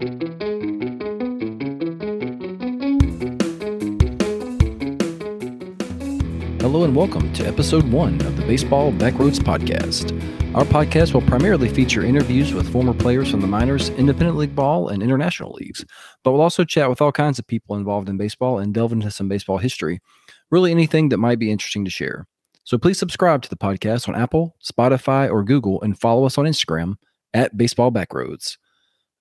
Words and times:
Hello 0.00 0.08
and 6.84 6.96
welcome 6.96 7.30
to 7.34 7.46
episode 7.46 7.84
one 7.92 8.14
of 8.22 8.38
the 8.38 8.44
Baseball 8.46 8.92
Backroads 8.92 9.40
Podcast. 9.40 10.10
Our 10.54 10.64
podcast 10.64 11.12
will 11.12 11.20
primarily 11.20 11.68
feature 11.68 12.02
interviews 12.02 12.54
with 12.54 12.72
former 12.72 12.94
players 12.94 13.30
from 13.30 13.42
the 13.42 13.46
minors, 13.46 13.90
independent 13.90 14.38
league 14.38 14.54
ball, 14.54 14.88
and 14.88 15.02
international 15.02 15.52
leagues, 15.52 15.84
but 16.24 16.32
we'll 16.32 16.40
also 16.40 16.64
chat 16.64 16.88
with 16.88 17.02
all 17.02 17.12
kinds 17.12 17.38
of 17.38 17.46
people 17.46 17.76
involved 17.76 18.08
in 18.08 18.16
baseball 18.16 18.58
and 18.58 18.72
delve 18.72 18.92
into 18.92 19.10
some 19.10 19.28
baseball 19.28 19.58
history. 19.58 20.00
Really, 20.50 20.70
anything 20.70 21.10
that 21.10 21.18
might 21.18 21.38
be 21.38 21.52
interesting 21.52 21.84
to 21.84 21.90
share. 21.90 22.26
So 22.64 22.78
please 22.78 22.98
subscribe 22.98 23.42
to 23.42 23.50
the 23.50 23.56
podcast 23.56 24.08
on 24.08 24.16
Apple, 24.16 24.56
Spotify, 24.64 25.30
or 25.30 25.44
Google 25.44 25.82
and 25.82 26.00
follow 26.00 26.24
us 26.24 26.38
on 26.38 26.46
Instagram 26.46 26.94
at 27.34 27.58
Baseball 27.58 27.92
Backroads. 27.92 28.56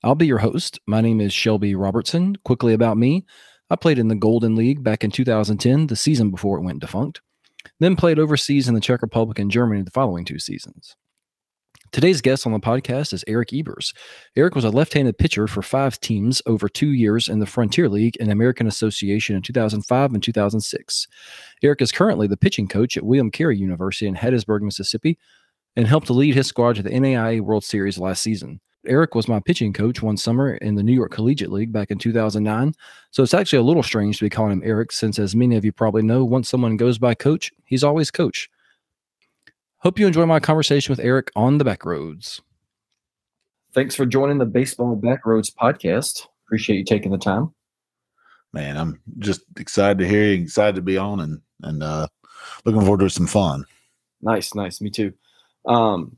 I'll 0.04 0.16
be 0.16 0.28
your 0.28 0.38
host. 0.38 0.80
My 0.88 1.02
name 1.02 1.20
is 1.20 1.34
Shelby 1.34 1.76
Robertson. 1.76 2.36
Quickly 2.44 2.74
about 2.74 2.98
me 2.98 3.26
I 3.72 3.76
played 3.76 4.00
in 4.00 4.08
the 4.08 4.16
Golden 4.16 4.56
League 4.56 4.84
back 4.84 5.04
in 5.04 5.12
2010, 5.12 5.88
the 5.88 5.96
season 5.96 6.32
before 6.32 6.58
it 6.58 6.64
went 6.64 6.80
defunct, 6.80 7.22
then 7.80 7.96
played 7.96 8.18
overseas 8.18 8.68
in 8.68 8.74
the 8.74 8.82
Czech 8.82 9.02
Republic 9.02 9.38
and 9.38 9.52
Germany 9.52 9.84
the 9.84 9.92
following 9.92 10.26
two 10.26 10.40
seasons. 10.40 10.96
Today's 11.92 12.22
guest 12.22 12.46
on 12.46 12.54
the 12.54 12.60
podcast 12.60 13.14
is 13.14 13.24
Eric 13.28 13.52
Ebers. 13.52 13.94
Eric 14.36 14.56
was 14.56 14.64
a 14.64 14.70
left 14.70 14.94
handed 14.94 15.18
pitcher 15.18 15.48
for 15.48 15.62
five 15.62 16.00
teams 16.00 16.42
over 16.46 16.70
two 16.70 16.92
years 16.92 17.28
in 17.28 17.40
the 17.40 17.48
Frontier 17.48 17.90
League 17.90 18.16
and 18.20 18.32
American 18.32 18.68
Association 18.68 19.36
in 19.36 19.42
2005 19.42 20.14
and 20.14 20.24
2006. 20.24 21.08
Eric 21.64 21.82
is 21.82 21.92
currently 21.92 22.28
the 22.28 22.38
pitching 22.38 22.68
coach 22.68 22.96
at 22.96 23.04
William 23.04 23.32
Carey 23.32 23.58
University 23.58 24.08
in 24.08 24.16
Hattiesburg, 24.16 24.62
Mississippi, 24.62 25.18
and 25.76 25.88
helped 25.88 26.10
lead 26.10 26.36
his 26.36 26.48
squad 26.48 26.76
to 26.76 26.84
the 26.84 26.92
NAIA 26.92 27.42
World 27.42 27.64
Series 27.64 27.98
last 27.98 28.22
season. 28.22 28.62
Eric 28.86 29.14
was 29.14 29.28
my 29.28 29.40
pitching 29.40 29.74
coach 29.74 30.02
one 30.02 30.18
summer 30.18 30.56
in 30.56 30.76
the 30.76 30.84
New 30.84 30.94
York 30.94 31.12
Collegiate 31.12 31.52
League 31.52 31.72
back 31.72 31.92
in 31.92 31.98
2009. 31.98 32.74
So 33.12 33.24
it's 33.24 33.34
actually 33.34 33.60
a 33.60 33.64
little 33.64 33.84
strange 33.84 34.18
to 34.18 34.26
be 34.26 34.30
calling 34.30 34.54
him 34.54 34.62
Eric, 34.64 34.92
since, 34.92 35.20
as 35.20 35.36
many 35.36 35.56
of 35.58 35.66
you 35.66 35.72
probably 35.72 36.02
know, 36.02 36.24
once 36.24 36.48
someone 36.48 36.78
goes 36.78 36.98
by 36.98 37.14
coach, 37.14 37.52
he's 37.66 37.84
always 37.84 38.10
coach. 38.10 38.50
Hope 39.80 40.00
you 40.00 40.08
enjoy 40.08 40.26
my 40.26 40.40
conversation 40.40 40.92
with 40.92 41.00
Eric 41.00 41.32
on 41.36 41.58
the 41.58 41.66
back 41.66 41.86
roads. 41.86 42.42
Thanks 43.74 43.96
for 43.96 44.06
joining 44.06 44.38
the 44.38 44.46
Baseball 44.46 45.00
Backroads 45.00 45.54
podcast. 45.54 46.28
Appreciate 46.46 46.78
you 46.78 46.84
taking 46.84 47.12
the 47.12 47.18
time. 47.18 47.54
Man, 48.52 48.78
I'm 48.78 49.00
just 49.20 49.42
excited 49.58 50.00
to 50.00 50.08
hear 50.08 50.24
you, 50.26 50.42
excited 50.42 50.76
to 50.76 50.82
be 50.82 50.98
on, 50.98 51.20
and 51.20 51.42
and 51.62 51.84
uh, 51.84 52.08
looking 52.66 52.82
forward 52.82 53.02
to 53.02 53.10
some 53.10 53.28
fun. 53.28 53.64
Nice, 54.22 54.56
nice. 54.56 54.82
Me 54.82 54.90
too. 54.90 55.14
Um, 55.66 56.18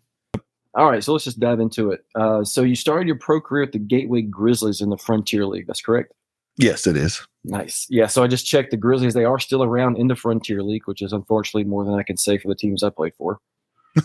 all 0.75 0.89
right, 0.89 1.03
so 1.03 1.11
let's 1.11 1.25
just 1.25 1.39
dive 1.39 1.59
into 1.59 1.91
it. 1.91 2.05
Uh, 2.15 2.43
so 2.43 2.61
you 2.61 2.75
started 2.75 3.07
your 3.07 3.17
pro 3.17 3.41
career 3.41 3.63
at 3.63 3.73
the 3.73 3.79
Gateway 3.79 4.21
Grizzlies 4.21 4.81
in 4.81 4.89
the 4.89 4.97
Frontier 4.97 5.45
League. 5.45 5.67
That's 5.67 5.81
correct. 5.81 6.13
Yes, 6.57 6.87
it 6.87 6.95
is. 6.95 7.25
Nice. 7.43 7.87
Yeah. 7.89 8.07
So 8.07 8.23
I 8.23 8.27
just 8.27 8.45
checked 8.45 8.71
the 8.71 8.77
Grizzlies. 8.77 9.13
They 9.13 9.25
are 9.25 9.39
still 9.39 9.63
around 9.63 9.97
in 9.97 10.07
the 10.07 10.15
Frontier 10.15 10.63
League, 10.63 10.83
which 10.85 11.01
is 11.01 11.11
unfortunately 11.11 11.63
more 11.63 11.83
than 11.83 11.95
I 11.95 12.03
can 12.03 12.17
say 12.17 12.37
for 12.37 12.47
the 12.47 12.55
teams 12.55 12.83
I 12.83 12.89
played 12.89 13.15
for. 13.15 13.39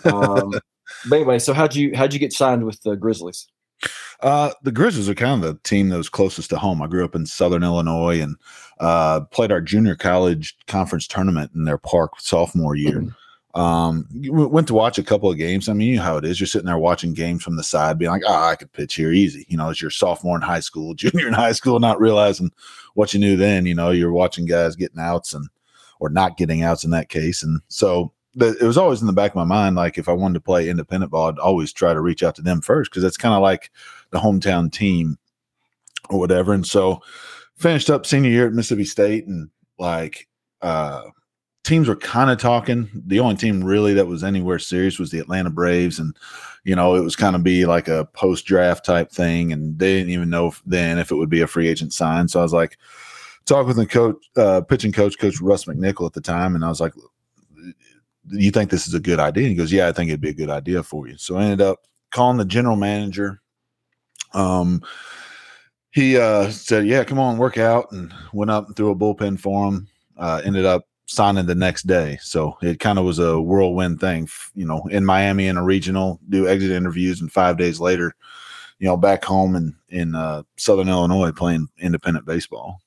Um, 0.04 0.52
but 1.08 1.16
anyway, 1.16 1.38
so 1.38 1.52
how'd 1.52 1.74
you 1.74 1.94
how'd 1.94 2.14
you 2.14 2.18
get 2.18 2.32
signed 2.32 2.64
with 2.64 2.80
the 2.82 2.96
Grizzlies? 2.96 3.46
Uh, 4.20 4.52
the 4.62 4.72
Grizzlies 4.72 5.08
are 5.08 5.14
kind 5.14 5.44
of 5.44 5.54
the 5.54 5.60
team 5.68 5.90
that 5.90 5.98
was 5.98 6.08
closest 6.08 6.50
to 6.50 6.58
home. 6.58 6.80
I 6.80 6.86
grew 6.86 7.04
up 7.04 7.14
in 7.14 7.26
Southern 7.26 7.62
Illinois 7.62 8.20
and 8.20 8.36
uh, 8.80 9.20
played 9.20 9.52
our 9.52 9.60
junior 9.60 9.94
college 9.94 10.56
conference 10.66 11.06
tournament 11.06 11.52
in 11.54 11.64
their 11.64 11.78
park 11.78 12.18
sophomore 12.18 12.74
year. 12.74 13.04
Um, 13.56 14.06
went 14.12 14.68
to 14.68 14.74
watch 14.74 14.98
a 14.98 15.02
couple 15.02 15.30
of 15.30 15.38
games. 15.38 15.68
I 15.68 15.72
mean, 15.72 15.88
you 15.88 15.96
know 15.96 16.02
how 16.02 16.18
it 16.18 16.26
is. 16.26 16.38
You're 16.38 16.46
sitting 16.46 16.66
there 16.66 16.76
watching 16.76 17.14
games 17.14 17.42
from 17.42 17.56
the 17.56 17.62
side, 17.62 17.98
being 17.98 18.10
like, 18.10 18.22
"Ah, 18.26 18.48
oh, 18.48 18.50
I 18.50 18.54
could 18.56 18.70
pitch 18.72 18.96
here 18.96 19.12
easy." 19.12 19.46
You 19.48 19.56
know, 19.56 19.70
as 19.70 19.80
your 19.80 19.90
sophomore 19.90 20.36
in 20.36 20.42
high 20.42 20.60
school, 20.60 20.94
junior 20.94 21.26
in 21.26 21.32
high 21.32 21.52
school, 21.52 21.80
not 21.80 21.98
realizing 21.98 22.52
what 22.94 23.14
you 23.14 23.20
knew 23.20 23.36
then. 23.36 23.64
You 23.64 23.74
know, 23.74 23.90
you're 23.90 24.12
watching 24.12 24.44
guys 24.44 24.76
getting 24.76 25.00
outs 25.00 25.32
and 25.32 25.48
or 26.00 26.10
not 26.10 26.36
getting 26.36 26.62
outs 26.62 26.84
in 26.84 26.90
that 26.90 27.08
case, 27.08 27.42
and 27.42 27.62
so 27.68 28.12
it 28.38 28.62
was 28.62 28.76
always 28.76 29.00
in 29.00 29.06
the 29.06 29.12
back 29.12 29.30
of 29.30 29.36
my 29.36 29.44
mind. 29.44 29.76
Like 29.76 29.96
if 29.96 30.08
I 30.08 30.12
wanted 30.12 30.34
to 30.34 30.40
play 30.40 30.68
independent 30.68 31.10
ball, 31.10 31.28
I'd 31.28 31.38
always 31.38 31.72
try 31.72 31.94
to 31.94 32.00
reach 32.00 32.22
out 32.22 32.34
to 32.34 32.42
them 32.42 32.60
first 32.60 32.90
because 32.90 33.04
it's 33.04 33.16
kind 33.16 33.34
of 33.34 33.40
like 33.40 33.70
the 34.10 34.18
hometown 34.18 34.70
team 34.70 35.18
or 36.10 36.18
whatever. 36.18 36.52
And 36.52 36.66
so 36.66 37.00
finished 37.56 37.88
up 37.88 38.04
senior 38.04 38.30
year 38.30 38.46
at 38.46 38.52
Mississippi 38.52 38.84
State 38.84 39.26
and 39.26 39.48
like 39.78 40.28
uh 40.60 41.02
teams 41.66 41.88
were 41.88 41.96
kind 41.96 42.30
of 42.30 42.38
talking. 42.38 42.88
The 42.94 43.18
only 43.18 43.34
team 43.34 43.62
really 43.62 43.92
that 43.94 44.06
was 44.06 44.22
anywhere 44.22 44.60
serious 44.60 44.98
was 44.98 45.10
the 45.10 45.18
Atlanta 45.18 45.50
Braves, 45.50 45.98
and 45.98 46.16
you 46.64 46.76
know 46.76 46.94
it 46.94 47.00
was 47.00 47.16
kind 47.16 47.34
of 47.34 47.42
be 47.42 47.66
like 47.66 47.88
a 47.88 48.06
post 48.12 48.46
draft 48.46 48.84
type 48.84 49.10
thing, 49.10 49.52
and 49.52 49.78
they 49.78 49.98
didn't 49.98 50.12
even 50.12 50.30
know 50.30 50.46
if, 50.48 50.62
then 50.64 50.98
if 50.98 51.10
it 51.10 51.16
would 51.16 51.28
be 51.28 51.40
a 51.40 51.46
free 51.46 51.68
agent 51.68 51.92
sign. 51.92 52.28
So 52.28 52.38
I 52.38 52.44
was 52.44 52.52
like, 52.52 52.78
talk 53.44 53.66
with 53.66 53.76
the 53.76 53.86
coach, 53.86 54.16
uh, 54.36 54.60
pitching 54.60 54.92
coach, 54.92 55.18
Coach 55.18 55.40
Russ 55.40 55.64
McNichol 55.64 56.06
at 56.06 56.12
the 56.12 56.20
time, 56.20 56.54
and 56.54 56.64
I 56.64 56.68
was 56.68 56.80
like, 56.80 56.94
"You 58.30 58.50
think 58.52 58.70
this 58.70 58.86
is 58.86 58.94
a 58.94 59.00
good 59.00 59.18
idea?" 59.18 59.44
And 59.44 59.50
he 59.50 59.56
goes, 59.56 59.72
"Yeah, 59.72 59.88
I 59.88 59.92
think 59.92 60.08
it'd 60.08 60.20
be 60.20 60.30
a 60.30 60.34
good 60.34 60.50
idea 60.50 60.84
for 60.84 61.08
you." 61.08 61.18
So 61.18 61.36
I 61.36 61.42
ended 61.42 61.62
up 61.62 61.80
calling 62.12 62.38
the 62.38 62.44
general 62.44 62.76
manager. 62.76 63.42
Um, 64.34 64.82
he 65.90 66.16
uh, 66.16 66.50
said, 66.50 66.86
"Yeah, 66.86 67.02
come 67.02 67.18
on, 67.18 67.38
work 67.38 67.58
out," 67.58 67.90
and 67.90 68.14
went 68.32 68.52
up 68.52 68.68
and 68.68 68.76
threw 68.76 68.90
a 68.90 68.96
bullpen 68.96 69.40
for 69.40 69.66
him. 69.66 69.88
Uh, 70.16 70.40
ended 70.44 70.64
up 70.64 70.86
signing 71.06 71.46
the 71.46 71.54
next 71.54 71.86
day. 71.86 72.18
So 72.20 72.58
it 72.62 72.80
kind 72.80 72.98
of 72.98 73.04
was 73.04 73.18
a 73.18 73.40
whirlwind 73.40 74.00
thing, 74.00 74.28
you 74.54 74.66
know, 74.66 74.82
in 74.90 75.04
Miami 75.04 75.46
in 75.46 75.56
a 75.56 75.64
regional, 75.64 76.20
do 76.28 76.48
exit 76.48 76.70
interviews, 76.70 77.20
and 77.20 77.32
five 77.32 77.56
days 77.56 77.80
later, 77.80 78.14
you 78.78 78.86
know, 78.86 78.96
back 78.96 79.24
home 79.24 79.56
in 79.56 79.74
in 79.88 80.14
uh, 80.14 80.42
Southern 80.56 80.88
Illinois 80.88 81.32
playing 81.32 81.68
independent 81.78 82.26
baseball. 82.26 82.80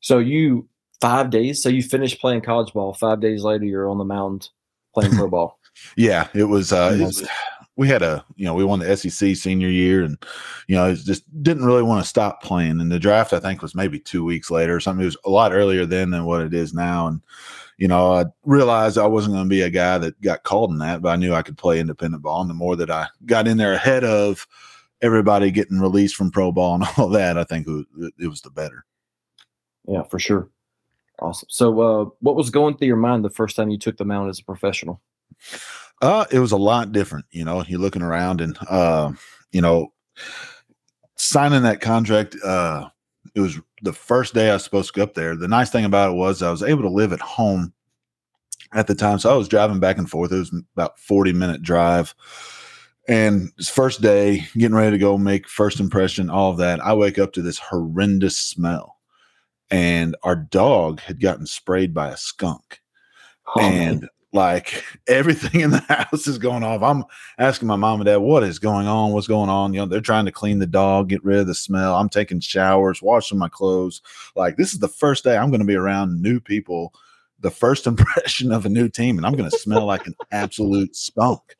So 0.00 0.18
you 0.18 0.68
five 1.00 1.30
days. 1.30 1.62
So 1.62 1.68
you 1.68 1.82
finished 1.82 2.20
playing 2.20 2.42
college 2.42 2.72
ball. 2.72 2.94
Five 2.94 3.20
days 3.20 3.42
later, 3.42 3.64
you're 3.64 3.88
on 3.88 3.98
the 3.98 4.04
mound 4.04 4.50
playing 4.94 5.12
pro 5.16 5.28
ball. 5.28 5.58
yeah, 5.96 6.28
it 6.34 6.44
was. 6.44 6.72
Uh, 6.72 6.96
it 6.98 7.02
was 7.02 7.26
we 7.76 7.88
had 7.88 8.02
a 8.02 8.24
you 8.36 8.44
know 8.44 8.54
we 8.54 8.64
won 8.64 8.78
the 8.78 8.96
SEC 8.96 9.34
senior 9.34 9.68
year 9.68 10.02
and 10.02 10.22
you 10.68 10.76
know 10.76 10.94
just 10.94 11.24
didn't 11.42 11.64
really 11.64 11.82
want 11.82 12.02
to 12.02 12.08
stop 12.08 12.42
playing. 12.42 12.80
And 12.80 12.92
the 12.92 12.98
draft 12.98 13.32
I 13.32 13.40
think 13.40 13.62
was 13.62 13.74
maybe 13.74 13.98
two 13.98 14.24
weeks 14.24 14.50
later 14.50 14.76
or 14.76 14.80
something. 14.80 15.02
It 15.02 15.06
was 15.06 15.16
a 15.24 15.30
lot 15.30 15.52
earlier 15.52 15.86
then 15.86 16.10
than 16.10 16.24
what 16.24 16.42
it 16.42 16.54
is 16.54 16.74
now. 16.74 17.06
And 17.06 17.20
you 17.78 17.88
know 17.88 18.12
I 18.12 18.26
realized 18.44 18.98
I 18.98 19.06
wasn't 19.06 19.34
going 19.34 19.46
to 19.46 19.50
be 19.50 19.62
a 19.62 19.70
guy 19.70 19.98
that 19.98 20.20
got 20.20 20.42
called 20.42 20.70
in 20.70 20.78
that 20.78 21.02
but 21.02 21.10
I 21.10 21.16
knew 21.16 21.34
I 21.34 21.42
could 21.42 21.58
play 21.58 21.80
independent 21.80 22.22
ball. 22.22 22.42
And 22.42 22.50
the 22.50 22.54
more 22.54 22.76
that 22.76 22.90
I 22.90 23.06
got 23.26 23.48
in 23.48 23.56
there 23.56 23.72
ahead 23.72 24.04
of 24.04 24.46
everybody 25.00 25.50
getting 25.50 25.80
released 25.80 26.14
from 26.14 26.30
pro 26.30 26.52
ball 26.52 26.74
and 26.74 26.84
all 26.98 27.08
that 27.08 27.38
I 27.38 27.44
think 27.44 27.66
it 27.66 27.70
was, 27.70 28.12
it 28.18 28.28
was 28.28 28.42
the 28.42 28.50
better. 28.50 28.84
Yeah 29.88 30.02
for 30.04 30.18
sure. 30.18 30.50
Awesome. 31.20 31.48
So 31.50 31.80
uh, 31.80 32.04
what 32.20 32.36
was 32.36 32.50
going 32.50 32.76
through 32.76 32.88
your 32.88 32.96
mind 32.96 33.24
the 33.24 33.30
first 33.30 33.56
time 33.56 33.70
you 33.70 33.78
took 33.78 33.96
the 33.96 34.04
mound 34.04 34.28
as 34.28 34.40
a 34.40 34.44
professional 34.44 35.00
uh, 36.02 36.26
it 36.32 36.40
was 36.40 36.52
a 36.52 36.56
lot 36.56 36.92
different. 36.92 37.24
You 37.30 37.44
know, 37.44 37.64
you're 37.66 37.80
looking 37.80 38.02
around 38.02 38.40
and, 38.40 38.58
uh, 38.68 39.12
you 39.52 39.60
know, 39.60 39.92
signing 41.16 41.62
that 41.62 41.80
contract, 41.80 42.36
uh, 42.44 42.88
it 43.34 43.40
was 43.40 43.58
the 43.82 43.92
first 43.92 44.34
day 44.34 44.50
I 44.50 44.54
was 44.54 44.64
supposed 44.64 44.92
to 44.92 44.98
go 44.98 45.04
up 45.04 45.14
there. 45.14 45.36
The 45.36 45.48
nice 45.48 45.70
thing 45.70 45.84
about 45.84 46.10
it 46.10 46.16
was 46.16 46.42
I 46.42 46.50
was 46.50 46.62
able 46.62 46.82
to 46.82 46.90
live 46.90 47.12
at 47.12 47.20
home 47.20 47.72
at 48.72 48.88
the 48.88 48.96
time. 48.96 49.20
So 49.20 49.32
I 49.32 49.36
was 49.36 49.48
driving 49.48 49.78
back 49.78 49.96
and 49.96 50.10
forth. 50.10 50.32
It 50.32 50.38
was 50.38 50.52
about 50.76 50.98
40 50.98 51.32
minute 51.32 51.62
drive. 51.62 52.14
And 53.08 53.50
first 53.64 54.00
day, 54.00 54.46
getting 54.54 54.76
ready 54.76 54.92
to 54.92 54.98
go 54.98 55.16
make 55.16 55.48
first 55.48 55.80
impression, 55.80 56.30
all 56.30 56.50
of 56.50 56.58
that, 56.58 56.80
I 56.80 56.94
wake 56.94 57.18
up 57.18 57.32
to 57.34 57.42
this 57.42 57.58
horrendous 57.58 58.36
smell. 58.36 58.98
And 59.70 60.16
our 60.24 60.36
dog 60.36 61.00
had 61.00 61.20
gotten 61.20 61.46
sprayed 61.46 61.94
by 61.94 62.08
a 62.08 62.16
skunk. 62.16 62.80
Oh, 63.56 63.60
and 63.60 64.00
man 64.02 64.08
like 64.32 64.82
everything 65.06 65.60
in 65.60 65.70
the 65.70 65.78
house 65.88 66.26
is 66.26 66.38
going 66.38 66.62
off. 66.62 66.82
I'm 66.82 67.04
asking 67.38 67.68
my 67.68 67.76
mom 67.76 68.00
and 68.00 68.06
dad, 68.06 68.16
what 68.16 68.42
is 68.42 68.58
going 68.58 68.86
on? 68.86 69.12
What's 69.12 69.26
going 69.26 69.50
on? 69.50 69.74
You 69.74 69.80
know, 69.80 69.86
they're 69.86 70.00
trying 70.00 70.24
to 70.24 70.32
clean 70.32 70.58
the 70.58 70.66
dog, 70.66 71.10
get 71.10 71.24
rid 71.24 71.40
of 71.40 71.46
the 71.46 71.54
smell. 71.54 71.94
I'm 71.94 72.08
taking 72.08 72.40
showers, 72.40 73.02
washing 73.02 73.38
my 73.38 73.48
clothes. 73.48 74.00
Like, 74.34 74.56
this 74.56 74.72
is 74.72 74.78
the 74.78 74.88
first 74.88 75.24
day 75.24 75.36
I'm 75.36 75.50
going 75.50 75.60
to 75.60 75.66
be 75.66 75.76
around 75.76 76.20
new 76.20 76.40
people, 76.40 76.94
the 77.40 77.50
first 77.50 77.86
impression 77.86 78.52
of 78.52 78.64
a 78.64 78.70
new 78.70 78.88
team, 78.88 79.18
and 79.18 79.26
I'm 79.26 79.36
going 79.36 79.50
to 79.50 79.58
smell 79.58 79.84
like 79.84 80.06
an 80.06 80.14
absolute 80.32 80.96
skunk. 80.96 81.56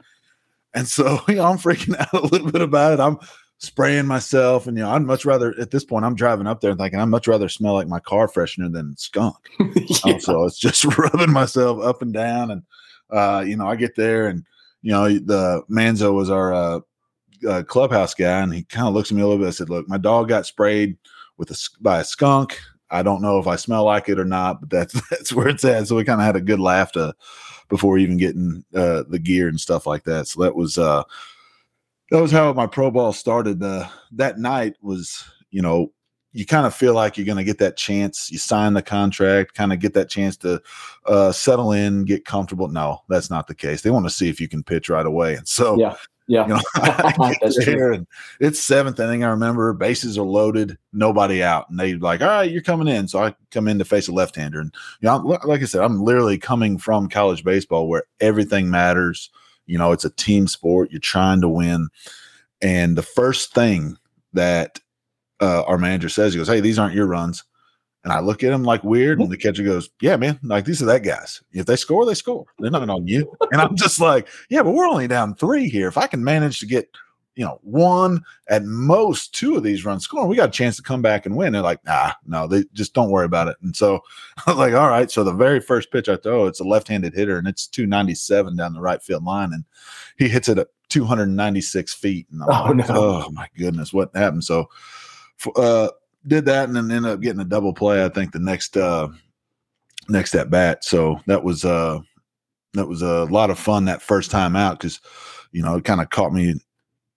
And 0.75 0.89
so, 0.89 1.21
you 1.29 1.35
know, 1.35 1.45
I'm 1.45 1.59
freaking 1.59 1.99
out 1.99 2.13
a 2.15 2.27
little 2.27 2.51
bit 2.51 2.63
about 2.63 2.95
it. 2.95 3.01
I'm 3.01 3.19
spraying 3.63 4.07
myself. 4.07 4.67
And, 4.67 4.77
you 4.77 4.83
know, 4.83 4.91
I'd 4.91 5.03
much 5.03 5.25
rather, 5.25 5.55
at 5.59 5.71
this 5.71 5.85
point, 5.85 6.05
I'm 6.05 6.17
driving 6.17 6.49
up 6.49 6.61
there 6.61 6.73
and 6.73 6.81
thinking 6.81 6.99
I'd 6.99 7.05
much 7.05 7.29
rather 7.29 7.49
smell 7.49 7.75
like 7.75 7.87
my 7.87 8.01
car 8.01 8.27
freshener 8.27 8.73
than 8.73 8.97
skunk. 8.97 9.37
yeah. 10.05 10.19
So 10.19 10.45
it's 10.45 10.59
just 10.59 10.85
rubbing 10.99 11.33
myself 11.33 11.81
up 11.81 12.03
and 12.03 12.13
down. 12.13 12.51
And, 12.51 12.63
uh, 13.11 13.45
you 13.47 13.57
know, 13.57 13.69
I 13.69 13.77
get 13.77 13.95
there 13.95 14.27
and, 14.27 14.45
you 14.83 14.91
know, 14.91 15.05
the 15.09 15.63
Manzo 15.71 16.13
was 16.13 16.29
our 16.29 16.53
uh, 16.53 16.81
uh, 17.49 17.63
clubhouse 17.63 18.15
guy. 18.15 18.41
And 18.41 18.53
he 18.53 18.65
kind 18.65 18.89
of 18.89 18.95
looks 18.95 19.13
at 19.13 19.17
me 19.17 19.23
a 19.23 19.27
little 19.27 19.41
bit. 19.41 19.49
I 19.49 19.53
said, 19.53 19.71
look, 19.71 19.89
my 19.89 19.99
dog 19.99 20.29
got 20.29 20.45
sprayed 20.45 20.97
with 21.39 21.53
a, 21.53 21.69
by 21.81 22.01
a 22.01 22.05
skunk. 22.05 22.59
I 22.91 23.05
don't 23.05 23.23
know 23.23 23.39
if 23.39 23.47
I 23.47 23.57
smell 23.57 23.85
like 23.85 24.09
it 24.09 24.19
or 24.19 24.25
not, 24.25 24.61
but 24.61 24.71
that's, 24.71 25.01
that's 25.11 25.33
where 25.33 25.47
it's 25.47 25.65
at. 25.65 25.87
So 25.87 25.95
we 25.95 26.05
kind 26.05 26.21
of 26.21 26.27
had 26.27 26.37
a 26.37 26.41
good 26.41 26.61
laugh 26.61 26.91
to, 26.93 27.15
before 27.69 27.97
even 27.97 28.19
getting 28.19 28.65
uh, 28.75 29.05
the 29.09 29.21
gear 29.21 29.49
and 29.49 29.61
stuff 29.61 29.87
like 29.87 30.03
that. 30.05 30.27
So 30.27 30.43
that 30.43 30.57
was, 30.57 30.79
uh, 30.79 31.05
that 32.13 32.21
was 32.21 32.31
how 32.31 32.53
my 32.53 32.67
pro 32.67 32.91
ball 32.91 33.15
started. 33.15 33.63
Uh, 33.63 33.89
that 34.13 34.39
night 34.39 34.77
was, 34.83 35.25
you 35.51 35.63
know, 35.63 35.91
you 36.33 36.45
kind 36.45 36.67
of 36.67 36.75
feel 36.75 36.93
like 36.93 37.17
you're 37.17 37.25
going 37.25 37.39
to 37.39 37.45
get 37.45 37.57
that 37.59 37.79
chance. 37.79 38.31
You 38.31 38.37
sign 38.37 38.75
the 38.75 38.83
contract, 38.83 39.55
kind 39.55 39.73
of 39.73 39.79
get 39.79 39.95
that 39.95 40.11
chance 40.11 40.37
to 40.39 40.61
uh, 41.07 41.33
settle 41.33 41.73
in, 41.73 42.05
get 42.05 42.27
comfortable. 42.27 42.69
No, 42.69 43.01
that's 43.09 43.31
not 43.31 43.47
the 43.47 43.55
case. 43.55 43.81
They 43.81 43.91
want 43.91 44.05
to 44.05 44.11
see 44.11 44.29
if 44.29 44.43
you 44.43 44.49
can 44.49 44.63
pitch 44.63 44.91
right 44.91 45.07
away. 45.07 45.37
And 45.37 45.49
so, 45.49 45.79
yeah, 45.79 45.97
yeah, 46.27 46.43
you 46.43 46.55
know, 46.55 46.61
I 46.75 47.35
get 47.41 47.65
there 47.65 47.93
and 47.93 48.07
it's 48.41 48.61
seventh 48.61 49.01
inning. 49.01 49.25
I 49.25 49.31
remember 49.31 49.73
bases 49.73 50.19
are 50.19 50.23
loaded, 50.23 50.77
nobody 50.93 51.43
out, 51.43 51.71
and 51.71 51.81
they 51.81 51.95
like, 51.95 52.21
all 52.21 52.29
right, 52.29 52.51
you're 52.51 52.61
coming 52.61 52.89
in. 52.89 53.09
So 53.09 53.25
I 53.25 53.35
come 53.51 53.69
in 53.69 53.79
to 53.79 53.87
face 53.87 54.09
a 54.09 54.13
left-hander, 54.13 54.61
and 54.61 54.75
you 55.01 55.07
know, 55.09 55.17
like 55.45 55.63
I 55.63 55.65
said, 55.65 55.83
I'm 55.83 56.03
literally 56.03 56.37
coming 56.37 56.77
from 56.77 57.09
college 57.09 57.43
baseball 57.43 57.89
where 57.89 58.05
everything 58.21 58.69
matters. 58.69 59.31
You 59.67 59.79
know, 59.79 59.93
it's 59.93 60.05
a 60.05 60.11
team 60.11 60.47
sport. 60.47 60.91
You're 60.91 61.01
trying 61.01 61.41
to 61.41 61.49
win, 61.49 61.89
and 62.61 62.97
the 62.97 63.03
first 63.03 63.55
thing 63.55 63.97
that 64.33 64.81
uh, 65.41 65.63
our 65.65 65.79
manager 65.79 66.09
says, 66.09 66.33
he 66.33 66.39
goes, 66.39 66.49
Hey, 66.49 66.61
these 66.61 66.79
aren't 66.79 66.95
your 66.95 67.07
runs. 67.07 67.45
And 68.05 68.13
I 68.13 68.21
look 68.21 68.43
at 68.43 68.53
him 68.53 68.65
like 68.65 68.83
weird, 68.83 69.21
and 69.21 69.31
the 69.31 69.37
catcher 69.37 69.63
goes, 69.63 69.89
"Yeah, 70.01 70.17
man, 70.17 70.39
like 70.43 70.65
these 70.65 70.83
are 70.83 70.87
that 70.87 71.05
guys. 71.05 71.41
If 71.53 71.67
they 71.67 71.77
score, 71.77 72.05
they 72.05 72.15
score. 72.15 72.45
They're 72.59 72.71
not 72.71 72.89
on 72.91 73.07
you." 73.07 73.33
And 73.53 73.61
I'm 73.61 73.77
just 73.77 74.01
like, 74.01 74.29
"Yeah, 74.51 74.65
but 74.65 74.73
we're 74.73 74.89
only 74.89 75.07
down 75.07 75.37
three 75.37 75.69
here. 75.69 75.87
If 75.87 75.97
I 75.97 76.09
can 76.09 76.25
manage 76.25 76.59
to 76.61 76.67
get, 76.67 76.89
you 77.35 77.45
know, 77.45 77.59
one 77.63 78.23
at 78.49 78.65
most 78.65 79.35
two 79.35 79.57
of 79.57 79.63
these 79.63 79.85
runs 79.85 80.05
scoring, 80.05 80.29
we 80.29 80.37
got 80.37 80.51
a 80.51 80.53
chance 80.53 80.77
to 80.77 80.83
come 80.83 81.03
back 81.03 81.27
and 81.27 81.37
win." 81.37 81.53
They're 81.53 81.63
like, 81.63 81.85
"Nah, 81.85 82.13
no, 82.27 82.47
they 82.47 82.65
just 82.73 82.95
don't 82.95 83.11
worry 83.11 83.25
about 83.25 83.49
it." 83.49 83.57
And 83.63 83.75
so 83.75 84.01
I 84.47 84.51
was 84.51 84.59
like, 84.59 84.75
"All 84.75 84.89
right." 84.89 85.11
So 85.11 85.25
the 85.25 85.33
very 85.33 85.61
first 85.61 85.91
pitch 85.91 86.09
I 86.09 86.17
throw, 86.17 86.47
it's 86.47 86.61
a 86.61 86.65
left-handed 86.65 87.15
hitter, 87.15 87.39
and 87.39 87.49
it's 87.49 87.67
297 87.67 88.57
down 88.57 88.75
the 88.75 88.81
right 88.81 89.03
field 89.03 89.25
line, 89.25 89.53
and 89.53 89.65
he 90.19 90.29
hits 90.29 90.49
it 90.49 90.59
at 90.59 90.69
296 90.91 91.95
feet. 91.95 92.27
And 92.31 92.43
I'm 92.43 92.49
oh, 92.51 92.73
like, 92.73 92.89
no. 92.89 92.95
"Oh 92.97 93.31
my 93.31 93.49
goodness, 93.57 93.93
what 93.93 94.15
happened?" 94.15 94.45
So 94.45 94.69
uh, 95.57 95.89
did 96.27 96.45
that 96.47 96.69
and 96.69 96.77
then 96.77 96.91
ended 96.91 97.13
up 97.13 97.21
getting 97.21 97.41
a 97.41 97.45
double 97.45 97.73
play. 97.73 98.05
I 98.05 98.09
think 98.09 98.33
the 98.33 98.39
next 98.39 98.77
uh, 98.77 99.09
next 100.09 100.35
at 100.35 100.51
bat. 100.51 100.85
So 100.85 101.21
that 101.27 101.43
was 101.43 101.65
uh, 101.65 102.01
that 102.75 102.89
was 102.89 103.03
a 103.03 103.25
lot 103.25 103.51
of 103.51 103.59
fun 103.59 103.85
that 103.87 104.03
first 104.03 104.31
time 104.31 104.57
out 104.57 104.79
because 104.79 105.01
you 105.53 105.63
know 105.63 105.77
it 105.77 105.85
kind 105.85 106.01
of 106.01 106.11
caught 106.11 106.33
me 106.33 106.61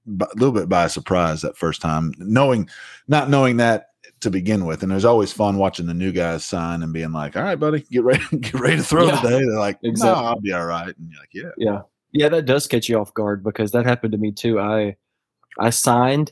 a 0.08 0.28
little 0.36 0.52
bit 0.52 0.70
by 0.70 0.88
surprise 0.88 1.42
that 1.42 1.58
first 1.58 1.82
time, 1.82 2.14
knowing 2.18 2.70
not 3.08 3.30
knowing 3.30 3.58
that 3.58 3.88
to 4.22 4.30
begin 4.32 4.66
with. 4.66 4.82
And 4.84 4.92
there's 4.92 5.06
always 5.06 5.32
fun 5.34 5.58
watching 5.58 5.88
the 5.88 5.94
new 5.94 6.12
guys 6.12 6.46
sign 6.46 6.84
and 6.84 6.94
being 6.94 7.12
like, 7.12 7.36
"All 7.36 7.44
right, 7.44 7.60
buddy, 7.60 7.82
get 7.92 8.04
ready, 8.04 8.24
get 8.40 8.54
ready 8.56 8.78
to 8.78 8.84
throw 8.84 9.06
Yeah. 9.08 9.20
today." 9.22 9.40
They're 9.46 9.60
like, 9.60 9.78
Exactly. 9.84 10.22
"No, 10.22 10.28
I'll 10.28 10.40
be 10.42 10.54
all 10.54 10.66
right." 10.66 10.96
And 10.98 11.10
you're 11.10 11.20
like, 11.20 11.34
"Yeah." 11.34 11.52
yeah, 11.58 11.82
yeah. 12.12 12.30
That 12.30 12.46
does 12.46 12.68
catch 12.68 12.88
you 12.90 13.00
off 13.00 13.14
guard 13.14 13.44
because 13.44 13.72
that 13.72 13.86
happened 13.86 14.12
to 14.14 14.18
me 14.18 14.32
too. 14.32 14.60
I 14.60 14.96
I 15.60 15.70
signed 15.70 16.32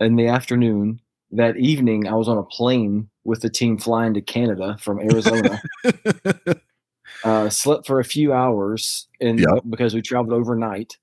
in 0.00 0.16
the 0.16 0.28
afternoon. 0.28 1.00
That 1.32 1.56
evening, 1.56 2.06
I 2.06 2.14
was 2.14 2.28
on 2.28 2.38
a 2.38 2.42
plane 2.44 3.08
with 3.24 3.40
the 3.40 3.50
team 3.50 3.78
flying 3.78 4.14
to 4.14 4.20
Canada 4.20 4.76
from 4.80 5.00
Arizona. 5.00 5.60
uh, 7.24 7.48
slept 7.50 7.86
for 7.86 7.98
a 8.00 8.04
few 8.04 8.32
hours 8.32 9.08
and 9.20 9.40
Yep. 9.40 9.64
because 9.70 9.94
we 9.94 10.02
traveled 10.02 10.32
overnight. 10.32 10.96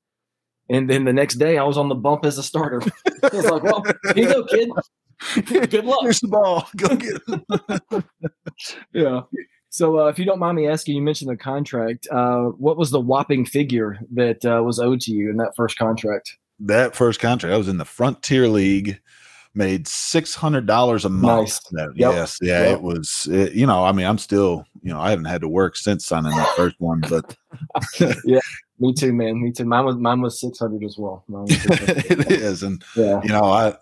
And 0.69 0.89
then 0.89 1.03
the 1.05 1.13
next 1.13 1.35
day, 1.35 1.57
I 1.57 1.63
was 1.63 1.77
on 1.77 1.89
the 1.89 1.95
bump 1.95 2.25
as 2.25 2.37
a 2.37 2.43
starter. 2.43 2.81
I 3.23 3.35
was 3.35 3.45
like, 3.45 3.63
"Well, 3.63 3.83
here 4.15 4.27
you 4.27 4.33
go, 4.33 4.43
kid. 4.45 5.69
Good 5.69 5.85
luck." 5.85 5.99
Here's 6.01 6.21
the 6.21 6.27
ball. 6.29 6.67
Go 6.77 6.95
get 6.95 7.21
it. 7.27 8.03
Yeah. 8.93 9.21
So, 9.69 9.99
uh, 9.99 10.07
if 10.07 10.19
you 10.19 10.25
don't 10.25 10.37
mind 10.39 10.55
me 10.55 10.67
asking, 10.67 10.95
you 10.95 11.01
mentioned 11.01 11.31
the 11.31 11.37
contract. 11.37 12.07
Uh, 12.11 12.43
what 12.57 12.77
was 12.77 12.91
the 12.91 12.99
whopping 12.99 13.43
figure 13.45 13.97
that 14.13 14.45
uh, 14.45 14.61
was 14.63 14.79
owed 14.79 15.01
to 15.01 15.11
you 15.11 15.29
in 15.29 15.37
that 15.37 15.55
first 15.55 15.77
contract? 15.77 16.37
that 16.59 16.95
first 16.95 17.19
contract, 17.19 17.53
I 17.53 17.57
was 17.57 17.67
in 17.67 17.77
the 17.77 17.85
Frontier 17.85 18.47
League, 18.47 19.01
made 19.55 19.87
six 19.87 20.35
hundred 20.35 20.65
dollars 20.67 21.03
a 21.05 21.09
month. 21.09 21.47
Nice. 21.49 21.59
That- 21.71 21.93
Yep. 21.95 22.13
Yes, 22.13 22.37
yeah, 22.41 22.63
Yep. 22.65 22.71
it 22.77 22.81
was. 22.83 23.27
It, 23.31 23.53
you 23.53 23.65
know, 23.65 23.83
I 23.83 23.91
mean, 23.91 24.05
I'm 24.05 24.19
still, 24.19 24.63
you 24.83 24.93
know, 24.93 24.99
I 25.01 25.09
haven't 25.09 25.25
had 25.25 25.41
to 25.41 25.49
work 25.49 25.75
since 25.75 26.05
signing 26.05 26.31
that 26.31 26.55
first 26.55 26.75
one, 26.79 27.01
but 27.09 27.35
Me 28.83 28.91
too, 28.91 29.13
man. 29.13 29.41
Me 29.41 29.49
too. 29.49 29.63
Mine 29.63 29.85
was 29.85 29.95
mine 29.95 30.19
was 30.19 30.37
six 30.37 30.59
hundred 30.59 30.83
as 30.83 30.97
well. 30.97 31.23
Mine 31.29 31.43
was 31.43 31.61
600. 31.61 32.05
it 32.11 32.31
is, 32.33 32.63
and 32.63 32.83
yeah. 32.97 33.21
you 33.23 33.29
know, 33.29 33.45
I 33.45 33.77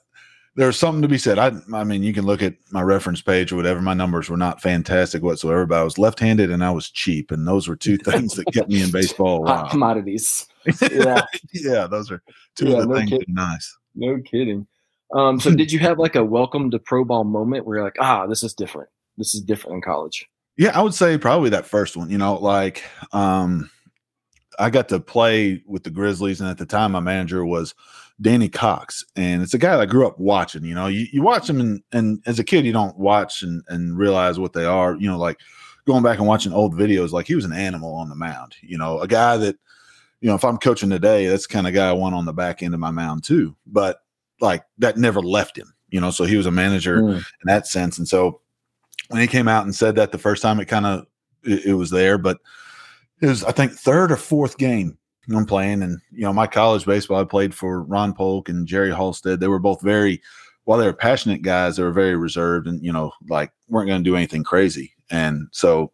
there's 0.56 0.78
something 0.78 1.02
to 1.02 1.08
be 1.08 1.18
said. 1.18 1.40
I, 1.40 1.54
I 1.74 1.84
mean, 1.84 2.04
you 2.04 2.14
can 2.14 2.28
look 2.28 2.44
at 2.44 2.54
my 2.70 2.84
reference 2.84 3.20
page 3.20 3.52
or 3.52 3.56
whatever. 3.56 3.82
My 3.82 3.96
numbers 3.96 4.30
were 4.30 4.38
not 4.38 4.62
fantastic 4.62 5.24
whatsoever, 5.24 5.66
but 5.66 5.80
I 5.80 5.84
was 5.84 5.98
left-handed 5.98 6.52
and 6.52 6.64
I 6.64 6.70
was 6.70 6.92
cheap, 6.92 7.32
and 7.32 7.48
those 7.48 7.68
were 7.68 7.76
two 7.76 7.98
things 8.06 8.36
that 8.36 8.46
kept 8.54 8.70
me 8.70 8.84
in 8.84 8.92
baseball 8.92 9.44
Hot 9.48 9.72
commodities. 9.72 10.48
Yeah. 10.92 11.26
yeah, 11.52 11.88
those 11.88 12.12
are 12.12 12.22
two 12.56 12.68
Yeah, 12.68 12.82
of 12.82 12.82
the 12.82 12.94
no 12.94 12.96
things 12.98 13.24
nice. 13.28 13.76
No 13.96 14.20
kidding. 14.22 14.68
Um, 15.16 15.40
so 15.40 15.50
did 15.50 15.72
you 15.72 15.80
have 15.80 15.98
like 15.98 16.16
a 16.16 16.24
welcome 16.24 16.70
to 16.70 16.78
pro 16.78 17.04
ball 17.04 17.24
moment 17.24 17.66
where 17.66 17.78
you're 17.78 17.84
like, 17.84 17.98
ah, 18.00 18.28
this 18.28 18.44
is 18.44 18.54
different. 18.54 18.88
This 19.18 19.34
is 19.34 19.42
different 19.42 19.78
in 19.78 19.82
college. 19.82 20.30
Yeah, 20.58 20.78
I 20.78 20.84
would 20.84 20.94
say 20.94 21.18
probably 21.18 21.50
that 21.50 21.66
first 21.66 21.98
one. 21.98 22.12
You 22.12 22.20
know, 22.20 22.36
like 22.36 22.84
um 23.12 23.72
I 24.62 24.70
got 24.70 24.88
to 24.90 25.00
play 25.00 25.64
with 25.66 25.84
the 25.84 25.90
Grizzlies, 25.90 26.40
and 26.42 26.50
at 26.50 26.58
the 26.58 26.66
time 26.66 26.92
my 26.92 27.00
manager 27.00 27.44
was 27.46 27.74
Danny 28.22 28.48
Cox. 28.50 29.04
And 29.16 29.42
it's 29.42 29.54
a 29.54 29.58
guy 29.58 29.72
that 29.72 29.82
I 29.82 29.86
grew 29.86 30.06
up 30.08 30.20
watching. 30.20 30.64
You 30.64 30.76
know, 30.76 30.88
you, 30.88 31.08
you 31.12 31.22
watch 31.24 31.50
him 31.50 31.60
and 31.60 31.82
and 31.92 32.22
as 32.26 32.40
a 32.40 32.44
kid 32.44 32.66
you 32.66 32.72
don't 32.72 32.98
watch 32.98 33.42
and, 33.44 33.64
and 33.68 33.98
realize 33.98 34.38
what 34.40 34.54
they 34.54 34.66
are, 34.66 34.96
you 34.96 35.10
know, 35.10 35.18
like 35.18 35.40
going 35.86 36.04
back 36.04 36.20
and 36.20 36.28
watching 36.28 36.54
old 36.54 36.76
videos, 36.76 37.12
like 37.12 37.26
he 37.28 37.36
was 37.36 37.46
an 37.46 37.54
animal 37.54 37.94
on 37.96 38.10
the 38.10 38.16
mound, 38.16 38.56
you 38.62 38.78
know, 38.78 39.00
a 39.00 39.08
guy 39.08 39.38
that, 39.38 39.56
you 40.22 40.30
know, 40.30 40.36
if 40.36 40.44
I'm 40.46 40.60
coaching 40.60 40.92
today, 40.92 41.26
that's 41.26 41.48
the 41.48 41.54
kind 41.54 41.68
of 41.68 41.74
guy 41.74 41.90
I 41.90 41.94
want 41.94 42.14
on 42.14 42.26
the 42.26 42.34
back 42.34 42.62
end 42.62 42.76
of 42.76 42.80
my 42.80 42.92
mound 42.92 43.24
too. 43.24 43.56
But 43.66 44.04
like 44.40 44.64
that 44.78 44.98
never 44.98 45.22
left 45.22 45.58
him, 45.58 45.74
you 45.90 46.00
know, 46.00 46.12
so 46.12 46.24
he 46.26 46.38
was 46.38 46.46
a 46.46 46.52
manager 46.52 47.02
Mm. 47.02 47.18
in 47.18 47.46
that 47.46 47.66
sense. 47.66 47.98
And 47.98 48.08
so 48.08 48.42
when 49.10 49.22
he 49.22 49.28
came 49.28 49.48
out 49.48 49.66
and 49.66 49.74
said 49.74 49.96
that 49.96 50.12
the 50.12 50.18
first 50.20 50.44
time, 50.44 50.60
it 50.60 50.66
kind 50.68 50.86
of 50.86 51.08
it, 51.44 51.66
it 51.66 51.74
was 51.74 51.90
there, 51.90 52.20
but 52.20 52.38
it 53.22 53.28
was 53.28 53.44
I 53.44 53.52
think 53.52 53.72
third 53.72 54.12
or 54.12 54.18
fourth 54.18 54.58
game 54.58 54.98
I'm 55.30 55.46
playing, 55.46 55.84
and 55.84 56.00
you 56.12 56.24
know 56.24 56.34
my 56.34 56.48
college 56.48 56.86
baseball 56.86 57.22
I 57.22 57.24
played 57.24 57.54
for 57.54 57.84
Ron 57.84 58.14
Polk 58.14 58.50
and 58.50 58.68
Jerry 58.68 58.92
Halstead. 58.92 59.40
They 59.40 59.48
were 59.48 59.60
both 59.60 59.82
very, 59.82 60.22
while 60.66 60.80
they 60.80 60.86
were 60.86 60.94
passionate 60.94 61.42
guys, 61.42 61.78
they 61.78 61.84
were 61.84 61.92
very 61.92 62.16
reserved 62.16 62.68
and 62.68 62.84
you 62.84 62.92
know 62.92 63.12
like 63.30 63.52
weren't 63.70 63.88
going 63.88 64.04
to 64.04 64.10
do 64.10 64.16
anything 64.16 64.44
crazy. 64.44 64.94
And 65.10 65.48
so 65.52 65.92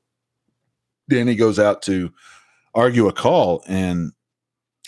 Danny 1.09 1.35
goes 1.35 1.59
out 1.59 1.81
to 1.83 2.11
argue 2.73 3.07
a 3.07 3.13
call, 3.13 3.63
and 3.67 4.11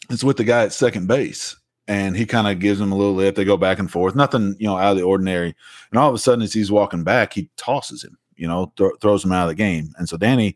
it's 0.10 0.24
with 0.24 0.38
the 0.38 0.44
guy 0.44 0.64
at 0.64 0.74
second 0.74 1.08
base. 1.08 1.56
And 1.88 2.16
he 2.16 2.28
kind 2.28 2.48
of 2.48 2.60
gives 2.60 2.80
him 2.80 2.92
a 2.92 2.96
little 2.96 3.16
lift. 3.16 3.36
They 3.36 3.44
go 3.44 3.58
back 3.58 3.80
and 3.80 3.90
forth, 3.90 4.14
nothing, 4.14 4.56
you 4.60 4.68
know, 4.68 4.78
out 4.78 4.92
of 4.92 4.98
the 4.98 5.04
ordinary. 5.04 5.56
And 5.90 6.00
all 6.00 6.08
of 6.08 6.14
a 6.14 6.20
sudden, 6.20 6.44
as 6.44 6.54
he's 6.54 6.72
walking 6.72 7.04
back, 7.04 7.34
he 7.34 7.50
tosses 7.58 8.04
him, 8.04 8.16
you 8.36 8.48
know, 8.48 8.72
thro- 8.78 8.96
throws 9.02 9.26
him 9.26 9.32
out 9.32 9.46
of 9.46 9.50
the 9.50 9.56
game. 9.56 9.92
And 9.98 10.08
so 10.08 10.16
Danny, 10.16 10.56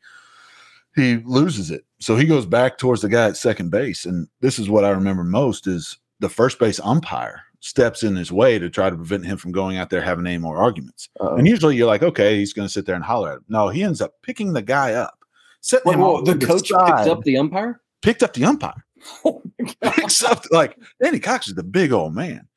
he 0.96 1.18
loses 1.18 1.72
it. 1.72 1.86
So 2.00 2.16
he 2.16 2.26
goes 2.26 2.46
back 2.46 2.78
towards 2.78 3.02
the 3.02 3.10
guy 3.10 3.28
at 3.28 3.38
second 3.38 3.72
base. 3.72 4.06
And 4.06 4.28
this 4.42 4.60
is 4.60 4.70
what 4.70 4.86
I 4.86 4.90
remember 4.90 5.24
most 5.24 5.68
is 5.68 5.98
the 6.20 6.30
first 6.30 6.60
base 6.60 6.80
umpire 6.82 7.42
steps 7.60 8.04
in 8.04 8.16
his 8.16 8.32
way 8.32 8.60
to 8.60 8.70
try 8.70 8.90
to 8.90 8.96
prevent 8.96 9.26
him 9.26 9.38
from 9.38 9.52
going 9.52 9.78
out 9.78 9.90
there 9.90 10.02
having 10.02 10.28
any 10.28 10.38
more 10.38 10.58
arguments. 10.58 11.10
Uh-oh. 11.20 11.38
And 11.38 11.48
usually 11.48 11.78
you're 11.78 11.88
like, 11.88 12.04
okay, 12.04 12.38
he's 12.38 12.54
going 12.54 12.68
to 12.68 12.72
sit 12.72 12.86
there 12.86 12.96
and 12.96 13.04
holler 13.04 13.32
at 13.32 13.38
him. 13.38 13.46
No, 13.48 13.70
he 13.70 13.84
ends 13.84 14.02
up 14.02 14.14
picking 14.22 14.54
the 14.54 14.62
guy 14.62 14.94
up, 14.94 15.18
setting 15.62 15.90
Wait, 15.90 15.94
him 15.96 16.02
whoa, 16.02 16.16
off 16.18 16.26
the 16.26 16.38
coach 16.46 16.68
side, 16.70 16.98
picked 16.98 17.10
up 17.10 17.24
the 17.24 17.38
umpire? 17.38 17.82
picked 18.02 18.22
up 18.22 18.34
the 18.34 18.44
umpire 18.44 18.86
Oh 19.26 19.42
picks 19.82 20.24
up 20.24 20.44
like 20.52 20.78
Danny 21.02 21.20
Cox 21.20 21.48
is 21.48 21.56
the 21.56 21.64
big 21.64 21.92
old 21.92 22.14
man. 22.14 22.48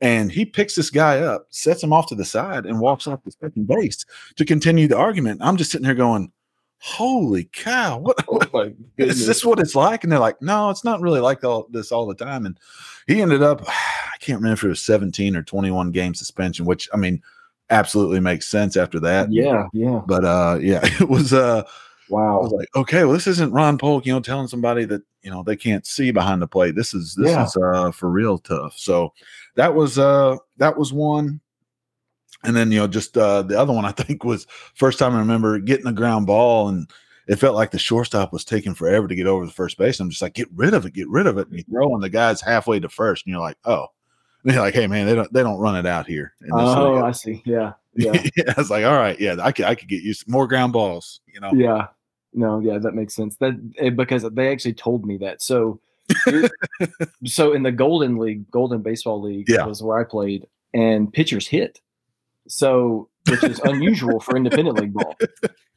And 0.00 0.30
he 0.30 0.44
picks 0.44 0.74
this 0.74 0.90
guy 0.90 1.20
up, 1.20 1.46
sets 1.50 1.82
him 1.82 1.92
off 1.92 2.08
to 2.08 2.14
the 2.14 2.24
side, 2.24 2.66
and 2.66 2.80
walks 2.80 3.06
off 3.06 3.24
the 3.24 3.30
second 3.30 3.66
base 3.66 4.04
to 4.36 4.44
continue 4.44 4.88
the 4.88 4.96
argument. 4.98 5.40
I'm 5.42 5.56
just 5.56 5.70
sitting 5.70 5.86
here 5.86 5.94
going, 5.94 6.30
Holy 6.88 7.44
cow, 7.52 7.98
what, 7.98 8.24
Oh 8.28 8.38
my 8.52 8.72
goodness. 8.96 9.18
is 9.18 9.26
this 9.26 9.44
what 9.44 9.58
it's 9.58 9.74
like? 9.74 10.04
And 10.04 10.12
they're 10.12 10.20
like, 10.20 10.40
No, 10.40 10.70
it's 10.70 10.84
not 10.84 11.00
really 11.00 11.18
like 11.20 11.42
all 11.42 11.66
this 11.70 11.90
all 11.90 12.06
the 12.06 12.14
time. 12.14 12.46
And 12.46 12.58
he 13.08 13.20
ended 13.20 13.42
up, 13.42 13.62
I 13.68 14.16
can't 14.20 14.38
remember 14.40 14.54
if 14.54 14.64
it 14.64 14.68
was 14.68 14.82
17 14.82 15.34
or 15.36 15.42
21 15.42 15.90
game 15.90 16.14
suspension, 16.14 16.64
which 16.64 16.88
I 16.94 16.96
mean, 16.96 17.20
absolutely 17.70 18.20
makes 18.20 18.46
sense 18.46 18.76
after 18.76 19.00
that. 19.00 19.32
yeah, 19.32 19.66
yeah. 19.72 20.00
But 20.06 20.24
uh 20.24 20.58
yeah, 20.60 20.80
it 21.00 21.08
was 21.08 21.32
uh 21.32 21.64
I 21.66 21.70
Wow. 22.08 22.40
was 22.42 22.52
like, 22.52 22.68
okay, 22.76 23.02
well, 23.02 23.14
this 23.14 23.26
isn't 23.26 23.50
Ron 23.52 23.78
Polk, 23.78 24.06
you 24.06 24.12
know, 24.12 24.20
telling 24.20 24.46
somebody 24.46 24.84
that 24.84 25.02
you 25.22 25.30
know 25.30 25.42
they 25.42 25.56
can't 25.56 25.84
see 25.84 26.12
behind 26.12 26.40
the 26.40 26.46
plate. 26.46 26.76
This 26.76 26.94
is 26.94 27.16
this 27.16 27.32
Yeah. 27.32 27.44
is 27.46 27.56
uh 27.56 27.90
for 27.90 28.08
real 28.08 28.38
tough. 28.38 28.74
So 28.78 29.12
that 29.56 29.74
was 29.74 29.98
uh 29.98 30.36
that 30.58 30.78
was 30.78 30.92
one. 30.92 31.40
And 32.46 32.56
then 32.56 32.70
you 32.72 32.78
know, 32.78 32.86
just 32.86 33.16
uh 33.18 33.42
the 33.42 33.58
other 33.58 33.72
one 33.72 33.84
I 33.84 33.90
think 33.92 34.24
was 34.24 34.46
first 34.74 34.98
time 34.98 35.14
I 35.14 35.18
remember 35.18 35.58
getting 35.58 35.86
a 35.86 35.92
ground 35.92 36.26
ball 36.26 36.68
and 36.68 36.88
it 37.28 37.36
felt 37.36 37.56
like 37.56 37.72
the 37.72 37.78
shortstop 37.78 38.32
was 38.32 38.44
taking 38.44 38.72
forever 38.72 39.08
to 39.08 39.14
get 39.16 39.26
over 39.26 39.44
the 39.44 39.52
first 39.52 39.76
base. 39.78 39.98
I'm 39.98 40.10
just 40.10 40.22
like, 40.22 40.34
get 40.34 40.48
rid 40.54 40.74
of 40.74 40.86
it, 40.86 40.92
get 40.92 41.08
rid 41.08 41.26
of 41.26 41.38
it. 41.38 41.48
And 41.48 41.56
you 41.58 41.64
throw 41.64 41.92
and 41.92 42.02
the 42.02 42.08
guy's 42.08 42.40
halfway 42.40 42.78
to 42.78 42.88
first, 42.88 43.26
and 43.26 43.32
you're 43.32 43.42
like, 43.42 43.58
oh. 43.64 43.88
And 44.44 44.54
you're 44.54 44.62
like, 44.62 44.74
hey 44.74 44.86
man, 44.86 45.06
they 45.06 45.14
don't 45.16 45.32
they 45.32 45.42
don't 45.42 45.58
run 45.58 45.74
it 45.74 45.86
out 45.86 46.06
here. 46.06 46.32
Oh, 46.52 46.94
league." 46.94 47.04
I 47.04 47.10
see. 47.10 47.42
Yeah, 47.44 47.72
yeah, 47.96 48.12
yeah, 48.36 48.52
I 48.56 48.60
was 48.60 48.70
like, 48.70 48.84
all 48.84 48.94
right, 48.94 49.18
yeah, 49.18 49.34
I 49.40 49.50
could 49.50 49.64
I 49.64 49.74
could 49.74 49.88
get 49.88 50.04
used 50.04 50.24
to 50.24 50.30
more 50.30 50.46
ground 50.46 50.72
balls, 50.72 51.20
you 51.26 51.40
know. 51.40 51.50
yeah. 51.52 51.88
No, 52.32 52.60
yeah, 52.60 52.78
that 52.78 52.94
makes 52.94 53.12
sense. 53.14 53.34
That 53.38 53.54
eh, 53.78 53.90
because 53.90 54.22
they 54.22 54.52
actually 54.52 54.74
told 54.74 55.04
me 55.04 55.16
that. 55.16 55.42
So 55.42 55.80
so 57.24 57.52
in 57.54 57.62
the 57.62 57.72
Golden 57.72 58.18
League, 58.18 58.48
Golden 58.50 58.82
Baseball 58.82 59.20
League 59.20 59.48
Yeah. 59.48 59.66
was 59.66 59.82
where 59.82 59.98
I 59.98 60.04
played, 60.04 60.46
and 60.74 61.12
pitchers 61.12 61.46
hit. 61.48 61.80
So 62.48 63.08
which 63.28 63.44
is 63.44 63.60
unusual 63.60 64.20
for 64.20 64.36
independent 64.36 64.78
league 64.78 64.94
ball. 64.94 65.16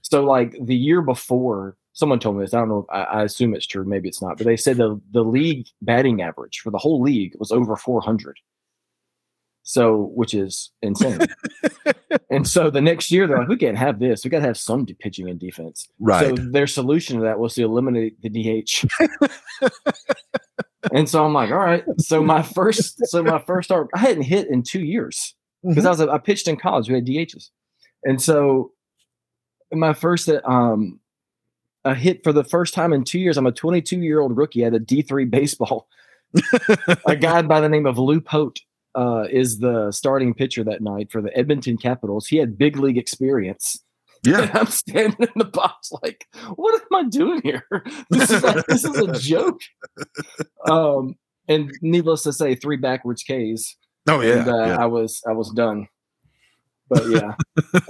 So 0.01 0.23
like 0.23 0.55
the 0.61 0.75
year 0.75 1.01
before, 1.01 1.75
someone 1.93 2.19
told 2.19 2.37
me 2.37 2.43
this. 2.43 2.53
I 2.53 2.59
don't 2.59 2.69
know. 2.69 2.85
I, 2.91 3.01
I 3.01 3.23
assume 3.23 3.53
it's 3.53 3.67
true. 3.67 3.85
Maybe 3.85 4.07
it's 4.07 4.21
not. 4.21 4.37
But 4.37 4.47
they 4.47 4.57
said 4.57 4.77
the 4.77 4.99
the 5.11 5.23
league 5.23 5.67
batting 5.81 6.21
average 6.21 6.59
for 6.59 6.71
the 6.71 6.77
whole 6.77 7.01
league 7.01 7.33
was 7.37 7.51
over 7.51 7.75
400. 7.75 8.37
So 9.63 10.11
which 10.15 10.33
is 10.33 10.71
insane. 10.81 11.19
and 12.31 12.47
so 12.47 12.71
the 12.71 12.81
next 12.81 13.11
year 13.11 13.27
they're 13.27 13.37
like, 13.37 13.49
we 13.49 13.57
can't 13.57 13.77
have 13.77 13.99
this. 13.99 14.23
We 14.23 14.31
got 14.31 14.39
to 14.39 14.47
have 14.47 14.57
some 14.57 14.85
pitching 14.85 15.29
and 15.29 15.39
defense. 15.39 15.87
Right. 15.99 16.35
So 16.35 16.43
their 16.43 16.65
solution 16.65 17.17
to 17.17 17.23
that 17.23 17.39
was 17.39 17.53
to 17.53 17.63
eliminate 17.63 18.19
the 18.21 18.29
DH. 18.29 18.85
and 20.91 21.07
so 21.07 21.23
I'm 21.23 21.33
like, 21.33 21.51
all 21.51 21.57
right. 21.57 21.83
So 21.99 22.23
my 22.23 22.41
first, 22.41 23.05
so 23.07 23.21
my 23.21 23.37
first 23.45 23.67
start, 23.67 23.89
I 23.93 23.99
hadn't 23.99 24.23
hit 24.23 24.47
in 24.47 24.63
two 24.63 24.83
years 24.83 25.35
because 25.63 25.85
I 25.85 25.89
was 25.89 26.01
I 26.01 26.17
pitched 26.17 26.47
in 26.47 26.57
college. 26.57 26.89
We 26.89 26.95
had 26.95 27.05
DHs, 27.05 27.49
and 28.03 28.21
so 28.21 28.71
my 29.71 29.93
first 29.93 30.29
um 30.45 30.99
a 31.85 31.95
hit 31.95 32.23
for 32.23 32.33
the 32.33 32.43
first 32.43 32.73
time 32.73 32.93
in 32.93 33.03
two 33.03 33.19
years. 33.19 33.37
I'm 33.37 33.45
a 33.45 33.51
22 33.51 34.01
year 34.01 34.19
old 34.19 34.35
rookie 34.37 34.63
at 34.63 34.73
a 34.73 34.79
D3 34.79 35.29
baseball. 35.29 35.87
a 37.05 37.15
guy 37.19 37.41
by 37.41 37.61
the 37.61 37.69
name 37.69 37.85
of 37.85 37.97
Lou 37.97 38.21
Pote 38.21 38.61
uh, 38.95 39.25
is 39.29 39.59
the 39.59 39.91
starting 39.91 40.33
pitcher 40.33 40.63
that 40.63 40.81
night 40.81 41.11
for 41.11 41.21
the 41.21 41.35
Edmonton 41.37 41.77
Capitals. 41.77 42.27
He 42.27 42.37
had 42.37 42.57
big 42.57 42.77
league 42.77 42.97
experience. 42.97 43.83
yeah. 44.23 44.41
And 44.41 44.51
I'm 44.53 44.67
standing 44.67 45.21
in 45.21 45.33
the 45.35 45.45
box 45.45 45.91
like, 46.03 46.27
what 46.55 46.79
am 46.79 47.05
I 47.05 47.09
doing 47.09 47.41
here? 47.43 47.65
This 48.09 48.29
is 48.29 48.43
like, 48.43 48.65
this 48.67 48.83
is 48.83 48.97
a 48.97 49.13
joke. 49.19 49.61
Um, 50.69 51.15
and 51.47 51.71
needless 51.81 52.23
to 52.23 52.33
say, 52.33 52.53
three 52.53 52.77
backwards 52.77 53.23
Ks. 53.23 53.75
Oh 54.07 54.21
yeah. 54.21 54.39
and 54.39 54.49
uh, 54.49 54.65
yeah. 54.65 54.77
I 54.77 54.85
was 54.85 55.21
I 55.27 55.31
was 55.31 55.51
done. 55.51 55.87
But 56.89 57.07
yeah. 57.07 57.35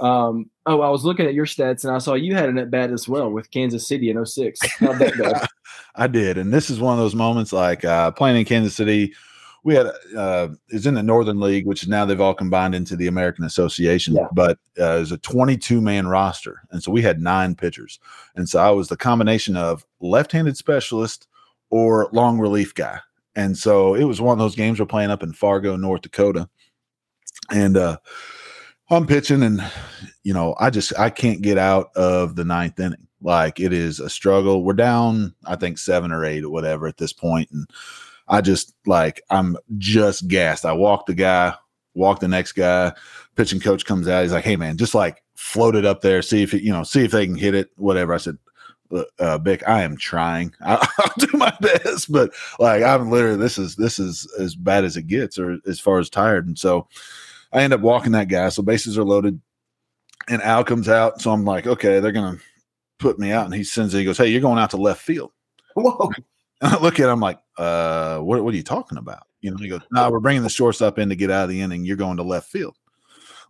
um, 0.00 0.50
oh, 0.66 0.82
I 0.82 0.90
was 0.90 1.04
looking 1.04 1.26
at 1.26 1.34
your 1.34 1.46
stats 1.46 1.84
and 1.84 1.94
I 1.94 1.98
saw 1.98 2.14
you 2.14 2.34
had 2.34 2.48
an 2.48 2.58
at 2.58 2.70
bat 2.70 2.90
as 2.90 3.08
well 3.08 3.30
with 3.30 3.50
Kansas 3.50 3.88
City 3.88 4.10
in 4.10 4.24
06. 4.24 4.60
How'd 4.78 4.98
that 4.98 5.16
go? 5.16 5.32
I 5.96 6.06
did, 6.06 6.38
and 6.38 6.52
this 6.52 6.70
is 6.70 6.78
one 6.78 6.92
of 6.92 6.98
those 6.98 7.14
moments 7.14 7.52
like 7.52 7.84
uh, 7.84 8.10
playing 8.12 8.36
in 8.36 8.44
Kansas 8.44 8.74
City. 8.74 9.14
We 9.62 9.74
had 9.74 9.90
uh, 10.16 10.48
is 10.68 10.86
in 10.86 10.94
the 10.94 11.02
Northern 11.02 11.40
League, 11.40 11.66
which 11.66 11.82
is 11.82 11.88
now 11.88 12.04
they've 12.04 12.20
all 12.20 12.34
combined 12.34 12.74
into 12.74 12.96
the 12.96 13.08
American 13.08 13.44
Association. 13.44 14.14
Yeah. 14.14 14.28
But 14.32 14.58
uh, 14.78 14.96
it 14.96 15.00
was 15.00 15.12
a 15.12 15.18
22 15.18 15.80
man 15.80 16.06
roster, 16.06 16.62
and 16.70 16.82
so 16.82 16.90
we 16.90 17.02
had 17.02 17.20
nine 17.20 17.54
pitchers, 17.54 17.98
and 18.36 18.48
so 18.48 18.60
I 18.60 18.70
was 18.70 18.88
the 18.88 18.96
combination 18.96 19.56
of 19.56 19.84
left 20.00 20.32
handed 20.32 20.56
specialist 20.56 21.26
or 21.70 22.08
long 22.12 22.38
relief 22.38 22.74
guy, 22.74 23.00
and 23.36 23.56
so 23.56 23.94
it 23.94 24.04
was 24.04 24.20
one 24.20 24.32
of 24.32 24.38
those 24.38 24.56
games 24.56 24.78
we're 24.78 24.86
playing 24.86 25.10
up 25.10 25.22
in 25.22 25.32
Fargo, 25.32 25.76
North 25.76 26.02
Dakota, 26.02 26.48
and 27.50 27.76
uh, 27.76 27.98
I'm 28.90 29.06
pitching, 29.06 29.42
and 29.42 29.62
you 30.22 30.34
know 30.34 30.56
I 30.58 30.70
just 30.70 30.98
I 30.98 31.10
can't 31.10 31.42
get 31.42 31.58
out 31.58 31.90
of 31.96 32.36
the 32.36 32.44
ninth 32.44 32.78
inning. 32.80 33.06
Like 33.22 33.60
it 33.60 33.72
is 33.72 34.00
a 34.00 34.10
struggle. 34.10 34.64
We're 34.64 34.72
down, 34.72 35.34
I 35.46 35.56
think 35.56 35.78
seven 35.78 36.10
or 36.10 36.24
eight 36.24 36.44
or 36.44 36.50
whatever 36.50 36.86
at 36.86 36.96
this 36.96 37.12
point. 37.12 37.50
and 37.52 37.68
I 38.28 38.40
just 38.40 38.74
like 38.86 39.22
I'm 39.30 39.56
just 39.76 40.28
gassed. 40.28 40.64
I 40.64 40.72
walk 40.72 41.06
the 41.06 41.14
guy, 41.14 41.54
walk 41.94 42.20
the 42.20 42.28
next 42.28 42.52
guy. 42.52 42.92
Pitching 43.36 43.60
coach 43.60 43.84
comes 43.84 44.08
out. 44.08 44.22
He's 44.22 44.32
like, 44.32 44.44
"Hey 44.44 44.56
man, 44.56 44.76
just 44.76 44.94
like 44.94 45.22
float 45.34 45.74
it 45.74 45.84
up 45.84 46.00
there, 46.00 46.22
see 46.22 46.42
if 46.42 46.54
it, 46.54 46.62
you 46.62 46.72
know, 46.72 46.84
see 46.84 47.04
if 47.04 47.10
they 47.10 47.26
can 47.26 47.36
hit 47.36 47.54
it, 47.54 47.70
whatever." 47.76 48.14
I 48.14 48.18
said, 48.18 48.34
"Look, 48.34 48.49
uh, 49.18 49.38
Bick, 49.38 49.66
I 49.68 49.82
am 49.82 49.96
trying. 49.96 50.54
I, 50.60 50.86
I'll 50.98 51.26
do 51.26 51.36
my 51.36 51.54
best, 51.60 52.10
but 52.10 52.32
like 52.58 52.82
I'm 52.82 53.10
literally 53.10 53.38
this 53.38 53.58
is 53.58 53.76
this 53.76 53.98
is 53.98 54.30
as 54.38 54.54
bad 54.54 54.84
as 54.84 54.96
it 54.96 55.06
gets, 55.06 55.38
or 55.38 55.58
as 55.66 55.80
far 55.80 55.98
as 55.98 56.10
tired." 56.10 56.46
And 56.46 56.58
so 56.58 56.88
I 57.52 57.62
end 57.62 57.72
up 57.72 57.80
walking 57.80 58.12
that 58.12 58.28
guy. 58.28 58.48
So 58.48 58.62
bases 58.62 58.98
are 58.98 59.04
loaded, 59.04 59.40
and 60.28 60.42
Al 60.42 60.64
comes 60.64 60.88
out. 60.88 61.20
So 61.20 61.30
I'm 61.30 61.44
like, 61.44 61.66
okay, 61.66 62.00
they're 62.00 62.12
gonna 62.12 62.38
put 62.98 63.18
me 63.18 63.32
out, 63.32 63.46
and 63.46 63.54
he 63.54 63.64
sends 63.64 63.94
it. 63.94 63.98
He 63.98 64.04
goes, 64.04 64.18
"Hey, 64.18 64.28
you're 64.28 64.40
going 64.40 64.58
out 64.58 64.70
to 64.70 64.76
left 64.76 65.02
field." 65.02 65.32
Whoa. 65.74 66.10
And 66.60 66.74
I 66.74 66.78
look 66.78 67.00
at 67.00 67.08
him 67.08 67.20
like, 67.20 67.38
uh, 67.58 68.18
what, 68.18 68.42
what 68.44 68.54
are 68.54 68.56
you 68.56 68.62
talking 68.62 68.98
about? 68.98 69.26
You 69.40 69.50
know, 69.50 69.56
he 69.56 69.68
goes, 69.68 69.80
no, 69.90 70.10
we're 70.10 70.20
bringing 70.20 70.42
the 70.42 70.50
shortstop 70.50 70.98
in 70.98 71.08
to 71.08 71.16
get 71.16 71.30
out 71.30 71.44
of 71.44 71.50
the 71.50 71.60
inning. 71.60 71.84
You're 71.84 71.96
going 71.96 72.18
to 72.18 72.22
left 72.22 72.48
field. 72.48 72.76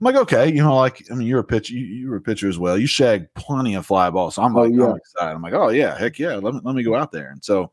I'm 0.01 0.05
like, 0.07 0.17
okay, 0.17 0.49
you 0.49 0.63
know, 0.63 0.77
like, 0.77 1.05
I 1.11 1.15
mean, 1.15 1.27
you're 1.29 1.41
a 1.41 1.45
pitcher, 1.45 1.75
you, 1.75 1.85
you 1.85 2.09
were 2.09 2.17
a 2.17 2.21
pitcher 2.23 2.49
as 2.49 2.59
well. 2.59 2.79
You 2.79 2.87
shagged 2.87 3.33
plenty 3.35 3.75
of 3.75 3.85
fly 3.85 4.09
balls. 4.09 4.37
So 4.37 4.43
I'm 4.43 4.57
Oh, 4.57 4.63
like, 4.63 4.73
yeah. 4.73 4.87
I'm 4.91 4.97
excited. 4.97 5.35
I'm 5.35 5.43
like, 5.43 5.53
oh 5.53 5.69
yeah, 5.69 5.97
heck 5.99 6.19
yeah. 6.19 6.37
Let 6.37 6.55
me, 6.55 6.61
let 6.65 6.75
me 6.75 6.83
go 6.83 6.95
out 6.95 7.13
there. 7.13 7.31
And 7.31 7.45
so 7.45 7.71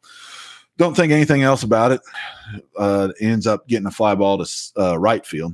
don't 0.77 0.93
think 0.95 1.13
anything 1.13 1.43
else 1.43 1.63
about 1.63 1.93
it. 1.93 2.01
Uh, 2.77 3.09
ends 3.21 3.47
up 3.47 3.65
getting 3.67 3.87
a 3.87 3.91
fly 3.91 4.13
ball 4.13 4.43
to 4.43 4.71
uh, 4.77 4.99
right 4.99 5.25
field. 5.25 5.53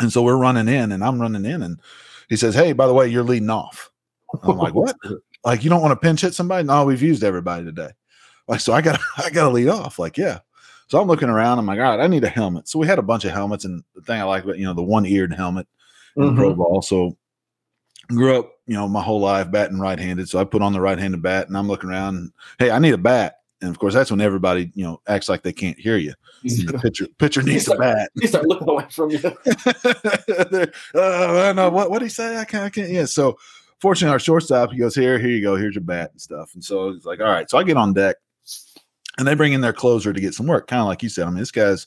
And 0.00 0.10
so 0.12 0.22
we're 0.22 0.38
running 0.38 0.68
in 0.68 0.92
and 0.92 1.04
I'm 1.04 1.20
running 1.20 1.44
in 1.44 1.62
and 1.62 1.80
he 2.30 2.36
says, 2.36 2.54
Hey, 2.54 2.72
by 2.72 2.86
the 2.86 2.94
way, 2.94 3.08
you're 3.08 3.22
leading 3.22 3.50
off. 3.50 3.90
I'm 4.42 4.56
like, 4.56 4.74
what? 4.74 4.96
Like, 5.44 5.62
you 5.62 5.70
don't 5.70 5.80
want 5.80 5.92
to 5.92 6.04
pinch 6.04 6.22
hit 6.22 6.34
somebody? 6.34 6.66
No, 6.66 6.84
we've 6.84 7.00
used 7.00 7.22
everybody 7.22 7.64
today. 7.64 7.90
Like, 8.48 8.58
so 8.58 8.72
I 8.72 8.80
got 8.82 8.98
I 9.18 9.30
got 9.30 9.44
to 9.44 9.50
lead 9.50 9.68
off. 9.68 9.98
Like, 9.98 10.18
yeah. 10.18 10.40
So 10.88 11.00
I'm 11.00 11.06
looking 11.06 11.28
around. 11.28 11.58
I'm 11.58 11.66
like, 11.66 11.78
all 11.78 11.84
right, 11.96 12.00
I 12.00 12.06
need 12.06 12.24
a 12.24 12.28
helmet. 12.28 12.68
So 12.68 12.78
we 12.78 12.86
had 12.86 12.98
a 12.98 13.02
bunch 13.02 13.24
of 13.24 13.30
helmets, 13.32 13.64
and 13.64 13.82
the 13.94 14.00
thing 14.02 14.20
I 14.20 14.24
like 14.24 14.44
about 14.44 14.58
you 14.58 14.64
know 14.64 14.74
the 14.74 14.82
one 14.82 15.04
eared 15.06 15.32
helmet 15.34 15.66
in 16.16 16.34
pro 16.34 16.52
Mhm. 16.52 16.56
ball. 16.56 16.82
So 16.82 17.16
grew 18.08 18.38
up, 18.38 18.50
you 18.66 18.74
know, 18.74 18.88
my 18.88 19.02
whole 19.02 19.20
life 19.20 19.50
batting 19.50 19.78
right 19.78 19.98
handed. 19.98 20.28
So 20.28 20.38
I 20.38 20.44
put 20.44 20.62
on 20.62 20.72
the 20.72 20.80
right 20.80 20.98
handed 20.98 21.22
bat, 21.22 21.46
and 21.48 21.56
I'm 21.58 21.68
looking 21.68 21.90
around. 21.90 22.32
Hey, 22.58 22.70
I 22.70 22.78
need 22.78 22.94
a 22.94 22.98
bat. 22.98 23.34
And 23.60 23.70
of 23.70 23.78
course, 23.80 23.92
that's 23.92 24.10
when 24.10 24.20
everybody 24.20 24.70
you 24.74 24.84
know 24.84 25.00
acts 25.08 25.28
like 25.28 25.42
they 25.42 25.52
can't 25.52 25.78
hear 25.78 25.96
you. 25.96 26.14
The 26.44 26.78
pitcher 26.80 27.06
pitcher 27.18 27.42
needs 27.42 27.68
a 27.68 27.74
bat. 27.76 28.10
You 28.14 28.28
start 28.28 28.46
looking 28.46 28.68
away 28.68 28.86
from 28.90 29.10
you. 29.10 29.18
Uh, 30.94 31.48
I 31.48 31.52
know 31.52 31.68
what 31.70 31.90
what 31.90 32.02
he 32.02 32.08
say. 32.08 32.38
I 32.38 32.44
can't. 32.44 32.64
I 32.64 32.70
can't. 32.70 32.90
Yeah. 32.90 33.04
So 33.04 33.36
fortunately, 33.80 34.12
our 34.12 34.18
shortstop 34.18 34.70
he 34.72 34.78
goes 34.78 34.94
here. 34.94 35.18
Here 35.18 35.30
you 35.30 35.42
go. 35.42 35.56
Here's 35.56 35.74
your 35.74 35.84
bat 35.84 36.10
and 36.12 36.20
stuff. 36.20 36.54
And 36.54 36.62
so 36.64 36.90
it's 36.90 37.04
like, 37.04 37.20
all 37.20 37.26
right. 37.26 37.48
So 37.50 37.58
I 37.58 37.62
get 37.64 37.76
on 37.76 37.92
deck, 37.94 38.16
and 39.18 39.26
they 39.26 39.34
bring 39.34 39.52
in 39.52 39.60
their 39.60 39.72
closer 39.72 40.12
to 40.12 40.20
get 40.20 40.34
some 40.34 40.46
work. 40.46 40.66
Kind 40.68 40.80
of 40.80 40.86
like 40.86 41.02
you 41.02 41.08
said. 41.08 41.26
I 41.26 41.30
mean, 41.30 41.38
this 41.38 41.50
guy's 41.50 41.86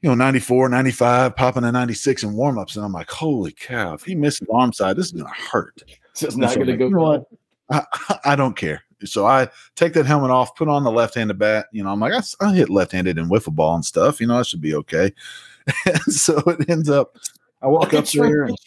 you 0.00 0.08
know 0.08 0.14
94, 0.14 0.68
95, 0.68 1.36
popping 1.36 1.64
a 1.64 1.70
96 1.72 2.24
in 2.24 2.34
warmups, 2.34 2.76
and 2.76 2.84
I'm 2.84 2.92
like, 2.92 3.10
holy 3.10 3.52
cow! 3.52 3.94
If 3.94 4.02
he 4.02 4.14
misses 4.14 4.48
arm 4.52 4.72
side, 4.72 4.96
this 4.96 5.06
is 5.06 5.12
gonna 5.12 5.32
hurt. 5.32 5.82
It's 6.10 6.20
just 6.20 6.36
not 6.36 6.50
So 6.50 6.56
going 6.56 6.66
to 6.68 6.76
go. 6.76 6.86
you 6.86 6.94
know 6.94 7.02
what? 7.02 7.26
I, 7.70 8.18
I 8.32 8.36
don't 8.36 8.56
care. 8.56 8.82
So 9.04 9.26
I 9.26 9.48
take 9.74 9.94
that 9.94 10.06
helmet 10.06 10.30
off, 10.30 10.54
put 10.54 10.68
on 10.68 10.84
the 10.84 10.90
left-handed 10.90 11.38
bat. 11.38 11.66
You 11.72 11.82
know, 11.82 11.90
I'm 11.90 11.98
like, 12.00 12.12
I 12.40 12.52
hit 12.52 12.70
left-handed 12.70 13.18
in 13.18 13.28
wiffle 13.28 13.54
ball 13.54 13.74
and 13.74 13.84
stuff. 13.84 14.20
You 14.20 14.26
know, 14.28 14.38
I 14.38 14.42
should 14.42 14.60
be 14.60 14.74
okay. 14.76 15.12
So 16.08 16.38
it 16.38 16.68
ends 16.68 16.90
up. 16.90 17.16
I 17.62 17.68
walk 17.68 17.94
up 17.94 18.04
there, 18.06 18.44
and, 18.44 18.58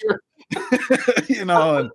you 1.28 1.44
know, 1.44 1.78
and, 1.78 1.92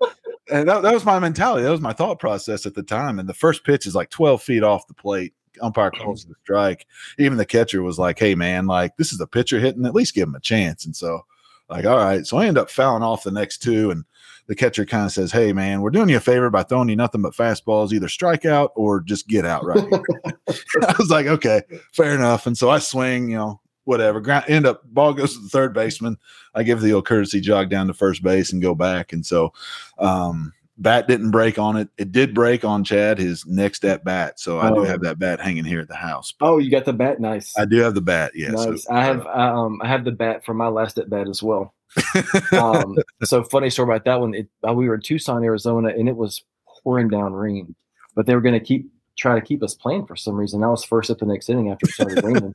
and 0.53 0.69
that, 0.69 0.83
that 0.83 0.93
was 0.93 1.07
my 1.07 1.19
mentality. 1.19 1.63
That 1.65 1.71
was 1.71 1.81
my 1.81 1.95
thought 1.95 2.19
process 2.19 2.67
at 2.67 2.75
the 2.75 2.83
time. 2.83 3.19
And 3.19 3.27
the 3.27 3.35
first 3.35 3.65
pitch 3.65 3.87
is 3.87 3.95
like 3.95 4.11
12 4.11 4.43
feet 4.43 4.63
off 4.63 4.87
the 4.87 4.95
plate. 4.95 5.33
Umpire 5.61 5.91
calls 5.91 6.25
the 6.25 6.35
strike. 6.43 6.87
Even 7.19 7.39
the 7.39 7.47
catcher 7.47 7.83
was 7.83 7.99
like, 7.99 8.19
"Hey, 8.19 8.35
man, 8.35 8.67
like 8.67 8.97
this 8.97 9.13
is 9.13 9.21
a 9.21 9.27
pitcher 9.27 9.59
hitting. 9.59 9.87
At 9.87 9.95
least 9.95 10.15
give 10.15 10.29
him 10.29 10.35
a 10.35 10.41
chance." 10.41 10.85
And 10.85 10.95
so, 10.95 11.25
like, 11.69 11.87
all 11.87 11.97
right. 11.97 12.27
So 12.27 12.39
I 12.39 12.47
end 12.47 12.59
up 12.59 12.71
fouling 12.71 13.03
off 13.03 13.25
the 13.25 13.31
next 13.31 13.59
two, 13.59 13.91
and 13.91 14.05
the 14.47 14.55
catcher 14.55 14.85
kind 14.85 15.07
of 15.07 15.13
says, 15.13 15.33
"Hey, 15.33 15.53
man, 15.53 15.81
we're 15.81 15.91
doing 15.91 16.09
you 16.09 16.17
a 16.17 16.21
favor 16.21 16.51
by 16.51 16.63
throwing 16.63 16.89
you 16.89 16.97
nothing 16.97 17.23
but 17.23 17.35
fastballs. 17.35 17.93
Either 17.93 18.09
strike 18.09 18.45
out 18.45 18.73
or 18.75 19.01
just 19.01 19.29
get 19.29 19.45
out 19.45 19.65
right 19.65 19.81
here." 19.81 20.03
I 20.89 20.95
was 20.99 21.11
like, 21.11 21.27
"Okay, 21.27 21.63
fair 21.93 22.15
enough." 22.15 22.47
And 22.47 22.57
so 22.57 22.71
I 22.71 22.79
swing, 22.79 23.31
you 23.31 23.37
know, 23.37 23.61
whatever. 23.85 24.21
Ground, 24.21 24.45
end 24.49 24.67
up 24.67 24.83
ball 24.93 25.13
goes 25.13 25.35
to 25.35 25.43
the 25.43 25.49
third 25.49 25.75
baseman. 25.75 26.17
I 26.55 26.63
give 26.63 26.81
the 26.81 26.93
old 26.93 27.07
courtesy 27.07 27.41
jog 27.41 27.71
down 27.71 27.89
to 27.89 27.95
first 27.95 28.23
base 28.23 28.53
and 28.53 28.63
go 28.63 28.75
back. 28.75 29.13
And 29.13 29.25
so, 29.25 29.53
um, 29.99 30.53
bat 30.81 31.07
didn't 31.07 31.31
break 31.31 31.59
on 31.59 31.77
it. 31.77 31.89
It 31.99 32.11
did 32.11 32.35
break 32.35 32.65
on 32.65 32.83
Chad 32.85 33.19
his 33.19 33.45
next 33.47 33.85
at 33.85 34.03
bat. 34.05 34.41
So 34.41 34.59
I 34.59 34.71
do 34.71 34.79
Oh. 34.81 34.85
have 34.85 35.03
that 35.03 35.19
bat 35.19 35.41
hanging 35.41 35.65
here 35.65 35.81
at 35.81 35.89
the 35.89 35.95
house. 35.95 36.35
Oh, 36.41 36.59
you 36.59 36.71
got 36.71 36.85
the 36.87 36.93
bat. 36.93 37.21
Nice. 37.21 37.57
I 37.59 37.65
do 37.67 37.77
have 37.79 37.95
the 37.95 38.01
bat. 38.01 38.33
Yeah. 38.35 38.55
so- 38.57 38.77
I 38.91 39.05
have 39.05 39.27
um 39.27 39.81
I 39.83 39.89
have 39.89 40.05
the 40.05 40.11
bat 40.13 40.45
for 40.45 40.55
my 40.55 40.69
last 40.69 40.99
at 40.99 41.09
bat 41.11 41.29
as 41.29 41.43
well. 41.43 41.75
Um, 42.53 42.97
so 43.25 43.43
funny 43.45 43.69
story 43.71 43.89
about 43.93 44.05
that 44.05 44.21
one. 44.21 44.35
It, 44.35 44.49
uh, 44.67 44.73
we 44.73 44.89
were 44.89 44.95
in 44.97 45.01
Tucson, 45.01 45.43
Arizona, 45.45 45.89
and 45.89 46.09
it 46.09 46.17
was 46.17 46.43
pouring 46.83 47.09
down 47.09 47.33
rain, 47.33 47.75
but 48.15 48.27
they 48.27 48.35
were 48.35 48.41
going 48.41 48.59
to 48.59 48.65
keep 48.65 48.91
try 49.19 49.35
to 49.35 49.41
keep 49.45 49.63
us 49.63 49.75
playing 49.75 50.07
for 50.07 50.17
some 50.17 50.35
reason. 50.37 50.63
I 50.65 50.69
was 50.69 50.85
first 50.85 51.11
up 51.11 51.19
the 51.19 51.27
next 51.27 51.49
inning 51.51 51.71
after 51.71 51.87
it 51.87 51.93
started 51.93 52.25
raining. 52.25 52.55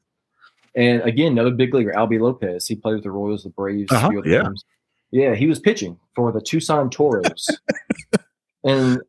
And 0.76 1.02
again, 1.04 1.34
another 1.34 1.52
big 1.52 1.74
leaguer, 1.74 1.94
Albie 1.94 2.20
Lopez. 2.20 2.68
He 2.68 2.76
played 2.76 2.96
with 2.96 3.04
the 3.04 3.12
Royals, 3.12 3.44
the 3.44 3.50
Braves, 3.50 3.92
Uh-huh, 3.92 4.10
yeah. 4.26 4.50
Yeah, 5.12 5.36
he 5.36 5.48
was 5.48 5.60
pitching 5.60 5.98
for 6.16 6.32
the 6.32 6.42
Tucson 6.42 6.90
Toros. 6.90 7.48
and 8.66 9.02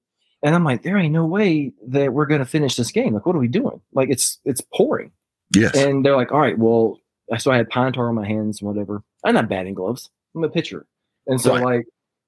and 0.42 0.54
I'm 0.54 0.64
like, 0.64 0.82
there 0.82 0.96
ain't 0.98 1.12
no 1.14 1.24
way 1.26 1.72
that 1.88 2.12
we're 2.12 2.26
going 2.26 2.38
to 2.40 2.44
finish 2.46 2.76
this 2.76 2.92
game. 2.92 3.14
Like, 3.14 3.26
what 3.26 3.34
are 3.34 3.40
we 3.40 3.48
doing? 3.48 3.80
Like, 3.94 4.10
it's 4.10 4.38
it's 4.44 4.60
pouring. 4.74 5.10
yes. 5.54 5.74
And 5.74 6.04
they're 6.04 6.14
like, 6.16 6.30
all 6.30 6.40
right, 6.40 6.56
well, 6.58 7.00
so 7.38 7.50
I 7.50 7.56
had 7.56 7.68
pine 7.70 7.92
tar 7.92 8.08
on 8.08 8.14
my 8.14 8.26
hands, 8.26 8.60
and 8.60 8.68
whatever. 8.68 9.02
I'm 9.24 9.34
not 9.34 9.48
batting 9.48 9.74
gloves. 9.74 10.10
I'm 10.36 10.44
a 10.44 10.48
pitcher. 10.48 10.86
And 11.26 11.40
so 11.40 11.52
Right. 11.54 11.64
like 11.64 11.86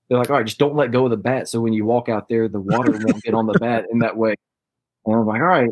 they're 0.08 0.18
like, 0.18 0.30
all 0.30 0.37
right, 0.38 0.47
just 0.47 0.58
don't 0.58 0.75
let 0.75 0.90
go 0.90 1.04
of 1.04 1.11
the 1.11 1.16
bat. 1.18 1.49
So 1.49 1.61
when 1.61 1.73
you 1.75 1.85
walk 1.85 2.08
out 2.08 2.28
there, 2.28 2.49
the 2.49 2.58
water 2.61 2.90
won't 2.92 3.23
get 3.23 3.35
on 3.35 3.47
the 3.47 3.58
bat 3.58 3.85
in 3.92 3.99
that 4.00 4.16
way. 4.16 4.35
And 5.04 5.14
I'm 5.14 5.26
like, 5.26 5.40
all 5.40 5.47
right. 5.47 5.70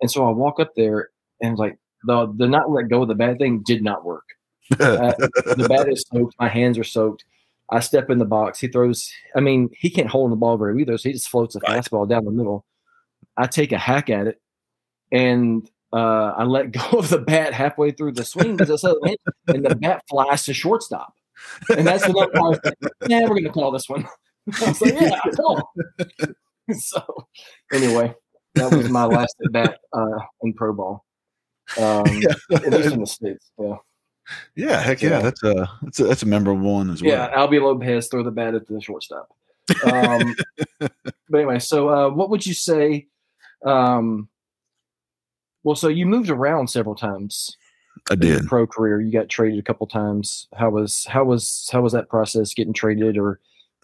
And 0.00 0.10
so 0.10 0.26
I 0.26 0.30
walk 0.30 0.58
up 0.58 0.72
there 0.74 1.10
and 1.42 1.52
it's 1.52 1.58
like 1.60 1.76
the 2.04 2.32
the 2.36 2.48
not 2.48 2.70
let 2.70 2.88
go 2.88 3.02
of 3.02 3.08
the 3.08 3.14
bat 3.14 3.38
thing 3.38 3.62
did 3.64 3.82
not 3.84 4.04
work. 4.04 4.24
Uh, 4.80 5.12
the 5.56 5.66
bat 5.68 5.88
is 5.88 6.04
soaked. 6.12 6.34
My 6.40 6.48
hands 6.48 6.76
are 6.78 6.84
soaked. 6.84 7.24
I 7.70 7.80
step 7.80 8.10
in 8.10 8.18
the 8.18 8.24
box. 8.24 8.60
He 8.60 8.68
throws. 8.68 9.10
I 9.36 9.40
mean, 9.40 9.68
he 9.76 9.90
can't 9.90 10.08
hold 10.08 10.32
the 10.32 10.36
ball 10.36 10.56
very 10.56 10.80
either, 10.80 10.96
so 10.98 11.08
he 11.08 11.12
just 11.12 11.28
floats 11.28 11.54
a 11.56 11.60
Right. 11.60 11.82
fastball 11.82 12.08
down 12.08 12.24
the 12.24 12.30
middle. 12.30 12.64
I 13.36 13.46
take 13.46 13.72
a 13.72 13.78
hack 13.78 14.08
at 14.10 14.26
it, 14.26 14.40
and 15.12 15.68
uh, 15.92 16.32
I 16.36 16.44
let 16.44 16.72
go 16.72 16.80
of 16.98 17.10
the 17.10 17.18
bat 17.18 17.52
halfway 17.52 17.90
through 17.92 18.12
the 18.12 18.24
swing 18.24 18.56
because 18.56 18.80
so 18.80 18.98
and 19.48 19.64
the 19.64 19.74
bat 19.76 20.02
flies 20.08 20.44
to 20.44 20.54
shortstop. 20.54 21.12
And 21.76 21.86
that's 21.86 22.06
when 22.08 22.16
I'm 22.34 22.42
like, 22.42 22.60
yeah, 23.06 23.22
we're 23.28 23.36
gonna 23.36 23.50
call 23.52 23.70
this 23.70 23.88
one. 23.88 24.06
I 24.62 24.68
was 24.68 24.80
like, 24.80 24.94
yeah, 25.00 25.20
call. 25.36 25.70
so 26.72 27.02
anyway, 27.72 28.12
that 28.54 28.72
was 28.74 28.88
my 28.90 29.04
last 29.04 29.36
at 29.44 29.52
bat 29.52 29.78
uh, 29.92 30.18
in 30.42 30.52
pro 30.54 30.72
ball. 30.72 31.04
Um, 31.78 32.06
at 32.50 32.72
least 32.72 32.92
in 32.92 33.00
the 33.00 33.06
states. 33.06 33.50
Yeah. 33.58 33.76
Yeah, 34.54 34.80
heck 34.80 35.02
yeah, 35.02 35.10
Yeah. 35.10 35.20
that's 35.22 35.42
a 35.42 35.70
that's 35.82 36.00
a 36.00 36.04
that's 36.04 36.22
a 36.22 36.26
memorable 36.26 36.74
one 36.74 36.90
as 36.90 37.02
well. 37.02 37.10
Yeah, 37.12 37.34
Albie 37.36 37.60
Lopez 37.62 38.08
throw 38.08 38.22
the 38.22 38.30
bat 38.30 38.54
at 38.54 38.66
the 38.66 38.80
shortstop. 38.80 39.28
Um, 39.84 40.34
but 40.80 40.92
anyway, 41.34 41.58
so 41.58 41.88
uh, 41.88 42.08
what 42.10 42.30
would 42.30 42.46
you 42.46 42.54
say? 42.54 43.06
Um, 43.64 44.28
well, 45.62 45.74
so 45.76 45.88
you 45.88 46.06
moved 46.06 46.30
around 46.30 46.68
several 46.68 46.94
times 46.94 47.56
I 48.10 48.14
did. 48.14 48.46
pro 48.46 48.66
career. 48.66 49.00
You 49.00 49.12
got 49.12 49.28
traded 49.28 49.58
a 49.58 49.62
couple 49.62 49.86
times. 49.86 50.48
How 50.54 50.70
was 50.70 51.04
how 51.06 51.24
was 51.24 51.68
how 51.72 51.82
was 51.82 51.92
that 51.92 52.08
process 52.08 52.54
getting 52.54 52.72
traded 52.72 53.18
or 53.18 53.40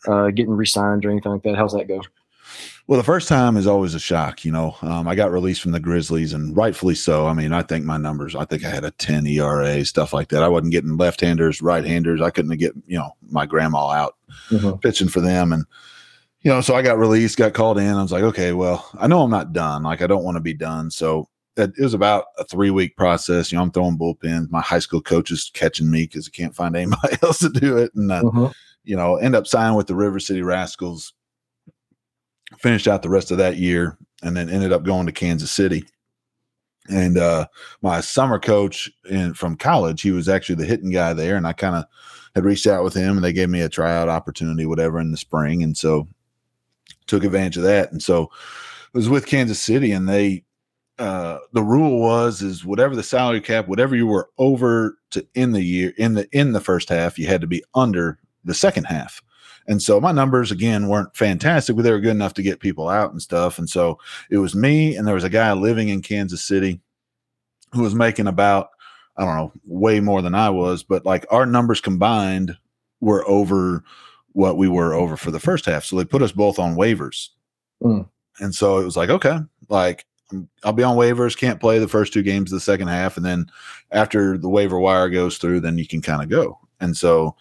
uh, 0.06 0.30
getting 0.30 0.52
re-signed 0.54 1.04
or 1.04 1.10
anything 1.10 1.32
like 1.32 1.42
that? 1.42 1.56
How's 1.56 1.72
that 1.72 1.88
go? 1.88 2.00
Well, 2.86 2.98
the 2.98 3.04
first 3.04 3.28
time 3.28 3.56
is 3.56 3.66
always 3.66 3.94
a 3.94 3.98
shock. 4.00 4.44
You 4.44 4.52
know, 4.52 4.76
um, 4.82 5.08
I 5.08 5.14
got 5.14 5.32
released 5.32 5.62
from 5.62 5.72
the 5.72 5.80
Grizzlies, 5.80 6.32
and 6.34 6.54
rightfully 6.56 6.94
so. 6.94 7.26
I 7.26 7.32
mean, 7.32 7.52
I 7.52 7.62
think 7.62 7.84
my 7.86 7.96
numbers. 7.96 8.34
I 8.36 8.44
think 8.44 8.64
I 8.64 8.68
had 8.70 8.84
a 8.84 8.90
10 8.92 9.26
ERA, 9.26 9.84
stuff 9.86 10.12
like 10.12 10.28
that. 10.28 10.42
I 10.42 10.48
wasn't 10.48 10.72
getting 10.72 10.96
left-handers, 10.98 11.62
right-handers. 11.62 12.20
I 12.20 12.30
couldn't 12.30 12.56
get 12.58 12.72
you 12.86 12.98
know 12.98 13.12
my 13.30 13.46
grandma 13.46 13.88
out 13.90 14.16
Mhm. 14.50 14.80
pitching 14.82 15.08
for 15.08 15.20
them, 15.20 15.52
and 15.52 15.64
you 16.42 16.50
know, 16.50 16.60
so 16.60 16.74
I 16.74 16.82
got 16.82 16.98
released, 16.98 17.38
got 17.38 17.54
called 17.54 17.78
in. 17.78 17.94
I 17.94 18.02
was 18.02 18.12
like, 18.12 18.22
okay, 18.24 18.52
well, 18.52 18.86
I 18.98 19.06
know 19.06 19.22
I'm 19.22 19.30
not 19.30 19.54
done. 19.54 19.82
Like, 19.84 20.02
I 20.02 20.06
don't 20.06 20.24
want 20.24 20.36
to 20.36 20.42
be 20.42 20.52
done. 20.52 20.90
So 20.90 21.26
it, 21.56 21.72
it 21.78 21.82
was 21.82 21.94
about 21.94 22.26
a 22.36 22.44
three-week 22.44 22.98
process. 22.98 23.50
You 23.50 23.56
know, 23.56 23.62
I'm 23.62 23.70
throwing 23.70 23.96
bullpens. 23.96 24.50
My 24.50 24.60
high 24.60 24.80
school 24.80 25.00
coach 25.00 25.30
is 25.30 25.50
catching 25.54 25.90
me 25.90 26.02
because 26.02 26.28
I 26.28 26.36
can't 26.36 26.54
find 26.54 26.76
anybody 26.76 27.16
else 27.22 27.38
to 27.38 27.48
do 27.48 27.78
it, 27.78 27.94
and 27.94 28.12
uh, 28.12 28.22
Mhm. 28.24 28.52
you 28.84 28.94
know, 28.94 29.16
end 29.16 29.34
up 29.34 29.46
signing 29.46 29.74
with 29.74 29.86
the 29.86 29.94
River 29.94 30.20
City 30.20 30.42
Rascals. 30.42 31.14
Finished 32.64 32.88
out 32.88 33.02
the 33.02 33.10
rest 33.10 33.30
of 33.30 33.36
that 33.36 33.58
year, 33.58 33.98
and 34.22 34.34
then 34.34 34.48
ended 34.48 34.72
up 34.72 34.84
going 34.84 35.04
to 35.04 35.12
Kansas 35.12 35.50
City. 35.50 35.84
And 36.88 37.18
uh, 37.18 37.46
my 37.82 38.00
summer 38.00 38.38
coach 38.38 38.90
in 39.04 39.34
from 39.34 39.54
college, 39.54 40.00
he 40.00 40.12
was 40.12 40.30
actually 40.30 40.54
the 40.54 40.64
hitting 40.64 40.90
guy 40.90 41.12
there, 41.12 41.36
and 41.36 41.46
I 41.46 41.52
kind 41.52 41.76
of 41.76 41.84
had 42.34 42.46
reached 42.46 42.66
out 42.66 42.82
with 42.82 42.94
him, 42.94 43.18
and 43.18 43.22
they 43.22 43.34
gave 43.34 43.50
me 43.50 43.60
a 43.60 43.68
tryout 43.68 44.08
opportunity, 44.08 44.64
whatever, 44.64 44.98
in 44.98 45.10
the 45.10 45.18
spring, 45.18 45.62
and 45.62 45.76
so 45.76 46.08
took 47.06 47.22
advantage 47.22 47.58
of 47.58 47.64
that. 47.64 47.92
And 47.92 48.02
so 48.02 48.30
was 48.94 49.10
with 49.10 49.26
Kansas 49.26 49.60
City, 49.60 49.92
and 49.92 50.08
they 50.08 50.42
uh, 50.98 51.40
the 51.52 51.62
rule 51.62 52.00
was 52.00 52.40
is 52.40 52.64
whatever 52.64 52.96
the 52.96 53.02
salary 53.02 53.42
cap, 53.42 53.68
whatever 53.68 53.94
you 53.94 54.06
were 54.06 54.30
over 54.38 54.96
to 55.10 55.26
in 55.34 55.52
the 55.52 55.62
year 55.62 55.92
in 55.98 56.14
the 56.14 56.26
in 56.32 56.52
the 56.52 56.62
first 56.62 56.88
half, 56.88 57.18
you 57.18 57.26
had 57.26 57.42
to 57.42 57.46
be 57.46 57.62
under 57.74 58.18
the 58.42 58.54
second 58.54 58.84
half. 58.84 59.20
And 59.66 59.82
so 59.82 60.00
my 60.00 60.12
numbers 60.12 60.50
again 60.50 60.88
weren't 60.88 61.16
fantastic, 61.16 61.74
but 61.74 61.82
they 61.82 61.90
were 61.90 62.00
good 62.00 62.10
enough 62.10 62.34
to 62.34 62.42
get 62.42 62.60
people 62.60 62.88
out 62.88 63.12
and 63.12 63.22
stuff. 63.22 63.58
And 63.58 63.68
so 63.68 63.98
it 64.30 64.38
was 64.38 64.54
me, 64.54 64.96
and 64.96 65.06
there 65.06 65.14
was 65.14 65.24
a 65.24 65.30
guy 65.30 65.52
living 65.52 65.88
in 65.88 66.02
Kansas 66.02 66.44
City 66.44 66.80
who 67.72 67.82
was 67.82 67.94
making 67.94 68.26
about 68.26 68.70
I 69.16 69.24
don't 69.24 69.36
know 69.36 69.52
way 69.64 70.00
more 70.00 70.22
than 70.22 70.34
I 70.34 70.50
was, 70.50 70.82
but 70.82 71.06
like 71.06 71.24
our 71.30 71.46
numbers 71.46 71.80
combined 71.80 72.56
were 73.00 73.26
over 73.28 73.84
what 74.32 74.56
we 74.56 74.68
were 74.68 74.92
over 74.92 75.16
for 75.16 75.30
the 75.30 75.40
first 75.40 75.66
half. 75.66 75.84
So 75.84 75.96
they 75.96 76.04
put 76.04 76.22
us 76.22 76.32
both 76.32 76.58
on 76.58 76.74
waivers. 76.74 77.28
Mm. 77.82 78.08
And 78.40 78.54
so 78.54 78.78
it 78.78 78.84
was 78.84 78.96
like, 78.96 79.10
okay, 79.10 79.38
like 79.68 80.04
I'll 80.64 80.72
be 80.72 80.82
on 80.82 80.96
waivers, 80.96 81.36
can't 81.36 81.60
play 81.60 81.78
the 81.78 81.86
first 81.86 82.12
two 82.12 82.22
games 82.22 82.52
of 82.52 82.56
the 82.56 82.60
second 82.60 82.88
half. 82.88 83.16
And 83.16 83.24
then 83.24 83.46
after 83.92 84.36
the 84.36 84.48
waiver 84.48 84.80
wire 84.80 85.08
goes 85.08 85.38
through, 85.38 85.60
then 85.60 85.78
you 85.78 85.86
can 85.86 86.02
kind 86.02 86.22
of 86.22 86.28
go. 86.28 86.58
And 86.80 86.96
so, 86.96 87.36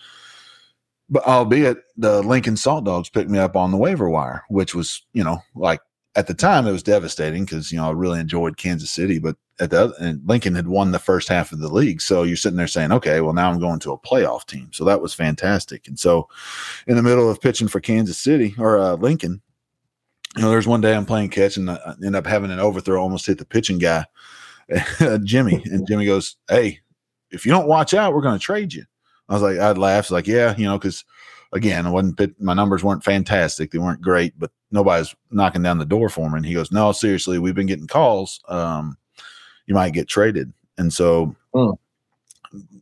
but 1.10 1.26
albeit 1.28 1.78
the 1.98 2.22
Lincoln 2.22 2.56
Saltdogs 2.56 3.12
picked 3.12 3.30
me 3.30 3.40
up 3.40 3.56
on 3.56 3.72
the 3.72 3.78
waiver 3.78 4.10
wire, 4.10 4.44
which 4.50 4.74
was, 4.74 5.06
you 5.14 5.24
know, 5.24 5.40
like 5.56 5.82
at 6.16 6.28
the 6.28 6.34
time 6.34 6.68
it 6.68 6.72
was 6.72 6.84
devastating 6.84 7.46
because, 7.46 7.72
you 7.72 7.78
know, 7.78 7.88
I 7.88 7.92
really 7.92 8.20
enjoyed 8.20 8.58
Kansas 8.58 8.92
City, 8.92 9.20
but 9.20 9.36
at 9.60 9.70
the 9.70 9.84
other, 9.84 9.94
and 10.00 10.22
Lincoln 10.28 10.56
had 10.56 10.68
won 10.68 10.92
the 10.92 11.00
first 11.00 11.28
half 11.28 11.52
of 11.52 11.60
the 11.60 11.68
league. 11.68 12.02
So 12.02 12.24
you're 12.24 12.36
sitting 12.36 12.58
there 12.58 12.68
saying, 12.68 12.92
okay, 12.92 13.22
well, 13.22 13.34
now 13.34 13.52
I'm 13.52 13.60
going 13.60 13.80
to 13.80 13.92
a 13.92 14.00
playoff 14.00 14.46
team. 14.46 14.70
So 14.72 14.84
that 14.86 15.02
was 15.02 15.14
fantastic. 15.14 15.88
And 15.88 16.00
so 16.00 16.28
in 16.88 16.96
the 16.96 17.04
middle 17.04 17.30
of 17.30 17.42
pitching 17.42 17.68
for 17.68 17.80
Kansas 17.80 18.18
City 18.18 18.56
or 18.58 18.78
uh, 18.78 18.96
Lincoln, 18.96 19.42
you 20.36 20.42
know, 20.42 20.50
there's 20.50 20.68
one 20.68 20.82
day 20.82 20.96
I'm 20.96 21.06
playing 21.06 21.30
catch 21.30 21.58
and 21.58 21.70
I 21.70 21.96
end 22.04 22.16
up 22.16 22.26
having 22.26 22.52
an 22.52 22.60
overthrow, 22.60 23.02
almost 23.02 23.28
hit 23.28 23.38
the 23.38 23.46
pitching 23.46 23.78
guy, 23.78 24.06
Jimmy. 25.24 25.62
And 25.66 25.88
Jimmy 25.88 26.06
goes, 26.06 26.38
Hey, 26.50 26.80
if 27.30 27.46
you 27.46 27.52
don't 27.52 27.68
watch 27.68 27.94
out, 27.94 28.14
we're 28.14 28.22
going 28.22 28.40
to 28.40 28.44
trade 28.44 28.74
you. 28.74 28.86
I 29.30 29.34
was 29.34 29.42
like, 29.42 29.58
I'd 29.58 29.78
laugh. 29.78 30.06
It's 30.06 30.12
like, 30.12 30.28
yeah, 30.28 30.56
you 30.58 30.66
know, 30.66 30.78
because 30.78 31.04
again, 31.54 31.86
I 31.86 31.90
wasn't 31.90 32.18
pit, 32.18 32.34
my 32.40 32.54
numbers 32.54 32.84
weren't 32.84 33.04
fantastic. 33.04 33.72
They 33.72 33.78
weren't 33.78 34.02
great, 34.02 34.38
but 34.38 34.52
nobody's 34.72 35.16
knocking 35.32 35.64
down 35.64 35.78
the 35.78 35.86
door 35.86 36.10
for 36.10 36.30
me. 36.30 36.38
And 36.38 36.46
he 36.46 36.54
goes, 36.54 36.72
No, 36.72 36.92
seriously, 36.92 37.40
we've 37.40 37.56
been 37.56 37.68
getting 37.68 37.88
calls. 37.88 38.42
Um, 38.50 38.98
you 39.66 39.76
might 39.76 39.94
get 39.94 40.08
traded. 40.08 40.52
And 40.78 40.92
so 40.92 41.36
Hmm. 41.54 41.72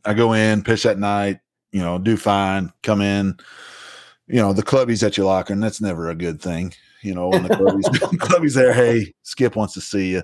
I 0.04 0.14
go 0.14 0.32
in, 0.32 0.62
pitch 0.62 0.82
that 0.82 0.98
night, 0.98 1.40
you 1.70 1.80
know, 1.80 1.98
do 1.98 2.16
fine, 2.16 2.72
come 2.82 3.00
in. 3.00 3.36
You 4.26 4.36
know, 4.36 4.52
the 4.52 4.62
clubby's 4.62 5.02
at 5.02 5.16
your 5.16 5.26
locker, 5.26 5.52
and 5.52 5.62
that's 5.62 5.80
never 5.80 6.08
a 6.10 6.14
good 6.14 6.40
thing. 6.40 6.72
You 7.02 7.14
know, 7.14 7.28
when 7.28 7.42
the 7.42 7.56
clubby's, 7.56 7.88
clubby's 8.18 8.54
there, 8.54 8.72
hey, 8.72 9.12
Skip 9.22 9.56
wants 9.56 9.74
to 9.74 9.80
see 9.80 10.12
you. 10.12 10.22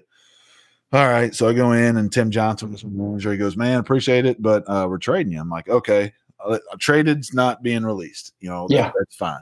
All 0.93 1.07
right. 1.09 1.35
So 1.35 1.49
I 1.49 1.53
go 1.53 1.73
in 1.73 1.97
and 1.99 2.11
Tim 2.11 2.31
Johnson 2.31 2.73
was 2.73 2.85
manager. 2.85 3.33
He 3.33 3.39
goes, 3.39 3.57
Man, 3.57 3.79
appreciate 3.79 4.25
it, 4.25 4.41
but 4.41 4.65
uh, 4.67 4.87
we're 4.89 4.99
trading 4.99 5.33
you. 5.33 5.41
I'm 5.41 5.51
like, 5.51 5.69
okay. 5.69 6.13
Uh, 6.45 6.59
traded's 6.79 7.35
not 7.35 7.63
being 7.63 7.83
released. 7.85 8.33
You 8.41 8.49
know, 8.49 8.69
that- 8.69 8.75
Yeah. 8.75 8.93
that's 8.99 9.17
fine. 9.17 9.41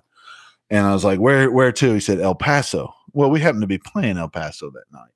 And 0.70 0.84
I 0.86 0.92
was 0.92 1.04
like, 1.04 1.20
Where 1.20 1.50
where 1.50 1.70
to? 1.72 1.92
He 1.94 2.00
said, 2.00 2.20
El 2.20 2.34
Paso. 2.34 2.92
Well, 3.12 3.30
we 3.30 3.40
happen 3.40 3.60
to 3.60 3.66
be 3.66 3.78
playing 3.78 4.18
El 4.18 4.28
Paso 4.28 4.70
that 4.70 4.84
night. 4.92 5.10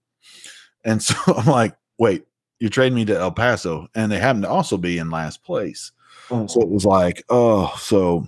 And 0.85 1.03
so 1.03 1.17
I'm 1.35 1.47
like, 1.47 1.75
wait, 1.99 2.25
you're 2.61 2.71
trading 2.71 2.95
me 2.97 3.05
to 3.07 3.19
El 3.19 3.33
Paso. 3.33 3.89
And 3.97 4.13
they 4.13 4.19
happen 4.19 4.43
to 4.43 4.49
also 4.49 4.77
be 4.77 4.99
in 4.99 5.11
last 5.11 5.43
place. 5.43 5.91
So 6.49 6.61
it 6.63 6.69
was 6.69 6.85
like, 6.85 7.25
oh, 7.29 7.75
so 7.81 8.25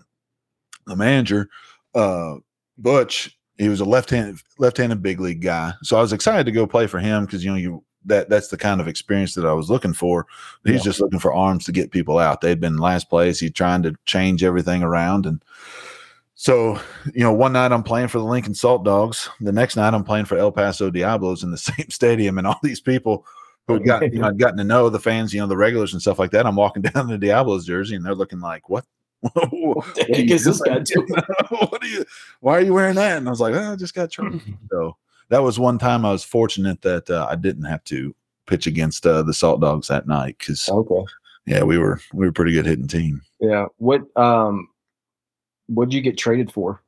the 0.88 0.96
manager, 0.96 1.48
uh, 1.94 2.34
Butch, 2.78 3.38
he 3.58 3.68
was 3.68 3.80
a 3.80 3.84
left-handed 3.84 4.38
left-handed 4.58 5.02
big 5.02 5.20
league 5.20 5.40
guy. 5.40 5.72
So 5.84 5.96
I 5.96 6.00
was 6.00 6.12
excited 6.12 6.44
to 6.46 6.52
go 6.52 6.66
play 6.66 6.88
for 6.88 6.98
him 6.98 7.24
because 7.26 7.44
you 7.44 7.50
know 7.52 7.56
you 7.56 7.84
that 8.06 8.28
that's 8.28 8.48
the 8.48 8.56
kind 8.56 8.80
of 8.80 8.88
experience 8.88 9.34
that 9.34 9.44
I 9.46 9.52
was 9.52 9.70
looking 9.70 9.92
for. 9.92 10.26
He's 10.64 10.76
Yeah. 10.76 10.82
just 10.82 11.00
looking 11.00 11.18
for 11.18 11.32
arms 11.32 11.64
to 11.66 11.72
get 11.72 11.90
people 11.90 12.18
out. 12.18 12.40
They'd 12.40 12.60
been 12.60 12.78
last 12.78 13.08
place. 13.08 13.38
He's 13.40 13.52
trying 13.52 13.82
to 13.84 13.94
change 14.06 14.42
everything 14.44 14.82
around 14.82 15.26
and. 15.26 15.42
So, 16.34 16.80
you 17.14 17.22
know, 17.22 17.32
one 17.32 17.52
night 17.52 17.70
I'm 17.70 17.84
playing 17.84 18.08
for 18.08 18.18
the 18.18 18.24
Lincoln 18.24 18.54
Saltdogs. 18.54 19.28
The 19.40 19.52
next 19.52 19.76
night 19.76 19.94
I'm 19.94 20.02
playing 20.02 20.24
for 20.24 20.36
El 20.36 20.50
Paso 20.50 20.90
Diablos 20.90 21.44
in 21.44 21.52
the 21.52 21.58
same 21.70 21.88
stadium, 21.88 22.36
and 22.38 22.46
all 22.48 22.58
these 22.64 22.80
people 22.80 23.24
who 23.68 23.78
got, 23.78 24.02
you 24.12 24.18
know, 24.18 24.26
I'd 24.26 24.38
gotten 24.40 24.56
to 24.58 24.64
know 24.64 24.88
the 24.88 24.98
fans, 24.98 25.32
you 25.32 25.40
know, 25.40 25.46
the 25.46 25.56
regulars 25.56 25.92
and 25.92 26.02
stuff 26.02 26.18
like 26.18 26.32
that. 26.32 26.44
I'm 26.46 26.56
walking 26.56 26.82
down 26.94 27.06
the 27.06 27.18
Diablos 27.18 27.64
jersey, 27.66 27.94
and 27.94 28.04
they're 28.04 28.14
looking 28.16 28.40
like, 28.40 28.68
"What? 28.68 28.84
What 29.50 29.94
the 29.94 30.02
heck 30.04 30.30
is 30.30 30.44
this 30.44 30.60
guy 30.62 30.80
doing? 30.80 31.06
what 31.50 31.80
are 31.84 31.86
you? 31.86 32.04
Why 32.40 32.54
are 32.56 32.60
you 32.62 32.74
wearing 32.74 32.96
that?" 32.96 33.18
And 33.18 33.28
I 33.28 33.30
was 33.30 33.40
like, 33.40 33.54
oh, 33.54 33.72
"I 33.72 33.76
just 33.76 33.94
got 33.94 34.10
traded." 34.10 34.40
so 34.68 34.96
that 35.28 35.42
was 35.42 35.58
one 35.58 35.78
time 35.78 36.04
I 36.04 36.12
was 36.12 36.24
fortunate 36.24 36.82
that 36.82 37.08
uh, 37.10 37.26
I 37.30 37.36
didn't 37.36 37.64
have 37.64 37.84
to 37.84 38.14
pitch 38.46 38.66
against 38.66 39.06
uh, 39.06 39.22
the 39.22 39.32
Saltdogs 39.32 39.86
that 39.88 40.06
night 40.06 40.36
because 40.38 40.68
Okay. 40.68 41.04
yeah, 41.46 41.62
we 41.62 41.78
were 41.78 42.00
we 42.12 42.26
were 42.26 42.30
a 42.30 42.32
pretty 42.32 42.52
good 42.52 42.66
hitting 42.66 42.88
team. 42.88 43.22
Yeah. 43.40 43.66
What 43.78 44.02
um 44.16 44.68
what 45.68 45.88
did 45.88 45.94
you 45.94 46.02
get 46.02 46.18
traded 46.18 46.52
for? 46.52 46.82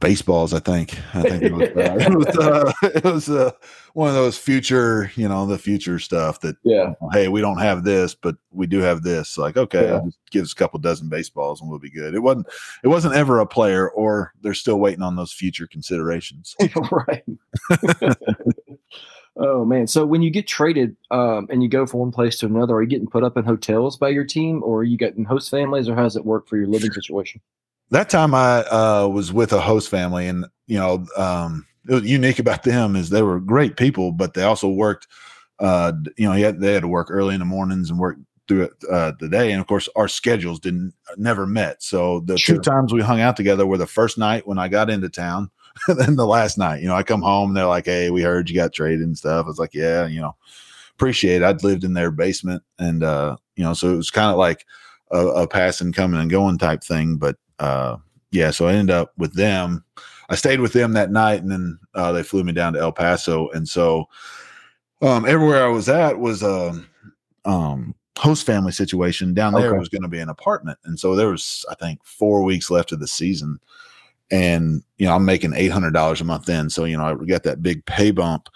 Baseballs, 0.00 0.54
I 0.54 0.60
think. 0.60 0.98
I 1.14 1.22
think 1.22 1.42
it 1.42 1.52
was, 1.52 1.68
uh, 1.68 1.96
it 2.00 2.14
was, 2.14 2.38
uh, 2.38 2.72
it 2.82 3.04
was 3.04 3.28
uh, 3.28 3.50
one 3.94 4.08
of 4.08 4.14
those 4.14 4.36
future, 4.36 5.10
you 5.14 5.28
know, 5.28 5.46
the 5.46 5.58
future 5.58 5.98
stuff 5.98 6.40
that 6.40 6.56
Yeah. 6.64 6.94
hey, 7.12 7.28
we 7.28 7.40
don't 7.40 7.58
have 7.58 7.84
this, 7.84 8.14
but 8.14 8.36
we 8.50 8.66
do 8.66 8.78
have 8.80 9.02
this. 9.02 9.38
Like, 9.38 9.56
okay, 9.56 9.84
Yeah. 9.84 10.00
Just 10.04 10.18
give 10.30 10.42
us 10.42 10.52
a 10.52 10.56
couple 10.56 10.78
dozen 10.80 11.08
baseballs 11.08 11.60
and 11.60 11.70
we'll 11.70 11.78
be 11.78 11.90
good. 11.90 12.14
It 12.14 12.20
wasn't 12.20 12.46
it 12.82 12.88
wasn't 12.88 13.14
ever 13.14 13.38
a 13.40 13.46
player, 13.46 13.90
or 13.90 14.32
they're 14.42 14.54
still 14.54 14.78
waiting 14.78 15.02
on 15.02 15.16
those 15.16 15.32
future 15.32 15.66
considerations. 15.66 16.54
right. 16.90 17.24
oh 19.36 19.64
man. 19.64 19.86
So 19.86 20.06
when 20.06 20.22
you 20.22 20.30
get 20.30 20.46
traded 20.46 20.96
um 21.10 21.46
and 21.50 21.62
you 21.62 21.68
go 21.68 21.86
from 21.86 22.00
one 22.00 22.12
place 22.12 22.38
to 22.38 22.46
another, 22.46 22.74
are 22.74 22.82
you 22.82 22.88
getting 22.88 23.08
put 23.08 23.24
up 23.24 23.36
in 23.36 23.44
hotels 23.44 23.96
by 23.96 24.08
your 24.08 24.24
team 24.24 24.62
or 24.64 24.78
are 24.80 24.84
you 24.84 24.96
getting 24.96 25.24
host 25.24 25.50
families 25.50 25.88
or 25.88 25.94
how 25.94 26.02
does 26.02 26.16
it 26.16 26.24
work 26.24 26.48
for 26.48 26.56
your 26.56 26.66
living 26.66 26.92
situation? 26.92 27.40
That 27.94 28.10
time 28.10 28.34
I 28.34 28.62
uh, 28.62 29.06
was 29.06 29.32
with 29.32 29.52
a 29.52 29.60
host 29.60 29.88
family, 29.88 30.26
and 30.26 30.46
you 30.66 30.76
know, 30.76 31.06
um, 31.16 31.64
it 31.88 31.94
was 31.94 32.04
unique 32.04 32.40
about 32.40 32.64
them 32.64 32.96
is 32.96 33.08
they 33.08 33.22
were 33.22 33.38
great 33.38 33.76
people, 33.76 34.10
but 34.10 34.34
they 34.34 34.42
also 34.42 34.68
worked. 34.68 35.06
Uh, 35.60 35.92
you 36.16 36.26
know, 36.26 36.32
had, 36.32 36.60
they 36.60 36.72
had 36.72 36.82
to 36.82 36.88
work 36.88 37.06
early 37.08 37.34
in 37.34 37.38
the 37.38 37.44
mornings 37.44 37.90
and 37.90 38.00
work 38.00 38.16
through 38.48 38.68
uh, 38.90 39.12
the 39.20 39.28
day, 39.28 39.52
and 39.52 39.60
of 39.60 39.68
course, 39.68 39.88
our 39.94 40.08
schedules 40.08 40.58
didn't 40.58 40.92
never 41.16 41.46
met. 41.46 41.84
So 41.84 42.18
the 42.18 42.36
sure. 42.36 42.56
two 42.56 42.62
times 42.62 42.92
we 42.92 43.00
hung 43.00 43.20
out 43.20 43.36
together 43.36 43.64
were 43.64 43.78
the 43.78 43.86
first 43.86 44.18
night 44.18 44.44
when 44.44 44.58
I 44.58 44.66
got 44.66 44.90
into 44.90 45.08
town, 45.08 45.52
and 45.86 45.96
then 45.96 46.16
the 46.16 46.26
last 46.26 46.58
night. 46.58 46.82
You 46.82 46.88
know, 46.88 46.96
I 46.96 47.04
come 47.04 47.22
home 47.22 47.50
and 47.50 47.56
they're 47.56 47.66
like, 47.66 47.86
"Hey, 47.86 48.10
we 48.10 48.22
heard 48.22 48.50
you 48.50 48.56
got 48.56 48.72
traded 48.72 49.02
and 49.02 49.16
stuff." 49.16 49.44
I 49.44 49.48
was 49.48 49.60
like, 49.60 49.72
"Yeah, 49.72 50.08
you 50.08 50.20
know, 50.20 50.34
appreciate 50.96 51.42
it." 51.42 51.44
I'd 51.44 51.62
lived 51.62 51.84
in 51.84 51.94
their 51.94 52.10
basement, 52.10 52.64
and 52.76 53.04
uh, 53.04 53.36
you 53.54 53.62
know, 53.62 53.72
so 53.72 53.92
it 53.94 53.96
was 53.96 54.10
kind 54.10 54.32
of 54.32 54.36
like 54.36 54.66
a, 55.12 55.24
a 55.28 55.46
passing, 55.46 55.92
coming 55.92 56.20
and 56.20 56.28
going 56.28 56.58
type 56.58 56.82
thing. 56.82 57.18
But 57.18 57.36
uh, 57.64 57.96
yeah, 58.30 58.50
so 58.50 58.66
I 58.66 58.74
ended 58.74 58.94
up 58.94 59.12
with 59.16 59.34
them. 59.34 59.84
I 60.28 60.34
stayed 60.34 60.60
with 60.60 60.72
them 60.72 60.92
that 60.92 61.10
night, 61.10 61.42
and 61.42 61.50
then 61.50 61.78
uh, 61.94 62.12
they 62.12 62.22
flew 62.22 62.44
me 62.44 62.52
down 62.52 62.74
to 62.74 62.80
El 62.80 62.92
Paso, 62.92 63.48
and 63.50 63.66
so 63.68 64.06
um, 65.00 65.24
everywhere 65.24 65.64
I 65.64 65.68
was 65.68 65.88
at 65.88 66.18
was 66.18 66.42
a 66.42 66.82
um, 67.44 67.94
host 68.18 68.44
family 68.44 68.72
situation. 68.72 69.34
Down 69.34 69.54
there 69.54 69.70
okay. 69.70 69.78
was 69.78 69.88
going 69.88 70.02
to 70.02 70.08
be 70.08 70.20
an 70.20 70.28
apartment, 70.28 70.78
and 70.84 70.98
so 70.98 71.14
there 71.14 71.30
was 71.30 71.64
I 71.70 71.74
think 71.74 72.04
four 72.04 72.42
weeks 72.42 72.70
left 72.70 72.92
of 72.92 73.00
the 73.00 73.06
season, 73.06 73.58
and 74.30 74.82
you 74.98 75.06
know 75.06 75.14
I'm 75.14 75.24
making 75.24 75.54
eight 75.54 75.72
hundred 75.72 75.94
dollars 75.94 76.20
a 76.20 76.24
month 76.24 76.44
then, 76.44 76.68
so 76.68 76.84
you 76.84 76.98
know 76.98 77.18
I 77.20 77.24
got 77.24 77.44
that 77.44 77.62
big 77.62 77.84
pay 77.86 78.10
bump, 78.10 78.48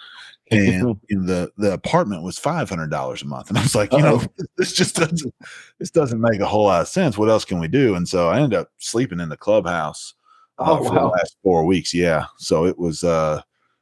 and 0.51 0.99
you 1.09 1.25
the 1.25 1.51
the 1.57 1.73
apartment 1.73 2.23
was 2.23 2.37
five 2.37 2.69
hundred 2.69 2.89
dollars 2.89 3.21
a 3.21 3.25
month, 3.25 3.49
and 3.49 3.57
I 3.57 3.61
was 3.61 3.75
like, 3.75 3.91
you 3.91 3.99
Uh-oh. 3.99 4.17
know, 4.17 4.45
this 4.57 4.73
just 4.73 4.95
doesn't 4.95 5.33
this 5.79 5.91
doesn't 5.91 6.19
make 6.19 6.39
a 6.39 6.45
whole 6.45 6.65
lot 6.65 6.81
of 6.81 6.87
sense. 6.87 7.17
What 7.17 7.29
else 7.29 7.45
can 7.45 7.59
we 7.59 7.67
do? 7.67 7.95
And 7.95 8.07
so 8.07 8.29
I 8.29 8.39
ended 8.39 8.59
up 8.59 8.71
sleeping 8.77 9.19
in 9.19 9.29
the 9.29 9.37
clubhouse 9.37 10.13
uh, 10.57 10.65
oh, 10.67 10.83
for 10.83 10.93
wow. 10.93 11.01
the 11.01 11.07
last 11.07 11.37
four 11.43 11.65
weeks. 11.65 11.93
Yeah, 11.93 12.25
so 12.37 12.65
it 12.65 12.77
was 12.77 13.03
uh, 13.03 13.41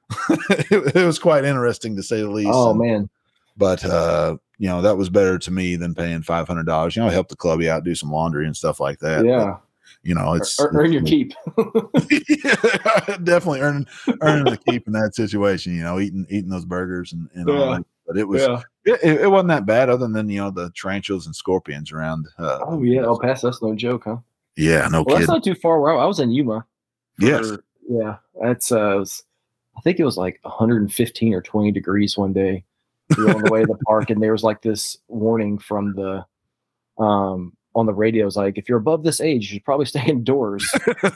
it, 0.29 0.95
it, 0.95 1.05
was 1.05 1.19
quite 1.19 1.45
interesting 1.45 1.95
to 1.95 2.03
say 2.03 2.21
the 2.21 2.29
least. 2.29 2.49
Oh 2.51 2.71
and, 2.71 2.79
man! 2.79 3.09
But 3.55 3.83
uh, 3.85 4.37
you 4.57 4.67
know 4.67 4.81
that 4.81 4.97
was 4.97 5.09
better 5.09 5.39
to 5.39 5.51
me 5.51 5.75
than 5.75 5.95
paying 5.95 6.21
five 6.21 6.47
hundred 6.47 6.65
dollars. 6.65 6.95
You 6.95 7.03
know, 7.03 7.09
help 7.09 7.29
the 7.29 7.35
clubby 7.35 7.69
out, 7.69 7.83
do 7.83 7.95
some 7.95 8.11
laundry 8.11 8.45
and 8.45 8.55
stuff 8.55 8.79
like 8.79 8.99
that. 8.99 9.25
Yeah. 9.25 9.45
But, 9.45 9.61
you 10.03 10.15
know, 10.15 10.33
it's 10.33 10.59
earn, 10.61 10.75
earn 10.75 10.93
your 10.93 11.03
keep. 11.03 11.33
yeah, 11.57 13.17
definitely 13.23 13.61
earning 13.61 13.87
earning 14.21 14.45
the 14.45 14.59
keep 14.67 14.87
in 14.87 14.93
that 14.93 15.15
situation. 15.15 15.75
You 15.75 15.83
know, 15.83 15.99
eating 15.99 16.25
eating 16.29 16.49
those 16.49 16.65
burgers 16.65 17.13
and, 17.13 17.29
and 17.33 17.47
yeah. 17.47 17.55
all 17.55 17.71
that. 17.73 17.85
But 18.07 18.17
it 18.17 18.27
was 18.27 18.41
yeah. 18.41 18.61
it, 18.85 19.21
it, 19.21 19.27
wasn't 19.29 19.49
that 19.49 19.65
bad, 19.65 19.89
other 19.89 20.07
than 20.07 20.29
you 20.29 20.39
know 20.39 20.49
the 20.49 20.71
tarantulas 20.71 21.25
and 21.25 21.35
scorpions 21.35 21.91
around. 21.91 22.27
Uh, 22.39 22.59
oh 22.65 22.81
yeah, 22.81 23.01
El 23.01 23.19
Paso, 23.19 23.47
that's 23.47 23.61
no 23.61 23.75
joke, 23.75 24.03
huh? 24.05 24.17
Yeah, 24.55 24.87
no. 24.87 25.03
Well, 25.03 25.17
that's 25.17 25.27
not 25.27 25.43
too 25.43 25.55
far. 25.55 25.81
Where 25.81 25.97
I 25.97 26.05
was 26.05 26.19
in 26.19 26.31
Yuma. 26.31 26.65
For, 27.19 27.25
yes. 27.25 27.51
Yeah, 27.89 28.17
that's 28.41 28.71
uh, 28.71 28.95
was, 28.97 29.23
I 29.77 29.81
think 29.81 29.99
it 29.99 30.05
was 30.05 30.17
like 30.17 30.39
115 30.43 31.33
or 31.33 31.41
20 31.41 31.71
degrees 31.71 32.17
one 32.17 32.33
day. 32.33 32.63
We 33.17 33.23
were 33.23 33.35
on 33.35 33.43
the 33.43 33.51
way 33.51 33.61
to 33.61 33.67
the 33.67 33.77
park, 33.85 34.09
and 34.09 34.21
there 34.21 34.31
was 34.31 34.43
like 34.43 34.61
this 34.61 34.97
warning 35.09 35.57
from 35.57 35.93
the 35.93 36.25
um 37.01 37.56
on 37.77 37.85
the 37.85 37.93
radio 37.93 38.25
is 38.25 38.35
like, 38.35 38.57
if 38.57 38.67
you're 38.67 38.79
above 38.79 39.03
this 39.03 39.21
age, 39.21 39.43
you 39.43 39.55
should 39.55 39.63
probably 39.63 39.85
stay 39.93 40.03
indoors 40.05 40.67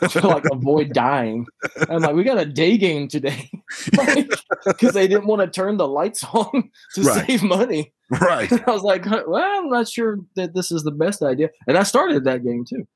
to 0.09 0.21
like 0.23 0.45
avoid 0.51 0.93
dying. 0.93 1.45
And 1.75 1.89
I'm 1.89 2.01
like, 2.01 2.15
we 2.15 2.23
got 2.23 2.39
a 2.39 2.45
day 2.45 2.77
game 2.77 3.07
today 3.07 3.49
because 3.85 4.43
like, 4.67 4.93
they 4.93 5.07
didn't 5.07 5.25
want 5.25 5.41
to 5.41 5.47
turn 5.47 5.77
the 5.77 5.87
lights 5.87 6.23
on 6.33 6.69
to 6.93 7.01
right. 7.01 7.27
save 7.27 7.43
money. 7.43 7.91
Right. 8.09 8.51
And 8.51 8.63
I 8.67 8.71
was 8.71 8.83
like, 8.83 9.05
well, 9.05 9.35
I'm 9.35 9.69
not 9.69 9.89
sure 9.89 10.19
that 10.35 10.53
this 10.53 10.71
is 10.71 10.83
the 10.83 10.91
best 10.91 11.23
idea. 11.23 11.49
And 11.67 11.77
I 11.77 11.83
started 11.83 12.23
that 12.25 12.43
game 12.43 12.63
too. 12.65 12.87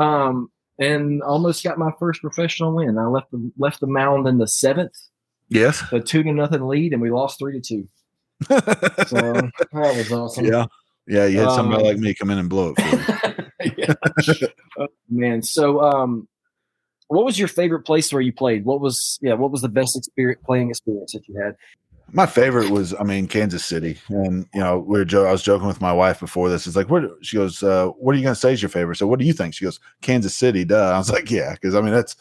Um, 0.00 0.50
and 0.78 1.22
almost 1.22 1.62
got 1.62 1.76
my 1.76 1.90
first 1.98 2.22
professional 2.22 2.74
win. 2.74 2.96
I 2.96 3.04
left 3.04 3.30
the 3.32 3.52
left 3.58 3.80
the 3.80 3.86
mound 3.86 4.26
in 4.26 4.38
the 4.38 4.48
seventh. 4.48 4.96
Yes. 5.50 5.82
A 5.92 6.00
two 6.00 6.22
to 6.22 6.32
nothing 6.32 6.66
lead, 6.66 6.92
and 6.94 7.02
we 7.02 7.10
lost 7.10 7.38
three 7.38 7.52
to 7.52 7.60
two. 7.60 7.88
so 8.48 8.56
that 9.16 9.68
was 9.72 10.10
awesome. 10.10 10.46
Yeah. 10.46 10.66
Yeah, 11.10 11.26
you 11.26 11.40
had 11.40 11.50
somebody 11.50 11.82
um, 11.82 11.88
like 11.88 11.98
me 11.98 12.14
come 12.14 12.30
in 12.30 12.38
and 12.38 12.48
blow 12.48 12.72
it 12.78 13.96
oh, 14.78 14.86
man, 15.10 15.42
so 15.42 15.80
um, 15.82 16.28
what 17.08 17.24
was 17.24 17.36
your 17.36 17.48
favorite 17.48 17.80
place 17.80 18.12
where 18.12 18.22
you 18.22 18.32
played? 18.32 18.64
What 18.64 18.80
was 18.80 19.18
yeah? 19.20 19.34
What 19.34 19.50
was 19.50 19.60
the 19.60 19.68
best 19.68 19.96
experience 19.96 20.40
playing 20.46 20.70
experience 20.70 21.12
that 21.12 21.26
you 21.26 21.36
had? 21.36 21.56
My 22.12 22.26
favorite 22.26 22.70
was, 22.70 22.94
I 22.98 23.02
mean, 23.02 23.26
Kansas 23.26 23.64
City, 23.64 23.98
and 24.08 24.46
you 24.54 24.60
know, 24.60 24.78
we 24.78 24.98
are 25.00 25.04
jo- 25.04 25.26
I 25.26 25.32
was 25.32 25.42
joking 25.42 25.66
with 25.66 25.80
my 25.80 25.92
wife 25.92 26.20
before 26.20 26.48
this. 26.48 26.66
It's 26.66 26.76
like, 26.76 26.88
what? 26.88 27.04
She 27.22 27.36
goes, 27.36 27.62
uh, 27.62 27.88
"What 27.88 28.14
are 28.14 28.18
you 28.18 28.24
going 28.24 28.34
to 28.34 28.40
say 28.40 28.52
is 28.52 28.62
your 28.62 28.68
favorite?" 28.68 28.96
So, 28.96 29.08
what 29.08 29.18
do 29.18 29.24
you 29.24 29.32
think? 29.32 29.54
She 29.54 29.64
goes, 29.64 29.80
"Kansas 30.00 30.36
City." 30.36 30.64
Duh. 30.64 30.92
I 30.94 30.98
was 30.98 31.10
like, 31.10 31.30
"Yeah," 31.30 31.54
because 31.54 31.74
I 31.74 31.80
mean, 31.80 31.92
that's 31.92 32.14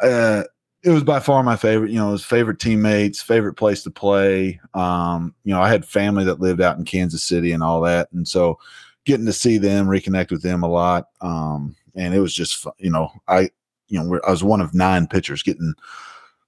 uh, 0.00 0.44
it 0.84 0.90
was 0.90 1.04
by 1.04 1.20
far 1.20 1.42
my 1.42 1.56
favorite. 1.56 1.90
You 1.90 1.98
know, 1.98 2.12
his 2.12 2.24
favorite 2.24 2.58
teammates, 2.58 3.22
favorite 3.22 3.54
place 3.54 3.82
to 3.84 3.90
play. 3.90 4.60
Um, 4.74 5.34
you 5.44 5.54
know, 5.54 5.60
I 5.62 5.68
had 5.68 5.84
family 5.84 6.24
that 6.24 6.40
lived 6.40 6.60
out 6.60 6.78
in 6.78 6.84
Kansas 6.84 7.22
City 7.22 7.52
and 7.52 7.62
all 7.62 7.80
that, 7.82 8.08
and 8.12 8.26
so 8.26 8.58
getting 9.04 9.26
to 9.26 9.32
see 9.32 9.58
them, 9.58 9.86
reconnect 9.86 10.30
with 10.30 10.42
them 10.42 10.62
a 10.62 10.68
lot. 10.68 11.08
Um, 11.20 11.74
and 11.96 12.14
it 12.14 12.20
was 12.20 12.34
just, 12.34 12.66
you 12.78 12.90
know, 12.90 13.10
I, 13.28 13.50
you 13.88 14.00
know, 14.02 14.20
I 14.26 14.30
was 14.30 14.44
one 14.44 14.60
of 14.60 14.74
nine 14.74 15.06
pitchers 15.06 15.42
getting, 15.42 15.74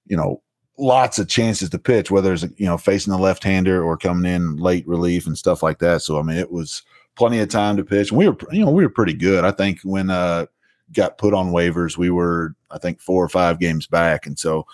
you 0.07 0.15
know, 0.15 0.41
lots 0.77 1.19
of 1.19 1.27
chances 1.27 1.69
to 1.69 1.79
pitch, 1.79 2.11
whether 2.11 2.33
it's 2.33 2.43
you 2.57 2.65
know 2.65 2.77
facing 2.77 3.11
the 3.11 3.19
left 3.19 3.43
hander 3.43 3.83
or 3.83 3.97
coming 3.97 4.31
in 4.31 4.57
late 4.57 4.87
relief 4.87 5.27
and 5.27 5.37
stuff 5.37 5.63
like 5.63 5.79
that. 5.79 6.01
So 6.01 6.19
I 6.19 6.21
mean, 6.21 6.37
it 6.37 6.51
was 6.51 6.81
plenty 7.15 7.39
of 7.39 7.49
time 7.49 7.77
to 7.77 7.83
pitch. 7.83 8.09
And 8.09 8.17
we 8.17 8.27
were, 8.27 8.37
you 8.51 8.65
know, 8.65 8.71
we 8.71 8.83
were 8.83 8.89
pretty 8.89 9.13
good. 9.13 9.45
I 9.45 9.51
think 9.51 9.79
when 9.83 10.09
uh 10.09 10.47
got 10.93 11.17
put 11.17 11.33
on 11.33 11.51
waivers. 11.51 11.97
We 11.97 12.09
were, 12.09 12.55
I 12.71 12.77
think, 12.77 13.01
four 13.01 13.23
or 13.23 13.29
five 13.29 13.59
games 13.59 13.87
back, 13.87 14.25
and 14.25 14.37
so 14.37 14.65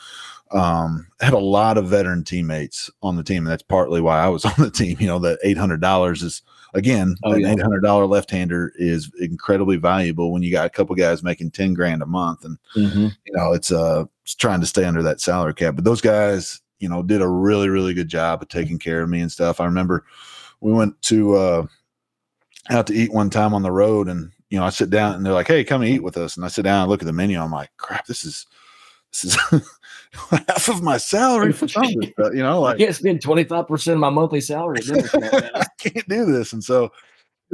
um, 0.52 1.08
had 1.20 1.34
a 1.34 1.40
lot 1.40 1.78
of 1.78 1.88
veteran 1.88 2.24
teammates 2.24 2.90
on 3.02 3.16
the 3.16 3.24
team. 3.24 3.40
And 3.40 3.48
that's 3.48 3.64
partly 3.64 4.02
why 4.02 4.20
I 4.20 4.28
was 4.28 4.46
on 4.46 4.54
the 4.58 4.72
team. 4.72 4.98
You 5.00 5.08
know, 5.08 5.20
that 5.20 5.40
eight 5.44 5.58
hundred 5.58 5.82
dollars 5.82 6.22
is 6.24 6.42
again 6.74 7.16
oh, 7.24 7.34
an 7.34 7.42
yeah. 7.42 7.52
eight 7.52 7.62
hundred 7.62 7.82
dollar 7.82 8.06
left 8.06 8.32
hander 8.32 8.72
is 8.76 9.12
incredibly 9.20 9.78
valuable 9.78 10.32
when 10.32 10.44
you 10.44 10.52
got 10.52 10.66
a 10.66 10.70
couple 10.70 10.96
guys 10.96 11.24
making 11.24 11.52
ten 11.52 11.74
grand 11.74 12.02
a 12.02 12.08
month, 12.08 12.46
and 12.46 12.58
mm-hmm. 12.76 13.08
you 13.26 13.34
know 13.34 13.54
it's 13.54 13.72
uh 13.72 14.06
it's 14.24 14.36
trying 14.36 14.62
to 14.62 14.68
stay 14.68 14.86
under 14.86 15.04
that 15.04 15.22
salary 15.22 15.54
cap. 15.54 15.76
But 15.76 15.86
those 15.86 16.02
guys, 16.02 16.62
you 16.80 16.90
know, 16.90 17.04
did 17.04 17.22
a 17.22 17.28
really 17.28 17.70
really 17.70 17.94
good 17.94 18.10
job 18.10 18.42
of 18.42 18.50
taking 18.50 18.80
care 18.80 19.02
of 19.02 19.10
me 19.10 19.22
and 19.22 19.32
stuff. 19.32 19.60
I 19.60 19.66
remember 19.66 20.06
we 20.60 20.72
went 20.72 21.02
to 21.04 21.36
uh 21.36 21.66
out 22.70 22.88
to 22.88 22.94
eat 22.94 23.12
one 23.12 23.30
time 23.30 23.54
on 23.54 23.64
the 23.64 23.72
road 23.72 24.08
and 24.08 24.32
you 24.52 24.60
know, 24.60 24.66
I 24.66 24.70
sit 24.70 24.90
down 24.90 25.16
and 25.16 25.26
they're 25.26 25.34
like, 25.34 25.48
"Hey, 25.48 25.64
come 25.64 25.82
and 25.82 25.90
eat 25.90 26.04
with 26.04 26.18
us." 26.18 26.36
And 26.36 26.46
I 26.46 26.50
sit 26.50 26.64
down 26.64 26.82
and 26.82 26.90
look 26.92 27.02
at 27.02 27.06
the 27.06 27.14
menu. 27.14 27.40
I'm 27.40 27.52
like, 27.52 27.70
"Crap, 27.78 28.06
this 28.06 28.26
is 28.26 28.46
this 29.12 29.24
is 29.24 29.36
half 30.30 30.68
of 30.68 30.84
my 30.84 30.98
salary 30.98 31.54
for 31.54 31.70
something." 31.70 32.14
But, 32.18 32.34
You 32.36 32.44
know, 32.44 32.60
like 32.60 32.76
I 32.76 32.80
can't 32.80 32.96
spend 32.96 33.22
twenty 33.22 33.46
five 33.46 33.68
percent 33.68 33.96
of 33.96 34.02
my 34.02 34.10
monthly 34.10 34.42
salary. 34.42 34.82
I 34.92 35.66
can't 35.80 36.08
do 36.10 36.26
this, 36.26 36.52
and 36.52 36.62
so 36.62 36.92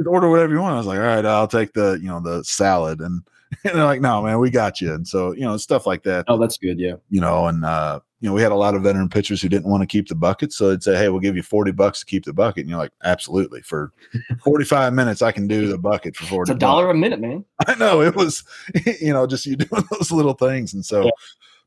order 0.04 0.28
whatever 0.28 0.52
you 0.52 0.60
want. 0.60 0.74
I 0.74 0.78
was 0.78 0.86
like, 0.86 0.98
"All 0.98 1.04
right, 1.04 1.24
I'll 1.24 1.46
take 1.46 1.72
the 1.72 2.00
you 2.02 2.08
know 2.08 2.20
the 2.20 2.42
salad," 2.42 3.00
and, 3.00 3.22
and 3.64 3.76
they're 3.76 3.84
like, 3.84 4.00
"No, 4.00 4.20
man, 4.22 4.40
we 4.40 4.50
got 4.50 4.80
you." 4.80 4.92
And 4.92 5.06
so 5.06 5.30
you 5.32 5.42
know, 5.42 5.56
stuff 5.56 5.86
like 5.86 6.02
that. 6.02 6.24
Oh, 6.26 6.36
that's 6.36 6.58
good. 6.58 6.80
Yeah, 6.80 6.96
you 7.10 7.20
know, 7.20 7.46
and 7.46 7.64
uh, 7.64 8.00
you 8.20 8.28
know, 8.28 8.34
we 8.34 8.42
had 8.42 8.50
a 8.50 8.56
lot 8.56 8.74
of 8.74 8.82
veteran 8.82 9.08
pitchers 9.08 9.40
who 9.40 9.48
didn't 9.48 9.70
want 9.70 9.82
to 9.82 9.86
keep 9.86 10.08
the 10.08 10.14
bucket. 10.14 10.52
So 10.52 10.68
they'd 10.68 10.82
say, 10.82 10.96
Hey, 10.96 11.08
we'll 11.08 11.20
give 11.20 11.36
you 11.36 11.42
40 11.42 11.70
bucks 11.70 12.00
to 12.00 12.06
keep 12.06 12.24
the 12.24 12.32
bucket. 12.32 12.62
And 12.62 12.70
you're 12.70 12.78
like, 12.78 12.90
absolutely. 13.04 13.62
For 13.62 13.92
45 14.44 14.92
minutes, 14.92 15.22
I 15.22 15.30
can 15.30 15.46
do 15.46 15.68
the 15.68 15.78
bucket 15.78 16.16
for 16.16 16.24
40 16.24 16.50
It's 16.50 16.56
a 16.56 16.58
dollar 16.58 16.90
a 16.90 16.94
minute, 16.94 17.20
man. 17.20 17.44
I 17.66 17.76
know 17.76 18.02
it 18.02 18.16
was, 18.16 18.42
you 19.00 19.12
know, 19.12 19.26
just 19.26 19.46
you 19.46 19.56
doing 19.56 19.84
those 19.92 20.10
little 20.10 20.34
things. 20.34 20.74
And 20.74 20.84
so, 20.84 21.04
yeah. 21.04 21.10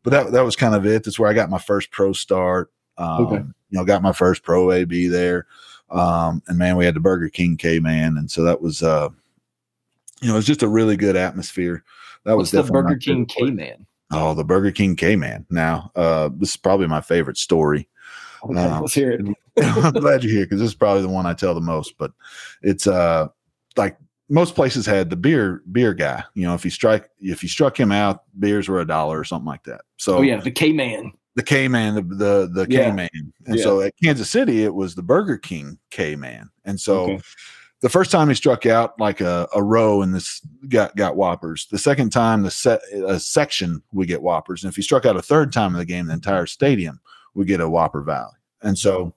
but 0.04 0.10
that, 0.12 0.32
that 0.34 0.42
was 0.44 0.58
kind 0.58 0.76
of 0.76 0.86
it. 0.86 1.04
That's 1.04 1.18
where 1.18 1.30
I 1.30 1.34
got 1.34 1.50
my 1.50 1.60
first 1.60 1.90
pro 1.92 2.12
start. 2.12 2.72
Um, 2.98 3.26
okay. 3.28 3.36
you 3.38 3.80
know, 3.80 3.86
got 3.86 4.02
my 4.02 4.12
first 4.12 4.44
pro 4.44 4.72
AB 4.72 5.08
there. 5.08 5.48
Um, 5.90 6.44
and 6.48 6.58
man, 6.58 6.76
we 6.76 6.86
had 6.86 6.96
the 6.96 7.00
Burger 7.00 7.30
King 7.30 7.56
K 7.56 7.80
man. 7.80 8.18
And 8.18 8.30
so 8.30 8.44
that 8.44 8.62
was, 8.62 8.84
uh, 8.84 9.10
you 10.22 10.28
know, 10.28 10.34
it 10.34 10.38
was 10.38 10.46
just 10.46 10.64
a 10.64 10.68
really 10.68 10.98
good 10.98 11.16
atmosphere. 11.16 11.84
That 12.26 12.36
What's 12.36 12.52
was 12.52 12.68
the 12.68 12.72
Burger 12.72 12.98
King 12.98 13.26
K 13.26 13.52
man. 13.52 13.88
Oh, 14.12 14.34
the 14.34 14.44
Burger 14.44 14.72
King 14.72 14.96
K 14.96 15.16
Man. 15.16 15.46
Now, 15.50 15.92
uh, 15.96 16.30
this 16.36 16.52
is 16.52 16.58
probably 16.58 16.88
my 16.88 17.02
favorite 17.02 17.38
story. 17.38 17.88
Okay, 18.44 18.60
um, 18.60 18.82
let's 18.82 18.94
hear 18.94 19.12
it. 19.12 19.22
I'm 19.62 19.94
glad 19.94 20.24
you're 20.24 20.34
here 20.34 20.46
because 20.46 20.60
this 20.60 20.70
is 20.70 20.76
probably 20.76 21.02
the 21.02 21.10
one 21.10 21.26
I 21.26 21.34
tell 21.34 21.54
the 21.54 21.62
most. 21.62 21.98
But 21.98 22.12
it's 22.62 22.88
uh 22.88 23.28
like 23.78 23.98
most 24.30 24.56
places 24.56 24.86
had 24.86 25.10
the 25.10 25.16
beer 25.16 25.62
beer 25.72 25.94
guy. 25.94 26.24
You 26.34 26.44
know, 26.44 26.56
if 26.56 26.66
you 26.66 26.72
strike 26.72 27.10
if 27.20 27.44
you 27.44 27.50
struck 27.50 27.80
him 27.80 27.92
out, 27.92 28.24
beers 28.40 28.68
were 28.68 28.82
a 28.82 28.88
dollar 28.88 29.20
or 29.20 29.24
something 29.24 29.48
like 29.48 29.64
that. 29.64 29.82
So 29.98 30.18
oh 30.18 30.22
yeah, 30.22 30.42
the 30.42 30.52
K 30.52 30.72
Man. 30.72 31.12
The 31.36 31.44
K 31.44 31.68
Man, 31.70 31.96
the 31.96 32.02
the, 32.02 32.50
the 32.54 32.68
K 32.68 32.92
Man. 32.92 33.10
And 33.46 33.58
yeah. 33.58 33.64
so 33.64 33.82
at 33.82 33.94
Kansas 34.04 34.30
City, 34.30 34.64
it 34.64 34.74
was 34.74 34.96
the 34.96 35.04
Burger 35.04 35.38
King 35.38 35.78
K 35.90 36.16
Man. 36.16 36.50
And 36.66 36.80
so 36.80 37.04
okay 37.04 37.22
the 37.82 37.90
first 37.90 38.12
time 38.12 38.30
he 38.30 38.36
struck 38.36 38.66
out 38.66 39.00
like 39.00 39.22
a, 39.22 39.48
a 39.56 39.62
row 39.62 40.02
and 40.02 40.14
this 40.14 40.40
got 40.70 40.96
got 40.96 41.16
whoppers. 41.16 41.68
The 41.70 41.78
second 41.78 42.12
time 42.12 42.44
the 42.44 42.52
set 42.52 42.82
a 42.94 43.20
section 43.20 43.82
we 43.92 44.06
get 44.06 44.22
whoppers, 44.22 44.64
and 44.64 44.72
if 44.72 44.76
he 44.76 44.82
struck 44.82 45.06
out 45.06 45.18
a 45.18 45.22
third 45.22 45.52
time 45.52 45.74
in 45.74 45.80
the 45.80 45.86
game, 45.86 46.06
the 46.06 46.14
entire 46.14 46.46
stadium 46.46 47.00
we 47.34 47.46
get 47.46 47.60
a 47.60 47.70
whopper 47.70 48.02
valley. 48.02 48.38
And 48.62 48.78
so 48.78 49.14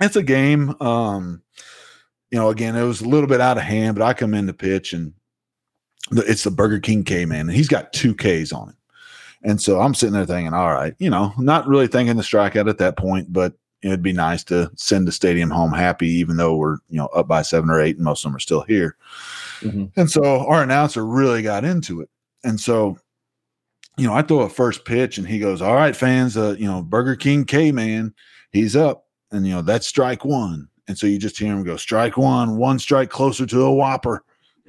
it's 0.00 0.16
a 0.16 0.22
game. 0.22 0.74
Um, 0.80 1.42
you 2.30 2.38
know, 2.38 2.50
again, 2.50 2.76
it 2.76 2.84
was 2.84 3.00
a 3.00 3.08
little 3.08 3.28
bit 3.28 3.40
out 3.40 3.56
of 3.56 3.62
hand, 3.62 3.96
but 3.96 4.04
I 4.04 4.12
come 4.12 4.34
in 4.34 4.46
to 4.46 4.52
pitch 4.52 4.92
and 4.92 5.14
the, 6.10 6.22
it's 6.22 6.44
the 6.44 6.50
Burger 6.50 6.80
King 6.80 7.02
K 7.04 7.24
man, 7.24 7.48
and 7.48 7.52
he's 7.52 7.68
got 7.68 7.92
two 7.92 8.14
Ks 8.14 8.52
on 8.52 8.68
him. 8.68 8.76
And 9.42 9.60
so 9.60 9.80
I'm 9.80 9.94
sitting 9.94 10.12
there 10.12 10.26
thinking, 10.26 10.52
all 10.52 10.72
right, 10.72 10.94
you 10.98 11.08
know, 11.08 11.32
not 11.38 11.66
really 11.66 11.86
thinking 11.86 12.16
the 12.16 12.22
strikeout 12.22 12.68
at 12.68 12.78
that 12.78 12.98
point, 12.98 13.32
but 13.32 13.54
it'd 13.82 14.02
be 14.02 14.12
nice 14.12 14.44
to 14.44 14.70
send 14.76 15.08
the 15.08 15.12
stadium 15.12 15.50
home 15.50 15.72
happy, 15.72 16.08
even 16.08 16.36
though 16.36 16.56
we're, 16.56 16.76
you 16.88 16.98
know, 16.98 17.06
up 17.06 17.26
by 17.26 17.42
seven 17.42 17.70
or 17.70 17.80
eight 17.80 17.96
and 17.96 18.04
most 18.04 18.24
of 18.24 18.30
them 18.30 18.36
are 18.36 18.40
still 18.40 18.62
here. 18.62 18.96
Mm-hmm. 19.60 19.86
And 19.96 20.10
so 20.10 20.46
our 20.46 20.62
announcer 20.62 21.04
really 21.04 21.42
got 21.42 21.64
into 21.64 22.00
it. 22.00 22.10
And 22.44 22.60
so, 22.60 22.98
you 23.96 24.06
know, 24.06 24.14
I 24.14 24.22
throw 24.22 24.40
a 24.40 24.48
first 24.48 24.84
pitch 24.84 25.18
and 25.18 25.26
he 25.26 25.38
goes, 25.38 25.62
All 25.62 25.74
right, 25.74 25.96
fans, 25.96 26.36
uh, 26.36 26.56
you 26.58 26.66
know, 26.66 26.82
Burger 26.82 27.16
King 27.16 27.44
K 27.44 27.72
man, 27.72 28.14
he's 28.52 28.76
up. 28.76 29.06
And, 29.32 29.46
you 29.46 29.54
know, 29.54 29.62
that's 29.62 29.86
strike 29.86 30.24
one. 30.24 30.68
And 30.88 30.98
so 30.98 31.06
you 31.06 31.18
just 31.18 31.38
hear 31.38 31.52
him 31.52 31.62
go, 31.62 31.76
Strike 31.76 32.16
one, 32.16 32.56
one 32.56 32.78
strike 32.78 33.10
closer 33.10 33.46
to 33.46 33.62
a 33.62 33.72
whopper. 33.72 34.24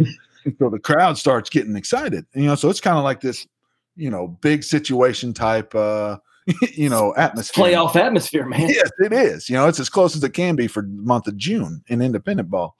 so 0.60 0.69
the 0.69 0.80
crowd 0.80 1.17
starts 1.17 1.50
getting 1.50 1.76
excited. 1.76 2.26
And, 2.34 2.43
you 2.43 2.50
know, 2.50 2.56
so 2.56 2.69
it's 2.69 2.82
kind 2.82 2.97
of 2.97 3.04
like 3.04 3.21
this, 3.21 3.47
you 3.95 4.10
know, 4.10 4.28
big 4.28 4.63
situation 4.63 5.34
type 5.34 5.76
uh 5.76 6.17
you 6.74 6.90
know, 6.90 7.14
atmosphere. 7.16 7.66
Playoff 7.66 7.96
atmosphere, 7.96 8.46
man. 8.46 8.70
Yes, 8.70 8.90
it 9.00 9.14
is. 9.14 9.50
You 9.50 9.56
know, 9.56 9.68
it's 9.68 9.80
as 9.80 9.90
close 9.90 10.16
as 10.16 10.24
it 10.24 10.34
can 10.34 10.56
be 10.56 10.68
for 10.68 10.82
the 10.82 10.90
month 10.90 11.28
of 11.28 11.38
June 11.38 11.84
in 11.88 12.02
independent 12.02 12.50
ball. 12.50 12.76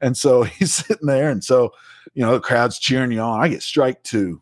And 0.00 0.16
so 0.16 0.42
he's 0.42 0.74
sitting 0.74 1.06
there, 1.06 1.30
and 1.30 1.42
so 1.42 1.72
you 2.14 2.24
know, 2.24 2.32
the 2.32 2.40
crowd's 2.40 2.78
cheering 2.78 3.12
you 3.12 3.20
on. 3.20 3.40
I 3.40 3.48
get 3.48 3.62
strike 3.62 4.02
two, 4.02 4.40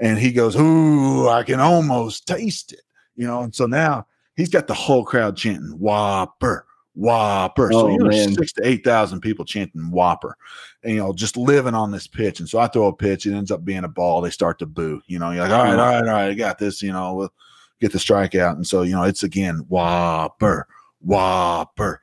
and 0.00 0.18
he 0.18 0.32
goes, 0.32 0.56
"Ooh, 0.56 1.28
I 1.28 1.42
can 1.42 1.60
almost 1.60 2.26
taste 2.26 2.72
it." 2.72 2.82
You 3.16 3.26
know, 3.26 3.42
and 3.42 3.54
so 3.54 3.66
now 3.66 4.06
he's 4.36 4.50
got 4.50 4.66
the 4.66 4.74
whole 4.74 5.04
crowd 5.04 5.36
chanting 5.36 5.78
"Whopper." 5.78 6.66
Whopper. 6.96 7.72
Oh, 7.72 7.80
so 7.80 7.88
you 7.88 7.98
know, 7.98 8.10
six 8.10 8.52
to 8.52 8.64
eight 8.64 8.84
thousand 8.84 9.20
people 9.20 9.44
chanting 9.44 9.90
Whopper, 9.90 10.36
and 10.84 10.92
you 10.92 10.98
know, 11.00 11.12
just 11.12 11.36
living 11.36 11.74
on 11.74 11.90
this 11.90 12.06
pitch. 12.06 12.38
And 12.38 12.48
so 12.48 12.60
I 12.60 12.68
throw 12.68 12.86
a 12.86 12.92
pitch, 12.94 13.26
it 13.26 13.34
ends 13.34 13.50
up 13.50 13.64
being 13.64 13.82
a 13.82 13.88
ball. 13.88 14.20
They 14.20 14.30
start 14.30 14.60
to 14.60 14.66
boo. 14.66 15.02
You 15.06 15.18
know, 15.18 15.32
you're 15.32 15.42
like, 15.42 15.50
all 15.50 15.64
right, 15.64 15.70
mm-hmm. 15.70 15.80
all 15.80 15.86
right, 15.86 16.08
all 16.08 16.14
right, 16.14 16.30
I 16.30 16.34
got 16.34 16.58
this. 16.58 16.82
You 16.82 16.92
know, 16.92 17.14
we'll 17.14 17.32
get 17.80 17.92
the 17.92 17.98
strikeout. 17.98 18.56
And 18.56 18.66
so, 18.66 18.82
you 18.82 18.92
know, 18.92 19.04
it's 19.04 19.22
again 19.22 19.64
Whopper, 19.68 20.66
Whopper. 21.00 22.00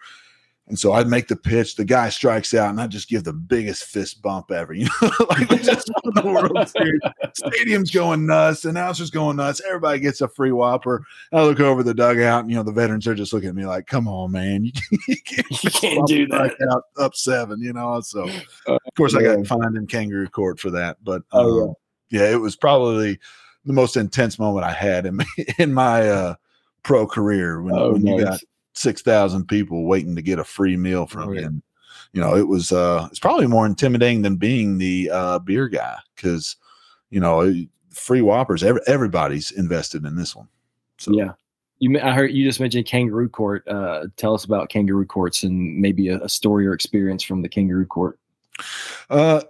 And 0.71 0.79
so 0.79 0.93
I'd 0.93 1.09
make 1.09 1.27
the 1.27 1.35
pitch. 1.35 1.75
The 1.75 1.83
guy 1.83 2.07
strikes 2.07 2.53
out, 2.53 2.69
and 2.69 2.79
I 2.79 2.87
just 2.87 3.09
give 3.09 3.25
the 3.25 3.33
biggest 3.33 3.83
fist 3.83 4.21
bump 4.21 4.51
ever. 4.51 4.73
You 4.81 4.85
know, 4.85 5.11
like 5.29 5.49
we 5.49 5.57
just 5.57 5.91
won 6.01 6.13
the 6.15 6.31
World 6.31 6.69
Series. 6.69 7.01
Stadium's 7.33 7.91
going 7.91 8.25
nuts. 8.25 8.63
Announcers 8.63 9.09
going 9.09 9.35
nuts. 9.35 9.61
Everybody 9.67 9.99
gets 9.99 10.21
a 10.21 10.29
free 10.29 10.53
whopper. 10.53 11.03
I 11.33 11.43
look 11.43 11.59
over 11.59 11.83
the 11.83 11.93
dugout, 11.93 12.43
and 12.43 12.49
you 12.49 12.55
know 12.55 12.63
the 12.63 12.71
veterans 12.71 13.05
are 13.05 13.13
just 13.13 13.33
looking 13.33 13.49
at 13.49 13.55
me 13.55 13.65
like, 13.65 13.85
"Come 13.85 14.07
on, 14.07 14.31
man, 14.31 14.63
you, 14.63 14.71
you 15.09 15.17
can't, 15.17 15.63
you 15.63 15.71
can't 15.71 16.07
do 16.07 16.25
that." 16.27 16.55
Out, 16.71 16.83
up 16.97 17.15
seven, 17.15 17.61
you 17.61 17.73
know. 17.73 17.99
So 17.99 18.29
of 18.67 18.79
course 18.95 19.13
I 19.13 19.23
got 19.23 19.45
fined 19.45 19.75
in 19.75 19.87
kangaroo 19.87 20.29
court 20.29 20.57
for 20.57 20.71
that, 20.71 21.03
but 21.03 21.23
um, 21.33 21.45
oh, 21.45 21.75
yeah. 22.11 22.21
yeah, 22.21 22.31
it 22.31 22.39
was 22.39 22.55
probably 22.55 23.19
the 23.65 23.73
most 23.73 23.97
intense 23.97 24.39
moment 24.39 24.65
I 24.65 24.73
had 24.73 25.05
in 25.05 25.17
my, 25.17 25.25
in 25.57 25.73
my 25.73 26.09
uh, 26.09 26.35
pro 26.83 27.05
career 27.07 27.61
when, 27.61 27.75
oh, 27.75 27.93
when 27.93 28.03
nice. 28.03 28.19
you 28.19 28.25
got 28.25 28.39
six 28.73 29.01
thousand 29.01 29.47
people 29.47 29.85
waiting 29.85 30.15
to 30.15 30.21
get 30.21 30.39
a 30.39 30.43
free 30.43 30.77
meal 30.77 31.05
from 31.05 31.29
oh, 31.29 31.31
you. 31.33 31.45
And, 31.45 31.61
you 32.13 32.21
know, 32.21 32.35
it 32.35 32.47
was 32.47 32.71
uh, 32.71 33.07
it's 33.09 33.19
probably 33.19 33.47
more 33.47 33.65
intimidating 33.65 34.21
than 34.21 34.35
being 34.35 34.77
the 34.77 35.09
uh, 35.11 35.39
beer 35.39 35.67
guy 35.67 35.97
because 36.15 36.55
you 37.09 37.19
know 37.19 37.53
free 37.89 38.21
whoppers. 38.21 38.63
Every, 38.63 38.81
everybody's 38.87 39.51
invested 39.51 40.05
in 40.05 40.15
this 40.15 40.35
one. 40.35 40.47
So 40.97 41.11
yeah. 41.11 41.33
You, 41.79 41.99
I 41.99 42.11
heard 42.11 42.31
you 42.31 42.45
just 42.45 42.59
mentioned 42.59 42.85
kangaroo 42.85 43.27
court. 43.27 43.67
Uh, 43.67 44.05
tell 44.15 44.35
us 44.35 44.45
about 44.45 44.69
kangaroo 44.69 45.05
courts 45.05 45.41
and 45.41 45.77
maybe 45.77 46.09
a, 46.09 46.19
a 46.19 46.29
story 46.29 46.67
or 46.67 46.73
experience 46.73 47.23
from 47.23 47.41
the 47.41 47.49
kangaroo 47.49 47.87
court. 47.87 48.19
Uh, 49.09 49.41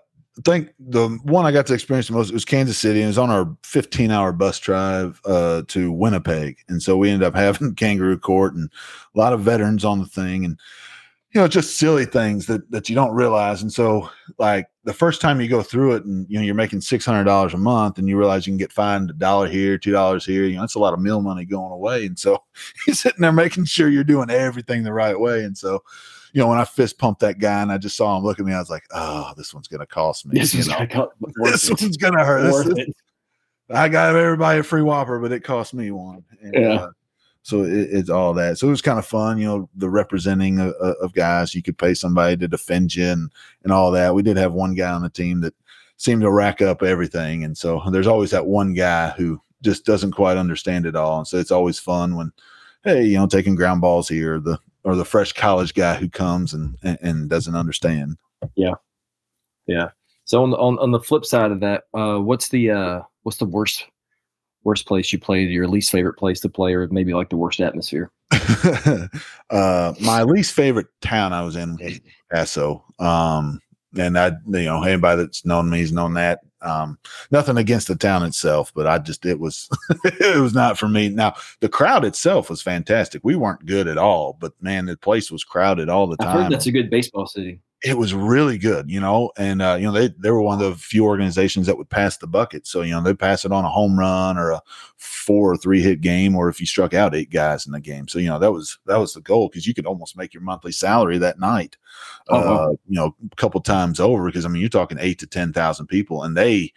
think 0.43 0.73
the 0.79 1.09
one 1.23 1.45
I 1.45 1.51
got 1.51 1.65
to 1.67 1.73
experience 1.73 2.07
the 2.07 2.13
most 2.13 2.31
was 2.31 2.45
Kansas 2.45 2.77
City, 2.77 2.99
and 2.99 3.05
it 3.05 3.07
was 3.07 3.17
on 3.17 3.29
our 3.29 3.55
15 3.63 4.11
hour 4.11 4.31
bus 4.31 4.59
drive 4.59 5.19
uh, 5.25 5.63
to 5.67 5.91
Winnipeg. 5.91 6.57
And 6.69 6.81
so 6.81 6.97
we 6.97 7.09
ended 7.09 7.27
up 7.27 7.35
having 7.35 7.75
kangaroo 7.75 8.17
court 8.17 8.53
and 8.53 8.69
a 9.13 9.19
lot 9.19 9.33
of 9.33 9.41
veterans 9.41 9.83
on 9.85 9.99
the 9.99 10.05
thing, 10.05 10.45
and 10.45 10.57
you 11.33 11.39
know, 11.39 11.47
just 11.47 11.77
silly 11.77 12.05
things 12.05 12.45
that 12.47 12.69
that 12.71 12.89
you 12.89 12.95
don't 12.95 13.13
realize. 13.13 13.61
And 13.61 13.71
so, 13.71 14.09
like 14.37 14.67
the 14.83 14.93
first 14.93 15.21
time 15.21 15.39
you 15.39 15.47
go 15.47 15.63
through 15.63 15.95
it, 15.95 16.05
and 16.05 16.25
you 16.29 16.37
know, 16.37 16.43
you're 16.43 16.55
making 16.55 16.81
six 16.81 17.05
hundred 17.05 17.23
dollars 17.23 17.53
a 17.53 17.57
month, 17.57 17.97
and 17.97 18.09
you 18.09 18.17
realize 18.17 18.45
you 18.45 18.51
can 18.51 18.57
get 18.57 18.73
fined 18.73 19.09
a 19.09 19.13
dollar 19.13 19.47
here, 19.47 19.77
two 19.77 19.91
dollars 19.91 20.25
here. 20.25 20.43
You 20.43 20.55
know, 20.55 20.61
that's 20.61 20.75
a 20.75 20.79
lot 20.79 20.93
of 20.93 20.99
meal 20.99 21.21
money 21.21 21.45
going 21.45 21.71
away. 21.71 22.05
And 22.05 22.19
so, 22.19 22.43
you're 22.87 22.95
sitting 22.95 23.21
there 23.21 23.31
making 23.31 23.65
sure 23.65 23.89
you're 23.89 24.03
doing 24.03 24.29
everything 24.29 24.83
the 24.83 24.93
right 24.93 25.17
way. 25.17 25.43
And 25.43 25.57
so, 25.57 25.83
you 26.33 26.41
know, 26.41 26.47
when 26.47 26.57
I 26.57 26.65
fist 26.65 26.97
pumped 26.97 27.21
that 27.21 27.39
guy 27.39 27.61
and 27.61 27.71
I 27.71 27.77
just 27.77 27.97
saw 27.97 28.17
him 28.17 28.23
look 28.23 28.39
at 28.39 28.45
me, 28.45 28.53
I 28.53 28.59
was 28.59 28.69
like, 28.69 28.83
oh, 28.91 29.33
this 29.37 29.53
one's 29.53 29.67
going 29.67 29.81
to 29.81 29.85
cost 29.85 30.25
me. 30.25 30.39
This, 30.39 30.53
gonna 30.67 30.87
this 31.43 31.69
one's 31.69 31.97
going 31.97 32.17
to 32.17 32.23
hurt. 32.23 32.65
This, 32.65 32.75
this, 32.75 32.95
I 33.69 33.89
got 33.89 34.15
everybody 34.15 34.59
a 34.59 34.63
free 34.63 34.81
Whopper, 34.81 35.19
but 35.19 35.31
it 35.31 35.41
cost 35.41 35.73
me 35.73 35.91
one. 35.91 36.23
And, 36.41 36.53
yeah. 36.53 36.73
Uh, 36.73 36.91
so 37.43 37.63
it, 37.63 37.89
it's 37.91 38.09
all 38.09 38.33
that. 38.35 38.57
So 38.57 38.67
it 38.67 38.71
was 38.71 38.81
kind 38.81 38.99
of 38.99 39.05
fun, 39.05 39.37
you 39.37 39.45
know, 39.45 39.69
the 39.75 39.89
representing 39.89 40.59
of, 40.59 40.73
of, 40.73 41.13
guys. 41.13 41.55
You 41.55 41.63
could 41.63 41.77
pay 41.77 41.93
somebody 41.93 42.37
to 42.37 42.47
defend 42.47 42.95
you 42.95 43.07
and, 43.07 43.31
and 43.63 43.73
all 43.73 43.91
that. 43.91 44.13
We 44.13 44.21
did 44.21 44.37
have 44.37 44.53
one 44.53 44.75
guy 44.75 44.91
on 44.91 45.01
the 45.01 45.09
team 45.09 45.41
that 45.41 45.55
seemed 45.97 46.21
to 46.21 46.31
rack 46.31 46.61
up 46.61 46.83
everything. 46.83 47.43
And 47.43 47.57
so 47.57 47.81
there's 47.91 48.07
always 48.07 48.31
that 48.31 48.45
one 48.45 48.73
guy 48.73 49.09
who 49.11 49.41
just 49.63 49.85
doesn't 49.85 50.11
quite 50.11 50.37
understand 50.37 50.85
it 50.85 50.95
all. 50.95 51.19
And 51.19 51.27
so 51.27 51.37
it's 51.37 51.51
always 51.51 51.79
fun 51.79 52.15
when, 52.15 52.31
hey, 52.83 53.05
you 53.05 53.17
know, 53.17 53.27
taking 53.27 53.55
ground 53.55 53.81
balls 53.81 54.07
here, 54.07 54.39
the 54.39 54.59
or 54.83 54.95
the 54.95 55.05
fresh 55.05 55.33
college 55.33 55.73
guy 55.73 55.95
who 55.95 56.09
comes 56.09 56.53
and, 56.53 56.77
and, 56.83 56.97
and 57.01 57.29
doesn't 57.29 57.55
understand. 57.55 58.17
Yeah, 58.55 58.73
yeah. 59.67 59.89
So 60.25 60.43
on 60.43 60.51
the 60.51 60.57
on, 60.57 60.79
on 60.79 60.91
the 60.91 60.99
flip 60.99 61.25
side 61.25 61.51
of 61.51 61.59
that, 61.59 61.83
uh, 61.93 62.17
what's 62.17 62.49
the 62.49 62.71
uh, 62.71 63.01
what's 63.23 63.37
the 63.37 63.45
worst 63.45 63.85
worst 64.63 64.85
place 64.85 65.11
you 65.11 65.19
played? 65.19 65.49
Your 65.49 65.67
least 65.67 65.91
favorite 65.91 66.17
place 66.17 66.39
to 66.41 66.49
play, 66.49 66.73
or 66.73 66.87
maybe 66.89 67.13
like 67.13 67.29
the 67.29 67.37
worst 67.37 67.59
atmosphere? 67.59 68.11
uh, 69.49 69.93
my 69.99 70.23
least 70.23 70.53
favorite 70.53 70.87
town 71.01 71.33
I 71.33 71.43
was 71.43 71.55
in 71.55 71.77
was 71.77 71.99
Paso. 72.31 72.83
Um, 72.99 73.59
and 73.97 74.17
I, 74.17 74.27
you 74.47 74.65
know, 74.65 74.83
anybody 74.83 75.23
that's 75.23 75.45
known 75.45 75.69
me 75.69 75.79
has 75.79 75.91
known 75.91 76.13
that. 76.15 76.39
Um, 76.61 76.99
nothing 77.31 77.57
against 77.57 77.87
the 77.87 77.95
town 77.95 78.23
itself, 78.23 78.71
but 78.75 78.85
I 78.85 78.99
just 78.99 79.25
it 79.25 79.39
was 79.39 79.67
it 80.03 80.39
was 80.39 80.53
not 80.53 80.77
for 80.77 80.87
me. 80.87 81.09
Now 81.09 81.35
the 81.59 81.69
crowd 81.69 82.05
itself 82.05 82.49
was 82.49 82.61
fantastic. 82.61 83.21
We 83.23 83.35
weren't 83.35 83.65
good 83.65 83.87
at 83.87 83.97
all, 83.97 84.37
but 84.39 84.53
man, 84.61 84.85
the 84.85 84.97
place 84.97 85.31
was 85.31 85.43
crowded 85.43 85.89
all 85.89 86.07
the 86.07 86.17
time. 86.17 86.51
that's 86.51 86.67
a 86.67 86.71
good 86.71 86.89
baseball 86.89 87.25
city 87.25 87.59
it 87.83 87.97
was 87.97 88.13
really 88.13 88.59
good, 88.59 88.91
you 88.91 88.99
know, 88.99 89.31
and 89.37 89.61
uh, 89.61 89.75
you 89.79 89.85
know 89.85 89.91
they 89.91 90.09
they 90.19 90.29
were 90.29 90.41
one 90.41 90.61
of 90.61 90.69
the 90.69 90.75
few 90.77 91.03
organizations 91.03 91.65
that 91.65 91.77
would 91.77 91.89
pass 91.89 92.17
the 92.17 92.27
bucket. 92.27 92.67
So 92.67 92.81
you 92.81 92.91
know 92.91 93.01
they 93.01 93.13
pass 93.13 93.43
it 93.43 93.51
on 93.51 93.65
a 93.65 93.69
home 93.69 93.97
run 93.97 94.37
or 94.37 94.51
a 94.51 94.61
four 94.97 95.51
or 95.51 95.57
three 95.57 95.81
hit 95.81 96.01
game, 96.01 96.35
or 96.35 96.47
if 96.47 96.59
you 96.59 96.67
struck 96.67 96.93
out 96.93 97.15
eight 97.15 97.31
guys 97.31 97.65
in 97.65 97.71
the 97.71 97.79
game. 97.79 98.07
So 98.07 98.19
you 98.19 98.27
know 98.27 98.37
that 98.37 98.51
was 98.51 98.77
that 98.85 98.97
was 98.97 99.13
the 99.13 99.21
goal 99.21 99.49
because 99.49 99.65
you 99.65 99.73
could 99.73 99.87
almost 99.87 100.15
make 100.15 100.33
your 100.33 100.43
monthly 100.43 100.71
salary 100.71 101.17
that 101.17 101.39
night, 101.39 101.75
oh, 102.29 102.37
uh, 102.37 102.69
you 102.87 102.95
know, 102.95 103.15
a 103.31 103.35
couple 103.35 103.59
times 103.61 103.99
over. 103.99 104.27
Because 104.27 104.45
I 104.45 104.49
mean 104.49 104.61
you're 104.61 104.69
talking 104.69 104.99
eight 104.99 105.17
to 105.19 105.27
ten 105.27 105.51
thousand 105.53 105.87
people, 105.87 106.23
and 106.23 106.37
they. 106.37 106.71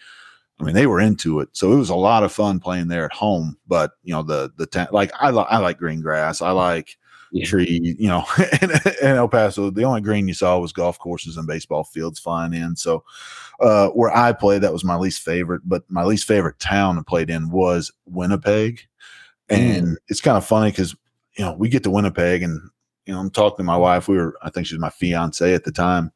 I 0.60 0.62
mean, 0.62 0.76
they 0.76 0.86
were 0.86 1.00
into 1.00 1.40
it, 1.40 1.48
so 1.50 1.72
it 1.72 1.76
was 1.76 1.90
a 1.90 1.96
lot 1.96 2.22
of 2.22 2.30
fun 2.32 2.60
playing 2.60 2.86
there 2.86 3.04
at 3.04 3.12
home. 3.12 3.58
But 3.66 3.90
you 4.04 4.14
know, 4.14 4.22
the 4.22 4.52
the 4.56 4.66
ta- 4.66 4.86
like 4.92 5.10
I, 5.18 5.32
li- 5.32 5.46
I 5.48 5.58
like 5.58 5.78
green 5.78 6.00
grass. 6.00 6.40
I 6.40 6.52
like. 6.52 6.96
Tree, 7.42 7.96
you 7.98 8.08
know, 8.08 8.24
in, 8.62 8.70
in, 9.02 9.16
El 9.16 9.28
Paso, 9.28 9.70
the 9.70 9.82
only 9.84 10.00
green 10.00 10.28
you 10.28 10.34
saw 10.34 10.58
was 10.58 10.72
golf 10.72 10.98
courses 10.98 11.36
and 11.36 11.46
baseball 11.46 11.84
fields 11.84 12.18
flying 12.18 12.52
in. 12.52 12.76
So, 12.76 13.04
uh, 13.60 13.88
where 13.88 14.14
I 14.14 14.32
played, 14.32 14.62
that 14.62 14.72
was 14.72 14.84
my 14.84 14.96
least 14.96 15.22
favorite, 15.22 15.62
but 15.64 15.84
my 15.88 16.04
least 16.04 16.26
favorite 16.26 16.58
town 16.58 16.98
I 16.98 17.02
played 17.06 17.30
in 17.30 17.50
was 17.50 17.92
Winnipeg. 18.06 18.80
And 19.48 19.86
mm. 19.88 19.96
it's 20.08 20.20
kind 20.20 20.36
of 20.36 20.46
funny 20.46 20.70
because, 20.70 20.94
you 21.36 21.44
know, 21.44 21.54
we 21.54 21.68
get 21.68 21.82
to 21.84 21.90
Winnipeg 21.90 22.42
and, 22.42 22.60
you 23.06 23.12
know, 23.12 23.20
I'm 23.20 23.30
talking 23.30 23.58
to 23.58 23.64
my 23.64 23.76
wife. 23.76 24.08
We 24.08 24.16
were, 24.16 24.36
I 24.42 24.50
think 24.50 24.66
she 24.66 24.74
was 24.74 24.80
my 24.80 24.90
fiance 24.90 25.54
at 25.54 25.64
the 25.64 25.72
time. 25.72 26.12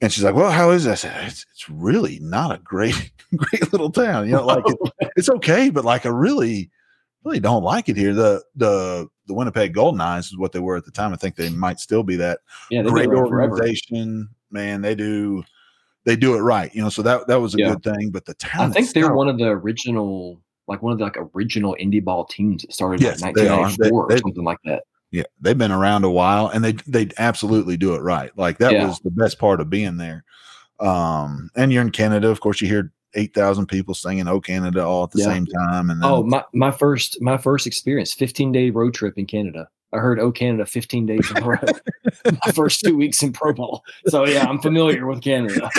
And 0.00 0.12
she's 0.12 0.22
like, 0.22 0.34
"Well, 0.34 0.50
how 0.50 0.70
is 0.70 0.84
that?" 0.84 0.92
I 0.92 0.94
said, 0.94 1.26
"It's, 1.26 1.44
it's 1.52 1.68
really 1.68 2.20
not 2.20 2.54
a 2.54 2.58
great, 2.58 3.10
great 3.36 3.72
little 3.72 3.90
town. 3.90 4.26
You 4.26 4.32
know, 4.32 4.46
like 4.46 4.62
it, 4.64 5.10
it's 5.16 5.28
okay, 5.28 5.70
but 5.70 5.84
like 5.84 6.06
I 6.06 6.10
really, 6.10 6.70
really 7.24 7.40
don't 7.40 7.64
like 7.64 7.88
it 7.88 7.96
here. 7.96 8.14
The 8.14 8.42
the 8.54 9.08
the 9.28 9.34
Winnipeg 9.34 9.74
Goldeyes 9.74 10.26
is 10.26 10.36
what 10.36 10.52
they 10.52 10.58
were 10.58 10.76
at 10.76 10.84
the 10.84 10.90
time. 10.90 11.12
I 11.12 11.16
think 11.16 11.36
they 11.36 11.50
might 11.50 11.78
still 11.78 12.02
be 12.02 12.16
that. 12.16 12.40
Yeah, 12.70 12.82
great 12.82 13.08
organization, 13.08 14.28
man. 14.50 14.82
They 14.82 14.94
do 14.94 15.44
they 16.04 16.16
do 16.16 16.34
it 16.34 16.40
right, 16.40 16.74
you 16.74 16.82
know. 16.82 16.88
So 16.88 17.02
that 17.02 17.28
that 17.28 17.40
was 17.40 17.54
a 17.54 17.58
yeah. 17.58 17.74
good 17.74 17.84
thing. 17.84 18.10
But 18.10 18.24
the 18.24 18.34
town, 18.34 18.70
I 18.70 18.72
think 18.72 18.90
they're 18.92 19.14
one 19.14 19.28
of 19.28 19.38
the 19.38 19.48
original, 19.48 20.40
like 20.66 20.82
one 20.82 20.92
of 20.92 20.98
the 20.98 21.04
like 21.04 21.18
original 21.34 21.76
indie 21.78 22.02
ball 22.02 22.24
teams 22.24 22.62
that 22.62 22.72
started 22.72 23.00
yes, 23.00 23.20
like 23.20 23.36
1994 23.36 24.08
they 24.08 24.14
or 24.14 24.18
something 24.18 24.44
like 24.44 24.58
that. 24.64 24.84
Yeah, 25.10 25.24
they've 25.40 25.56
been 25.56 25.72
around 25.72 26.04
a 26.04 26.10
while, 26.10 26.48
and 26.48 26.64
they 26.64 26.72
they 26.86 27.10
absolutely 27.18 27.76
do 27.76 27.94
it 27.94 28.00
right. 28.00 28.36
Like 28.36 28.58
that 28.58 28.72
yeah. 28.72 28.86
was 28.86 28.98
the 29.00 29.10
best 29.10 29.38
part 29.38 29.60
of 29.60 29.70
being 29.70 29.96
there. 29.98 30.24
Um, 30.80 31.50
and 31.56 31.72
you're 31.72 31.82
in 31.82 31.90
Canada, 31.90 32.28
of 32.28 32.40
course. 32.40 32.60
You 32.60 32.68
hear 32.68 32.92
eight 33.14 33.34
thousand 33.34 33.66
people 33.66 33.94
singing 33.94 34.28
"Oh 34.28 34.40
Canada" 34.40 34.84
all 34.84 35.04
at 35.04 35.10
the 35.10 35.20
yeah. 35.20 35.26
same 35.26 35.46
time. 35.46 35.90
And 35.90 36.02
then, 36.02 36.10
oh, 36.10 36.22
my 36.22 36.44
my 36.52 36.70
first 36.70 37.20
my 37.20 37.36
first 37.36 37.66
experience, 37.66 38.12
fifteen 38.12 38.52
day 38.52 38.70
road 38.70 38.94
trip 38.94 39.18
in 39.18 39.26
Canada. 39.26 39.68
I 39.92 39.98
heard 39.98 40.20
"Oh 40.20 40.30
Canada" 40.30 40.66
15 40.66 41.06
days 41.06 41.30
in 41.30 41.38
a 41.38 41.46
row. 41.46 41.56
My 42.46 42.52
first 42.52 42.84
two 42.84 42.94
weeks 42.94 43.22
in 43.22 43.32
pro 43.32 43.54
ball, 43.54 43.82
so 44.06 44.26
yeah, 44.26 44.44
I'm 44.44 44.58
familiar 44.58 45.06
with 45.06 45.22
Canada. 45.22 45.70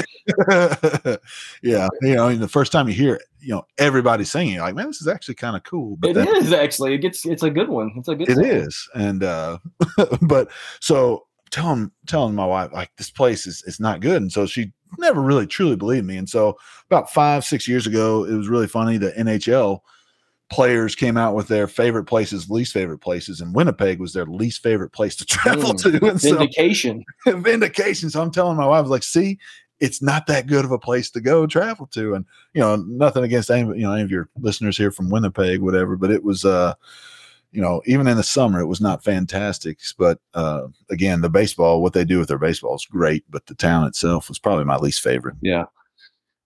yeah, 1.62 1.88
you 2.02 2.16
know, 2.16 2.26
I 2.26 2.32
mean, 2.32 2.40
the 2.40 2.48
first 2.48 2.72
time 2.72 2.88
you 2.88 2.96
hear 2.96 3.16
it, 3.16 3.24
you 3.40 3.50
know, 3.50 3.68
everybody's 3.78 4.32
singing, 4.32 4.58
like, 4.60 4.74
man, 4.74 4.88
this 4.88 5.02
is 5.02 5.08
actually 5.08 5.36
kind 5.36 5.56
of 5.56 5.64
cool. 5.64 5.96
But 5.98 6.18
it 6.18 6.28
is 6.28 6.52
actually. 6.52 6.96
It 6.96 7.00
gets. 7.00 7.26
It's 7.26 7.44
a 7.44 7.52
good 7.52 7.70
one. 7.70 7.92
It's 7.98 8.08
a 8.08 8.16
good. 8.16 8.30
It 8.30 8.36
song. 8.36 8.46
is, 8.46 8.90
and 8.96 9.24
uh, 9.24 9.60
but 10.22 10.50
so 10.80 11.28
telling 11.52 11.92
telling 12.08 12.34
my 12.34 12.46
wife 12.46 12.72
like 12.74 12.92
this 12.98 13.12
place 13.12 13.46
is 13.46 13.64
is 13.68 13.80
not 13.80 14.00
good, 14.00 14.22
and 14.24 14.32
so 14.32 14.48
she 14.48 14.72
never 14.98 15.22
really 15.22 15.48
truly 15.48 15.76
believed 15.76 16.06
me, 16.06 16.18
and 16.18 16.30
so 16.30 16.58
about 16.90 17.12
five 17.12 17.46
six 17.46 17.68
years 17.68 17.88
ago, 17.88 18.26
it 18.26 18.34
was 18.34 18.48
really 18.48 18.68
funny. 18.68 18.98
The 18.98 19.12
NHL 19.12 19.82
players 20.50 20.96
came 20.96 21.16
out 21.16 21.36
with 21.36 21.48
their 21.48 21.68
favorite 21.68 22.06
places, 22.06 22.50
least 22.50 22.74
favorite 22.74 23.00
places, 23.00 23.42
and 23.42 23.54
Winnipeg 23.54 24.00
was 24.00 24.14
their 24.14 24.26
least 24.26 24.64
favorite 24.64 24.92
place 24.92 25.16
to 25.18 25.26
travel 25.28 25.74
mm, 25.74 26.00
to. 26.00 26.10
And 26.10 26.22
vindication. 26.22 27.06
So, 27.24 27.38
vindication. 27.40 28.10
So 28.10 28.22
I'm 28.22 28.32
telling 28.32 28.58
my 28.58 28.66
wife, 28.66 28.88
like, 28.88 29.04
see, 29.04 29.38
it's 29.80 30.02
not 30.02 30.28
that 30.28 30.48
good 30.48 30.66
of 30.66 30.72
a 30.72 30.80
place 30.80 31.10
to 31.12 31.22
go 31.22 31.48
travel 31.48 31.88
to. 31.88 32.16
And 32.16 32.26
you 32.54 32.62
know, 32.62 32.76
nothing 32.76 33.24
against 33.24 33.50
any, 33.50 33.68
you 33.78 33.84
know, 33.84 33.94
any 33.94 34.04
of 34.04 34.12
your 34.12 34.30
listeners 34.40 34.78
here 34.78 34.92
from 34.92 35.10
Winnipeg, 35.10 35.62
whatever, 35.62 35.96
but 35.96 36.12
it 36.12 36.24
was 36.24 36.46
uh 36.46 36.74
you 37.52 37.62
know, 37.62 37.82
even 37.86 38.08
in 38.08 38.18
the 38.18 38.24
summer, 38.24 38.60
it 38.60 38.68
was 38.68 38.82
not 38.82 39.04
fantastic. 39.04 39.80
But 39.98 40.20
uh, 40.34 40.68
again, 40.90 41.22
the 41.22 41.30
baseball, 41.30 41.82
what 41.82 41.94
they 41.94 42.06
do 42.06 42.20
with 42.20 42.28
their 42.28 42.38
baseball 42.38 42.76
is 42.76 42.86
great, 42.86 43.24
but 43.30 43.46
the 43.48 43.56
town 43.56 43.88
itself 43.88 44.30
was 44.30 44.40
probably 44.40 44.66
my 44.66 44.78
least 44.78 45.02
favorite. 45.02 45.36
Yeah. 45.42 45.66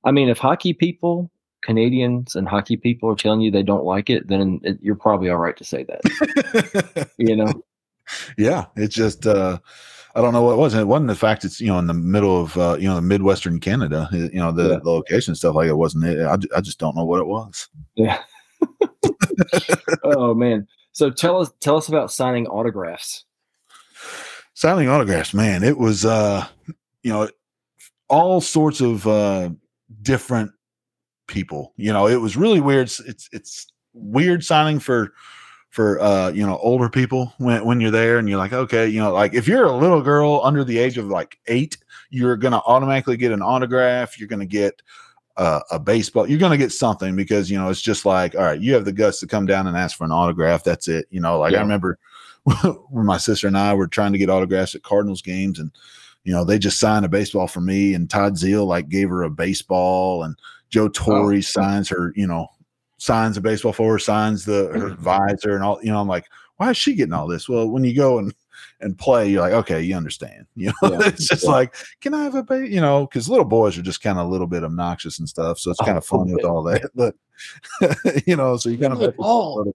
I 0.05 0.11
mean, 0.11 0.29
if 0.29 0.37
hockey 0.37 0.73
people 0.73 1.29
Canadians 1.63 2.35
and 2.35 2.47
hockey 2.47 2.77
people 2.77 3.09
are 3.09 3.15
telling 3.15 3.41
you 3.41 3.49
they 3.49 3.63
don't 3.63 3.85
like 3.85 4.09
it, 4.09 4.27
then 4.27 4.59
it, 4.63 4.77
you're 4.81 4.95
probably 4.95 5.29
all 5.29 5.37
right 5.37 5.57
to 5.57 5.63
say 5.63 5.85
that. 5.85 7.09
you 7.17 7.35
know? 7.35 7.51
Yeah, 8.37 8.65
it's 8.75 8.93
just 8.93 9.25
uh, 9.25 9.59
I 10.13 10.21
don't 10.21 10.33
know 10.33 10.43
what 10.43 10.53
it 10.53 10.57
was. 10.57 10.73
It 10.73 10.87
wasn't 10.87 11.07
the 11.07 11.15
fact 11.15 11.45
it's 11.45 11.61
you 11.61 11.67
know 11.67 11.79
in 11.79 11.87
the 11.87 11.93
middle 11.93 12.41
of 12.41 12.57
uh, 12.57 12.75
you 12.79 12.87
know 12.87 12.95
the 12.95 13.01
midwestern 13.01 13.59
Canada. 13.59 14.09
You 14.11 14.29
know 14.33 14.51
the, 14.51 14.63
yeah. 14.63 14.79
the 14.83 14.89
location 14.89 15.35
stuff 15.35 15.55
like 15.55 15.67
it 15.67 15.77
wasn't. 15.77 16.05
It. 16.05 16.25
I, 16.25 16.37
I 16.57 16.61
just 16.61 16.79
don't 16.79 16.95
know 16.95 17.05
what 17.05 17.21
it 17.21 17.27
was. 17.27 17.69
Yeah. 17.95 18.21
oh 20.03 20.33
man. 20.33 20.67
So 20.93 21.10
tell 21.10 21.41
us 21.41 21.51
tell 21.60 21.75
us 21.75 21.89
about 21.89 22.12
signing 22.12 22.47
autographs. 22.47 23.25
Signing 24.53 24.88
autographs, 24.88 25.34
man. 25.34 25.63
It 25.63 25.77
was 25.77 26.06
uh, 26.06 26.47
you 27.01 27.12
know 27.12 27.29
all 28.08 28.39
sorts 28.39 28.79
of 28.79 29.06
uh, 29.08 29.49
different 30.01 30.51
people. 31.27 31.73
You 31.77 31.91
know, 31.91 32.08
it 32.08 32.21
was 32.21 32.38
really 32.38 32.62
weird. 32.62 32.91
It's 33.06 33.27
it's 33.32 33.67
weird 33.93 34.43
signing 34.43 34.79
for 34.79 35.13
for 35.69 35.99
uh 36.01 36.29
you 36.29 36.45
know 36.45 36.58
older 36.58 36.88
people 36.88 37.34
when 37.39 37.65
when 37.65 37.82
you're 37.82 37.89
there 37.89 38.19
and 38.19 38.29
you're 38.29 38.38
like 38.38 38.53
okay 38.53 38.88
you 38.88 38.99
know 38.99 39.12
like 39.12 39.34
if 39.34 39.47
you're 39.47 39.65
a 39.65 39.75
little 39.75 40.01
girl 40.01 40.39
under 40.43 40.63
the 40.63 40.77
age 40.77 40.99
of 40.99 41.08
like 41.08 41.39
eight 41.47 41.77
you're 42.12 42.38
gonna 42.38 42.62
automatically 42.67 43.17
get 43.17 43.32
an 43.32 43.41
autograph 43.41 44.19
you're 44.19 44.27
gonna 44.27 44.45
get 44.45 44.84
uh, 45.37 45.61
a 45.71 45.79
baseball 45.79 46.29
you're 46.29 46.39
gonna 46.39 46.57
get 46.57 46.71
something 46.71 47.15
because 47.15 47.49
you 47.49 47.57
know 47.57 47.69
it's 47.69 47.81
just 47.81 48.05
like 48.05 48.35
all 48.35 48.43
right 48.43 48.61
you 48.61 48.73
have 48.73 48.85
the 48.85 48.91
guts 48.91 49.19
to 49.19 49.27
come 49.27 49.45
down 49.45 49.67
and 49.67 49.75
ask 49.75 49.97
for 49.97 50.03
an 50.03 50.11
autograph 50.11 50.63
that's 50.63 50.87
it 50.87 51.07
you 51.09 51.19
know 51.19 51.39
like 51.39 51.53
yeah. 51.53 51.59
i 51.59 51.61
remember 51.61 51.97
when 52.89 53.05
my 53.05 53.17
sister 53.17 53.47
and 53.47 53.57
i 53.57 53.73
were 53.73 53.87
trying 53.87 54.11
to 54.11 54.19
get 54.19 54.29
autographs 54.29 54.75
at 54.75 54.83
cardinals 54.83 55.23
games 55.23 55.57
and 55.57 55.71
you 56.23 56.31
know 56.31 56.43
they 56.43 56.59
just 56.59 56.79
signed 56.79 57.03
a 57.03 57.09
baseball 57.09 57.47
for 57.47 57.61
me 57.61 57.95
and 57.95 58.11
todd 58.11 58.35
zeile 58.35 58.67
like 58.67 58.89
gave 58.89 59.09
her 59.09 59.23
a 59.23 59.29
baseball 59.29 60.23
and 60.23 60.35
Joe 60.73 60.89
Torre 60.89 61.35
oh. 61.35 61.41
signs 61.41 61.87
her, 61.89 62.11
you 62.15 62.25
know, 62.25 62.47
signs 62.97 63.37
a 63.37 63.41
baseball 63.41 63.73
for 63.73 63.91
her, 63.91 63.99
signs 63.99 64.43
the 64.43 64.69
her 64.73 64.79
mm-hmm. 64.79 64.93
advisor 64.93 65.53
and 65.53 65.63
all. 65.63 65.79
You 65.83 65.91
know, 65.91 66.01
I'm 66.01 66.07
like, 66.07 66.25
why 66.57 66.71
is 66.71 66.77
she 66.77 66.95
getting 66.95 67.13
all 67.13 67.27
this? 67.27 67.47
Well, 67.47 67.69
when 67.69 67.83
you 67.83 67.95
go 67.95 68.17
and 68.17 68.33
and 68.83 68.97
play, 68.97 69.29
you're 69.29 69.41
like, 69.41 69.53
okay, 69.53 69.81
you 69.81 69.95
understand. 69.95 70.45
You 70.55 70.67
know, 70.81 70.91
yeah. 70.91 71.07
it's 71.07 71.27
just 71.27 71.43
yeah. 71.43 71.49
like, 71.49 71.75
can 71.99 72.13
I 72.13 72.23
have 72.23 72.35
a 72.35 72.43
baby? 72.43 72.69
You 72.69 72.79
know, 72.79 73.05
because 73.05 73.27
little 73.27 73.45
boys 73.45 73.77
are 73.77 73.81
just 73.81 74.01
kind 74.01 74.19
of 74.19 74.27
a 74.27 74.29
little 74.29 74.47
bit 74.47 74.63
obnoxious 74.63 75.19
and 75.19 75.27
stuff. 75.27 75.57
So 75.57 75.71
it's 75.71 75.79
kind 75.79 75.97
of 75.97 76.05
oh, 76.11 76.17
fun 76.17 76.31
with 76.31 76.45
all 76.45 76.63
that. 76.63 76.91
But 76.95 77.15
you 78.27 78.35
know, 78.35 78.55
so 78.57 78.69
you 78.69 78.77
kind 78.77 78.93
of 78.93 79.17
ball. 79.17 79.73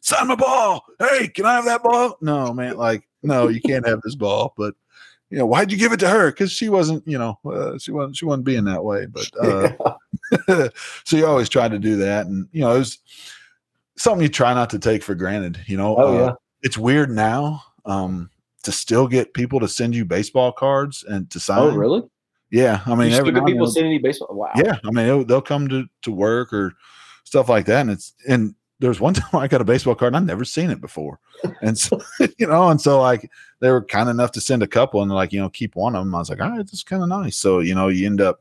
sign 0.00 0.28
my 0.28 0.34
ball. 0.34 0.84
Hey, 0.98 1.28
can 1.28 1.44
I 1.44 1.54
have 1.54 1.66
that 1.66 1.82
ball? 1.82 2.16
No, 2.20 2.52
man, 2.54 2.76
like, 2.76 3.06
no, 3.22 3.48
you 3.48 3.60
can't 3.60 3.86
have 3.86 4.00
this 4.02 4.14
ball. 4.14 4.54
But 4.56 4.74
you 5.30 5.38
know, 5.38 5.46
why'd 5.46 5.70
you 5.70 5.78
give 5.78 5.92
it 5.92 6.00
to 6.00 6.08
her? 6.08 6.30
Because 6.30 6.50
she 6.50 6.68
wasn't, 6.68 7.06
you 7.06 7.18
know, 7.18 7.38
uh, 7.44 7.78
she 7.78 7.92
wasn't 7.92 8.16
she 8.16 8.24
wasn't 8.24 8.46
being 8.46 8.64
that 8.64 8.82
way. 8.82 9.06
But 9.06 9.30
uh, 10.48 10.68
so 11.04 11.16
you 11.16 11.26
always 11.26 11.48
try 11.48 11.68
to 11.68 11.78
do 11.78 11.96
that, 11.96 12.26
and 12.26 12.48
you 12.52 12.62
know, 12.62 12.74
it 12.74 12.78
was 12.78 12.98
something 13.96 14.22
you 14.22 14.28
try 14.28 14.54
not 14.54 14.70
to 14.70 14.78
take 14.78 15.02
for 15.02 15.14
granted. 15.14 15.60
You 15.66 15.76
know, 15.76 15.96
oh, 15.96 16.14
yeah. 16.14 16.24
Uh, 16.24 16.34
it's 16.62 16.78
weird 16.78 17.10
now 17.10 17.62
um, 17.84 18.30
to 18.64 18.72
still 18.72 19.06
get 19.06 19.34
people 19.34 19.60
to 19.60 19.68
send 19.68 19.94
you 19.94 20.04
baseball 20.04 20.52
cards 20.52 21.04
and 21.04 21.30
to 21.30 21.38
oh, 21.38 21.40
sign. 21.40 21.58
Oh, 21.58 21.74
really? 21.74 22.02
Yeah, 22.50 22.82
I 22.86 22.94
mean, 22.94 23.12
every 23.12 23.32
people 23.32 23.66
sending 23.66 23.92
you 23.92 24.00
baseball. 24.00 24.28
Wow. 24.30 24.52
Yeah, 24.56 24.76
I 24.84 24.90
mean, 24.90 25.06
they'll, 25.06 25.24
they'll 25.24 25.42
come 25.42 25.68
to 25.68 25.86
to 26.02 26.12
work 26.12 26.52
or 26.52 26.74
stuff 27.24 27.48
like 27.48 27.66
that, 27.66 27.80
and 27.80 27.90
it's 27.90 28.14
and 28.28 28.54
there's 28.80 29.00
one 29.00 29.14
time 29.14 29.40
I 29.40 29.48
got 29.48 29.60
a 29.60 29.64
baseball 29.64 29.94
card 29.94 30.10
and 30.10 30.16
I've 30.16 30.26
never 30.26 30.44
seen 30.44 30.70
it 30.70 30.80
before. 30.80 31.18
And 31.62 31.78
so, 31.78 32.00
you 32.38 32.46
know, 32.46 32.68
and 32.68 32.80
so 32.80 33.00
like 33.00 33.30
they 33.60 33.70
were 33.70 33.84
kind 33.84 34.08
enough 34.08 34.32
to 34.32 34.40
send 34.40 34.62
a 34.62 34.68
couple 34.68 35.02
and 35.02 35.10
like, 35.10 35.32
you 35.32 35.40
know, 35.40 35.48
keep 35.48 35.76
one 35.76 35.94
of 35.96 36.04
them. 36.04 36.14
I 36.14 36.18
was 36.18 36.30
like, 36.30 36.40
all 36.40 36.50
right, 36.50 36.58
this 36.58 36.74
is 36.74 36.84
kind 36.84 37.02
of 37.02 37.08
nice. 37.08 37.36
So, 37.36 37.60
you 37.60 37.74
know, 37.74 37.88
you 37.88 38.06
end 38.06 38.20
up 38.20 38.40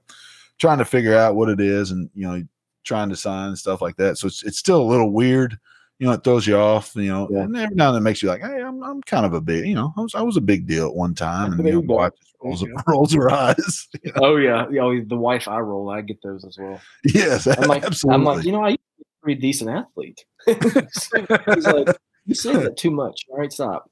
trying 0.57 0.79
to 0.79 0.85
figure 0.85 1.15
out 1.15 1.35
what 1.35 1.49
it 1.49 1.59
is 1.59 1.91
and, 1.91 2.09
you 2.13 2.27
know, 2.27 2.43
trying 2.83 3.09
to 3.09 3.15
sign 3.15 3.49
and 3.49 3.57
stuff 3.57 3.81
like 3.81 3.95
that. 3.97 4.17
So 4.17 4.27
it's, 4.27 4.43
it's 4.43 4.59
still 4.59 4.81
a 4.81 4.83
little 4.83 5.11
weird. 5.11 5.57
You 6.03 6.09
know, 6.09 6.15
it 6.15 6.23
throws 6.25 6.45
you 6.45 6.57
off, 6.57 6.93
you 6.97 7.07
know, 7.07 7.29
yeah. 7.31 7.43
and 7.43 7.55
every 7.55 7.77
now 7.77 7.87
and 7.87 7.95
then 7.95 8.03
makes 8.03 8.21
you 8.21 8.27
like, 8.27 8.41
hey, 8.41 8.61
I'm, 8.61 8.83
I'm 8.83 9.01
kind 9.03 9.25
of 9.25 9.33
a 9.33 9.39
big, 9.39 9.65
you 9.65 9.73
know, 9.73 9.93
I 9.95 10.01
was, 10.01 10.13
I 10.13 10.21
was 10.21 10.35
a 10.35 10.41
big 10.41 10.67
deal 10.67 10.87
at 10.87 10.93
one 10.93 11.15
time. 11.15 11.53
And, 11.53 11.65
you 11.65 11.75
know, 11.75 11.79
wife 11.79 12.11
just 12.19 12.35
rolls, 12.43 12.65
rolls 12.87 13.13
her 13.13 13.31
eyes. 13.31 13.87
You 14.03 14.11
know? 14.11 14.21
Oh, 14.21 14.35
yeah. 14.35 14.69
You 14.69 14.81
oh, 14.81 14.91
know, 14.91 15.05
the 15.07 15.15
wife 15.15 15.47
I 15.47 15.59
roll, 15.59 15.89
I 15.89 16.01
get 16.01 16.21
those 16.21 16.43
as 16.43 16.57
well. 16.57 16.81
Yes, 17.05 17.47
I'm 17.47 17.69
like, 17.69 17.85
absolutely. 17.85 18.15
I'm 18.15 18.25
like, 18.25 18.45
you 18.45 18.51
know, 18.51 18.65
I 18.65 18.69
used 18.71 18.81
to 18.81 18.97
be 18.97 19.03
a 19.03 19.23
pretty 19.23 19.41
decent 19.41 19.69
athlete. 19.69 20.25
He's 20.45 21.67
like, 21.67 21.97
you 22.25 22.35
say 22.35 22.53
that 22.57 22.75
too 22.75 22.91
much. 22.91 23.21
All 23.29 23.37
right, 23.37 23.53
stop. 23.53 23.89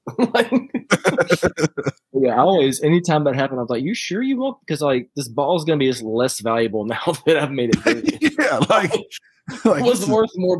yeah, 2.11 2.35
I 2.35 2.39
always, 2.39 2.83
anytime 2.83 3.23
that 3.23 3.35
happened, 3.35 3.59
I 3.59 3.61
was 3.61 3.69
like, 3.69 3.83
you 3.83 3.93
sure 3.93 4.21
you 4.21 4.35
won't? 4.35 4.59
Because 4.59 4.81
like 4.81 5.09
this 5.15 5.29
ball 5.29 5.57
is 5.57 5.63
going 5.63 5.79
to 5.79 5.83
be 5.85 5.89
just 5.89 6.03
less 6.03 6.41
valuable 6.41 6.83
now 6.85 7.03
that 7.25 7.37
I've 7.37 7.51
made 7.51 7.71
it. 7.73 8.35
yeah, 8.37 8.57
like. 8.69 8.91
like 9.65 9.83
was 9.83 10.07
worth 10.07 10.31
more 10.35 10.57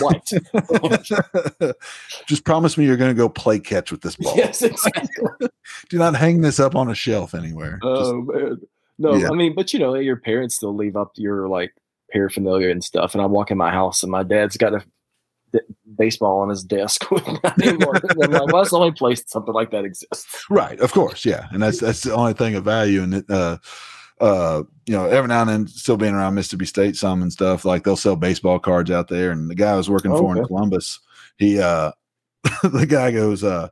white. 0.00 0.30
Just 2.26 2.44
promise 2.44 2.76
me 2.76 2.84
you're 2.84 2.96
going 2.96 3.10
to 3.10 3.18
go 3.18 3.28
play 3.28 3.58
catch 3.58 3.90
with 3.90 4.02
this 4.02 4.16
ball. 4.16 4.36
Yes, 4.36 4.62
exactly. 4.62 5.48
Do 5.88 5.98
not 5.98 6.16
hang 6.16 6.40
this 6.40 6.60
up 6.60 6.74
on 6.74 6.90
a 6.90 6.94
shelf 6.94 7.34
anywhere. 7.34 7.78
Oh 7.82 8.22
man, 8.22 8.60
no. 8.98 9.14
Yeah. 9.14 9.30
I 9.30 9.34
mean, 9.34 9.54
but 9.54 9.72
you 9.72 9.78
know, 9.78 9.94
your 9.94 10.16
parents 10.16 10.56
still 10.56 10.74
leave 10.74 10.96
up 10.96 11.12
your 11.16 11.48
like 11.48 11.74
paraphernalia 12.10 12.70
and 12.70 12.84
stuff. 12.84 13.14
And 13.14 13.22
I 13.22 13.26
walk 13.26 13.50
in 13.50 13.58
my 13.58 13.70
house 13.70 14.02
and 14.02 14.12
my 14.12 14.22
dad's 14.22 14.56
got 14.56 14.74
a 14.74 14.82
baseball 15.96 16.40
on 16.40 16.48
his 16.48 16.62
desk 16.62 17.10
with. 17.10 17.26
I'm 17.26 17.38
like, 17.78 17.80
well, 18.16 18.46
that's 18.46 18.70
the 18.70 18.78
only 18.78 18.92
place 18.92 19.22
something 19.26 19.54
like 19.54 19.70
that 19.70 19.84
exists. 19.84 20.44
Right. 20.48 20.78
Of 20.80 20.92
course. 20.92 21.24
Yeah. 21.24 21.48
And 21.50 21.62
that's, 21.62 21.80
that's 21.80 22.02
the 22.02 22.14
only 22.14 22.32
thing 22.34 22.54
of 22.54 22.64
value. 22.64 23.02
And 23.02 23.14
it, 23.14 23.30
uh, 23.30 23.58
uh, 24.22 24.62
you 24.86 24.94
know, 24.94 25.06
every 25.06 25.28
now 25.28 25.42
and 25.42 25.50
then, 25.50 25.66
still 25.66 25.96
being 25.96 26.14
around 26.14 26.34
Mississippi 26.34 26.64
State, 26.64 26.96
some 26.96 27.20
and 27.20 27.32
stuff 27.32 27.64
like 27.64 27.84
they'll 27.84 27.96
sell 27.96 28.16
baseball 28.16 28.58
cards 28.58 28.90
out 28.90 29.08
there. 29.08 29.32
And 29.32 29.50
the 29.50 29.54
guy 29.54 29.72
I 29.72 29.76
was 29.76 29.90
working 29.90 30.12
for 30.12 30.30
okay. 30.30 30.40
in 30.40 30.46
Columbus, 30.46 31.00
he, 31.36 31.60
uh, 31.60 31.90
the 32.62 32.86
guy 32.86 33.10
goes, 33.10 33.44
uh, 33.44 33.68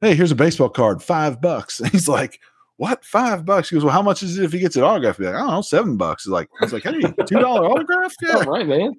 Hey, 0.00 0.14
here's 0.14 0.30
a 0.30 0.36
baseball 0.36 0.68
card, 0.68 1.02
five 1.02 1.40
bucks. 1.40 1.80
And 1.88 1.90
he's 1.90 2.08
like, 2.08 2.40
what 2.76 3.04
five 3.04 3.44
bucks? 3.44 3.70
He 3.70 3.76
goes, 3.76 3.84
well, 3.84 3.92
how 3.92 4.02
much 4.02 4.22
is 4.22 4.38
it 4.38 4.44
if 4.44 4.52
he 4.52 4.60
gets 4.60 4.76
an 4.76 4.84
autograph? 4.84 5.18
Like, 5.18 5.34
I 5.34 5.38
don't 5.38 5.48
know, 5.48 5.62
seven 5.62 5.96
bucks. 5.96 6.24
He's 6.24 6.30
like, 6.30 6.48
he's 6.60 6.72
like, 6.72 6.84
hey, 6.84 7.00
two 7.26 7.40
dollar 7.40 7.66
autograph? 7.66 8.14
Yeah, 8.22 8.36
All 8.36 8.44
right, 8.44 8.66
man. 8.66 8.92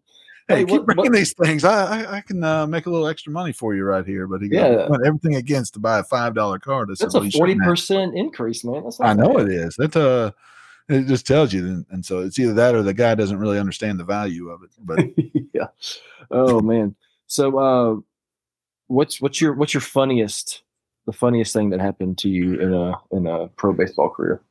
Hey, 0.50 0.58
hey 0.58 0.66
keep 0.66 0.72
what, 0.72 0.86
bringing 0.86 1.04
what? 1.06 1.14
these 1.14 1.34
things. 1.34 1.64
I 1.64 2.02
I, 2.02 2.18
I 2.18 2.22
can 2.22 2.44
uh, 2.44 2.68
make 2.68 2.88
a 2.88 2.90
little 2.90 3.08
extra 3.08 3.32
money 3.32 3.54
for 3.54 3.74
you 3.76 3.86
right 3.86 4.06
here. 4.06 4.28
But 4.28 4.42
he 4.42 4.50
yeah, 4.52 4.90
went 4.90 5.06
everything 5.06 5.36
against 5.36 5.76
to 5.76 5.80
buy 5.80 6.00
a 6.00 6.04
five 6.04 6.34
dollar 6.36 6.60
card. 6.60 6.90
That's, 6.90 7.02
a 7.02 7.32
forty 7.32 7.56
percent 7.56 8.18
increase, 8.18 8.66
man. 8.66 8.84
That's 8.84 9.00
I 9.00 9.14
know 9.14 9.38
bad. 9.38 9.48
it 9.48 9.52
is. 9.54 9.76
That's 9.78 9.96
uh 9.96 10.32
it 10.90 11.06
just 11.06 11.28
tells 11.28 11.54
you, 11.54 11.66
and, 11.66 11.86
and 11.92 12.06
so 12.06 12.20
it's 12.20 12.40
either 12.40 12.54
that 12.54 12.76
or 12.76 12.82
the 12.82 12.94
guy 12.94 13.16
doesn't 13.16 13.38
really 13.38 13.60
understand 13.60 14.00
the 14.00 14.04
value 14.04 14.50
of 14.50 14.64
it. 14.64 14.72
But 14.80 15.00
yeah, 15.54 15.68
oh 16.32 16.62
man. 16.62 16.96
So, 17.28 17.60
uh, 17.60 18.02
what's 18.88 19.22
what's 19.22 19.40
your 19.40 19.54
what's 19.54 19.74
your 19.74 19.82
funniest 19.82 20.64
the 21.06 21.14
funniest 21.14 21.54
thing 21.54 21.70
that 21.70 21.80
happened 21.80 22.18
to 22.20 22.30
you 22.30 22.60
in 22.60 22.74
a 22.74 22.94
in 23.12 23.28
a 23.28 23.48
pro 23.50 23.72
baseball 23.72 24.10
career? 24.10 24.42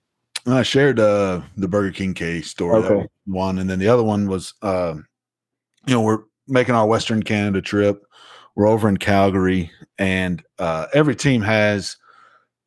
I 0.46 0.62
shared 0.62 1.00
uh, 1.00 1.42
the 1.56 1.68
Burger 1.68 1.92
King 1.92 2.14
case 2.14 2.48
story. 2.48 2.84
Okay. 2.84 3.08
one, 3.26 3.58
and 3.58 3.68
then 3.68 3.78
the 3.78 3.88
other 3.88 4.04
one 4.04 4.28
was, 4.28 4.54
uh, 4.62 4.94
you 5.86 5.94
know, 5.94 6.00
we're 6.00 6.22
making 6.46 6.74
our 6.74 6.86
Western 6.86 7.22
Canada 7.22 7.60
trip. 7.60 8.04
We're 8.54 8.68
over 8.68 8.88
in 8.88 8.96
Calgary, 8.96 9.70
and 9.98 10.42
uh, 10.58 10.86
every 10.94 11.14
team 11.14 11.42
has 11.42 11.96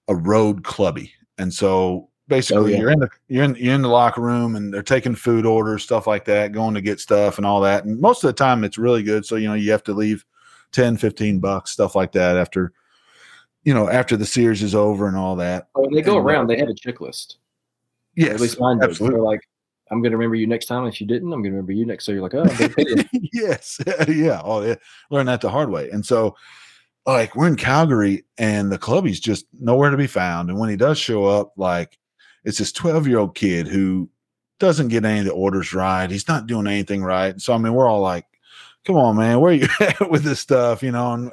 a 0.08 0.16
road 0.16 0.64
clubby, 0.64 1.14
and 1.38 1.54
so 1.54 2.10
basically 2.32 2.74
oh, 2.74 2.76
yeah. 2.76 2.80
you're 2.80 2.92
in 2.92 3.00
the 3.00 3.10
you're 3.28 3.44
in 3.44 3.56
you're 3.56 3.76
in 3.76 3.84
the 3.84 3.88
locker 3.88 4.22
room, 4.22 4.56
and 4.56 4.74
they're 4.74 4.82
taking 4.82 5.14
food 5.14 5.46
orders, 5.46 5.84
stuff 5.84 6.08
like 6.08 6.26
that, 6.26 6.52
going 6.52 6.74
to 6.74 6.82
get 6.82 7.00
stuff 7.00 7.38
and 7.38 7.46
all 7.46 7.62
that. 7.62 7.86
And 7.86 8.00
most 8.02 8.24
of 8.24 8.28
the 8.30 8.34
time, 8.34 8.64
it's 8.64 8.78
really 8.80 9.04
good. 9.04 9.26
So 9.26 9.36
you 9.36 9.48
know, 9.48 9.54
you 9.54 9.72
have 9.72 9.84
to 9.84 9.94
leave 9.94 10.26
10, 10.72 10.98
15 10.98 11.40
bucks, 11.40 11.72
stuff 11.72 11.96
like 11.96 12.14
that 12.14 12.38
after 12.38 12.74
you 13.64 13.74
know, 13.74 13.90
after 13.90 14.18
the 14.18 14.26
series 14.26 14.64
is 14.64 14.74
over 14.76 15.08
and 15.08 15.16
all 15.16 15.36
that. 15.36 15.68
Oh, 15.76 15.82
when 15.82 15.94
they 15.94 16.02
go 16.02 16.18
And, 16.18 16.26
uh, 16.26 16.30
around, 16.30 16.48
they 16.48 16.58
have 16.58 16.70
a 16.70 16.74
checklist. 16.74 17.36
Yes, 18.16 18.36
At 18.36 18.40
least 18.42 18.60
mine 18.60 18.80
does. 18.80 18.90
absolutely. 18.90 19.18
They're 19.18 19.24
like, 19.24 19.42
I'm 19.92 20.02
going 20.02 20.12
to 20.12 20.18
remember 20.18 20.36
you 20.36 20.48
next 20.48 20.66
time. 20.66 20.86
If 20.86 21.00
you 21.00 21.08
didn't, 21.08 21.32
I'm 21.32 21.42
going 21.42 21.52
to 21.52 21.58
remember 21.58 21.74
you 21.74 21.86
next. 21.86 22.06
So 22.06 22.12
you're 22.12 22.22
like, 22.22 22.34
oh, 22.34 22.42
I'm 22.42 22.58
gonna 22.58 22.70
pay 22.70 22.86
you. 22.88 23.30
yes, 23.34 23.80
yeah. 24.08 24.42
Oh, 24.44 24.64
yeah. 24.64 24.76
learn 25.10 25.26
that 25.28 25.42
the 25.42 25.50
hard 25.50 25.70
way. 25.70 25.90
And 25.92 26.06
so, 26.06 26.36
like, 27.06 27.36
we're 27.36 27.48
in 27.48 27.56
Calgary, 27.56 28.26
and 28.38 28.72
the 28.72 28.78
clubby's 28.78 29.20
just 29.20 29.46
nowhere 29.60 29.90
to 29.90 29.98
be 29.98 30.08
found. 30.08 30.50
And 30.50 30.60
when 30.60 30.70
he 30.70 30.76
does 30.76 30.98
show 30.98 31.26
up, 31.26 31.54
like, 31.58 31.98
it's 32.44 32.58
this 32.58 32.72
12 32.72 33.08
year 33.08 33.20
old 33.20 33.36
kid 33.36 33.68
who 33.68 34.10
doesn't 34.60 34.90
get 34.90 35.06
any 35.06 35.20
of 35.20 35.26
the 35.26 35.32
orders 35.32 35.74
right. 35.74 36.10
He's 36.10 36.28
not 36.28 36.48
doing 36.48 36.68
anything 36.68 37.04
right. 37.04 37.40
So, 37.42 37.54
I 37.54 37.58
mean, 37.58 37.74
we're 37.74 37.88
all 37.88 38.02
like, 38.02 38.26
come 38.86 38.96
on, 38.96 39.18
man, 39.18 39.40
where 39.40 39.52
are 39.52 39.56
you 39.56 39.68
at 39.80 40.10
with 40.10 40.24
this 40.24 40.40
stuff, 40.40 40.84
you 40.84 40.92
know? 40.92 41.14
And 41.14 41.32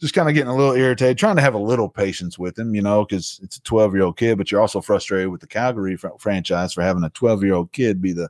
just 0.00 0.14
kind 0.14 0.28
of 0.28 0.34
getting 0.34 0.50
a 0.50 0.56
little 0.56 0.74
irritated, 0.74 1.18
trying 1.18 1.36
to 1.36 1.42
have 1.42 1.54
a 1.54 1.58
little 1.58 1.88
patience 1.88 2.38
with 2.38 2.56
him, 2.58 2.74
you 2.74 2.82
know, 2.82 3.04
because 3.04 3.40
it's 3.42 3.56
a 3.56 3.62
12 3.62 3.94
year 3.94 4.04
old 4.04 4.16
kid, 4.16 4.38
but 4.38 4.50
you're 4.50 4.60
also 4.60 4.80
frustrated 4.80 5.28
with 5.28 5.40
the 5.40 5.46
Calgary 5.46 5.96
fr- 5.96 6.08
franchise 6.18 6.72
for 6.72 6.82
having 6.82 7.02
a 7.02 7.10
12 7.10 7.42
year 7.42 7.54
old 7.54 7.72
kid 7.72 8.00
be 8.00 8.12
the 8.12 8.28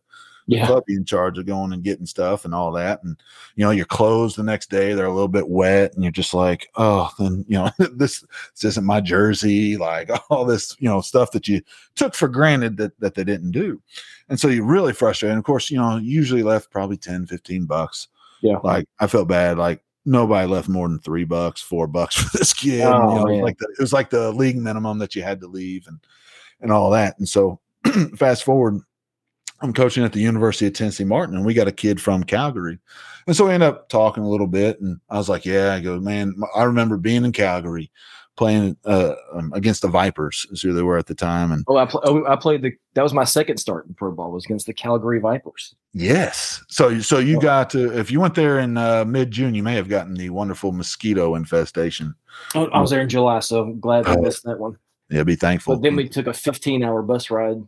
Yeah. 0.49 0.67
club 0.67 0.85
in 0.89 1.05
charge 1.05 1.37
of 1.37 1.45
going 1.45 1.75
and 1.75 1.85
getting 1.85 2.07
stuff 2.07 2.47
and 2.47 2.55
all 2.55 2.73
that. 2.73 3.05
And 3.05 3.21
you 3.55 3.65
know, 3.65 3.71
your 3.71 3.85
clothes 3.85 4.35
the 4.35 4.43
next 4.43 4.71
day 4.71 4.95
they're 4.95 5.07
a 5.07 5.13
little 5.13 5.29
bit 5.29 5.49
wet, 5.49 5.93
and 5.95 6.03
you're 6.03 6.11
just 6.11 6.33
like, 6.33 6.69
oh, 6.77 7.11
then 7.19 7.45
you 7.49 7.59
know, 7.59 7.71
this 7.95 8.25
this 8.55 8.65
isn't 8.65 8.87
my 8.87 9.01
jersey. 9.01 9.77
Like 9.77 10.11
all 10.31 10.45
this, 10.45 10.75
you 10.81 10.89
know, 10.89 11.03
stuff 11.03 11.33
that 11.33 11.47
you 11.47 11.61
took 11.95 12.15
for 12.15 12.29
granted 12.29 12.79
that 12.79 12.99
that 13.01 13.15
they 13.15 13.25
didn't 13.25 13.53
do. 13.53 13.81
And 14.31 14.41
so 14.41 14.49
you're 14.49 14.65
really 14.65 14.93
frustrated. 14.93 15.33
And 15.33 15.39
of 15.39 15.45
course, 15.45 15.71
you 15.71 15.77
know, 15.79 15.99
usually 15.99 16.43
left 16.43 16.71
probably 16.71 16.97
10, 16.97 17.27
15 17.27 17.67
bucks. 17.67 18.09
Yeah. 18.43 18.59
Like 18.65 18.87
I 18.99 19.07
felt 19.07 19.29
bad. 19.29 19.59
Like 19.59 19.83
nobody 20.07 20.49
left 20.49 20.69
more 20.69 20.89
than 20.89 20.99
three 20.99 21.25
bucks, 21.25 21.61
four 21.61 21.87
bucks 21.87 22.17
for 22.23 22.39
this 22.39 22.53
kid. 22.53 22.83
Oh, 22.83 23.11
you 23.11 23.15
know, 23.15 23.29
it 23.29 23.43
like 23.43 23.59
the, 23.59 23.69
it 23.79 23.81
was 23.81 23.93
like 23.93 24.11
the 24.11 24.33
league 24.33 24.57
minimum 24.57 24.99
that 24.99 25.15
you 25.15 25.23
had 25.23 25.41
to 25.41 25.47
leave 25.47 25.87
and 25.87 25.99
and 26.61 26.73
all 26.73 26.91
that. 26.91 27.19
And 27.19 27.29
so 27.29 27.61
fast 28.17 28.45
forward, 28.45 28.81
I'm 29.61 29.73
coaching 29.73 30.05
at 30.05 30.13
the 30.13 30.21
University 30.21 30.67
of 30.67 30.73
Tennessee 30.75 31.05
Martin, 31.05 31.35
and 31.37 31.45
we 31.45 31.55
got 31.55 31.69
a 31.69 31.73
kid 31.73 32.01
from 32.01 32.23
Calgary. 32.25 32.79
And 33.27 33.37
so 33.37 33.47
we 33.47 33.53
end 33.53 33.63
up 33.63 33.89
talking 33.89 34.23
a 34.23 34.29
little 34.29 34.47
bit, 34.47 34.81
and 34.81 35.01
I 35.11 35.17
was 35.19 35.29
like, 35.29 35.45
"Yeah," 35.45 35.75
I 35.75 35.81
go, 35.81 35.99
"Man, 36.01 36.35
I 36.55 36.63
remember 36.65 36.97
being 36.97 37.25
in 37.25 37.33
Calgary, 37.33 37.91
playing 38.37 38.77
uh, 38.85 39.15
um, 39.35 39.53
against 39.55 39.83
the 39.83 39.89
Vipers, 39.89 40.47
is 40.53 40.63
who 40.63 40.73
they 40.73 40.83
were 40.83 40.97
at 40.97 41.07
the 41.07 41.15
time." 41.15 41.51
And 41.53 41.65
Oh, 41.69 41.77
I, 41.77 41.87
pl- 41.87 42.01
oh, 42.05 42.25
I 42.27 42.37
played 42.37 42.63
the. 42.63 42.73
That 42.95 43.03
was 43.03 43.13
my 43.13 43.25
second 43.25 43.59
start 43.59 43.87
in 43.87 43.95
pro 43.95 44.13
ball. 44.13 44.31
Was 44.31 44.45
against 44.45 44.67
the 44.67 44.73
Calgary 44.73 45.19
Vipers. 45.21 45.75
yes, 45.93 46.65
so 46.69 47.01
so 47.01 47.19
you 47.19 47.35
Yeah. 47.35 47.41
got 47.43 47.71
to 47.71 47.99
if 47.99 48.11
you 48.11 48.21
went 48.21 48.35
there 48.37 48.61
in 48.61 48.77
uh, 48.79 49.05
mid 49.05 49.31
June, 49.31 49.55
you 49.55 49.63
may 49.63 49.75
have 49.75 49.89
gotten 49.89 50.15
the 50.15 50.31
wonderful 50.31 50.73
mosquito 50.73 51.35
infestation. 51.35 52.15
Oh, 52.55 52.67
I 52.69 52.81
was 52.81 52.91
there 52.91 53.01
in 53.03 53.09
July, 53.09 53.41
so 53.41 53.63
I'm 53.63 53.81
glad 53.81 54.07
I 54.07 54.15
Oh. 54.15 54.23
missed 54.23 54.45
that 54.45 54.59
one. 54.59 54.77
Yeah, 55.11 55.23
be 55.25 55.37
thankful. 55.37 55.75
But 55.77 55.83
then 55.83 55.97
we 55.97 56.07
took 56.09 56.27
a 56.27 56.35
15 56.35 56.85
hour 56.85 57.03
bus 57.03 57.31
ride 57.31 57.63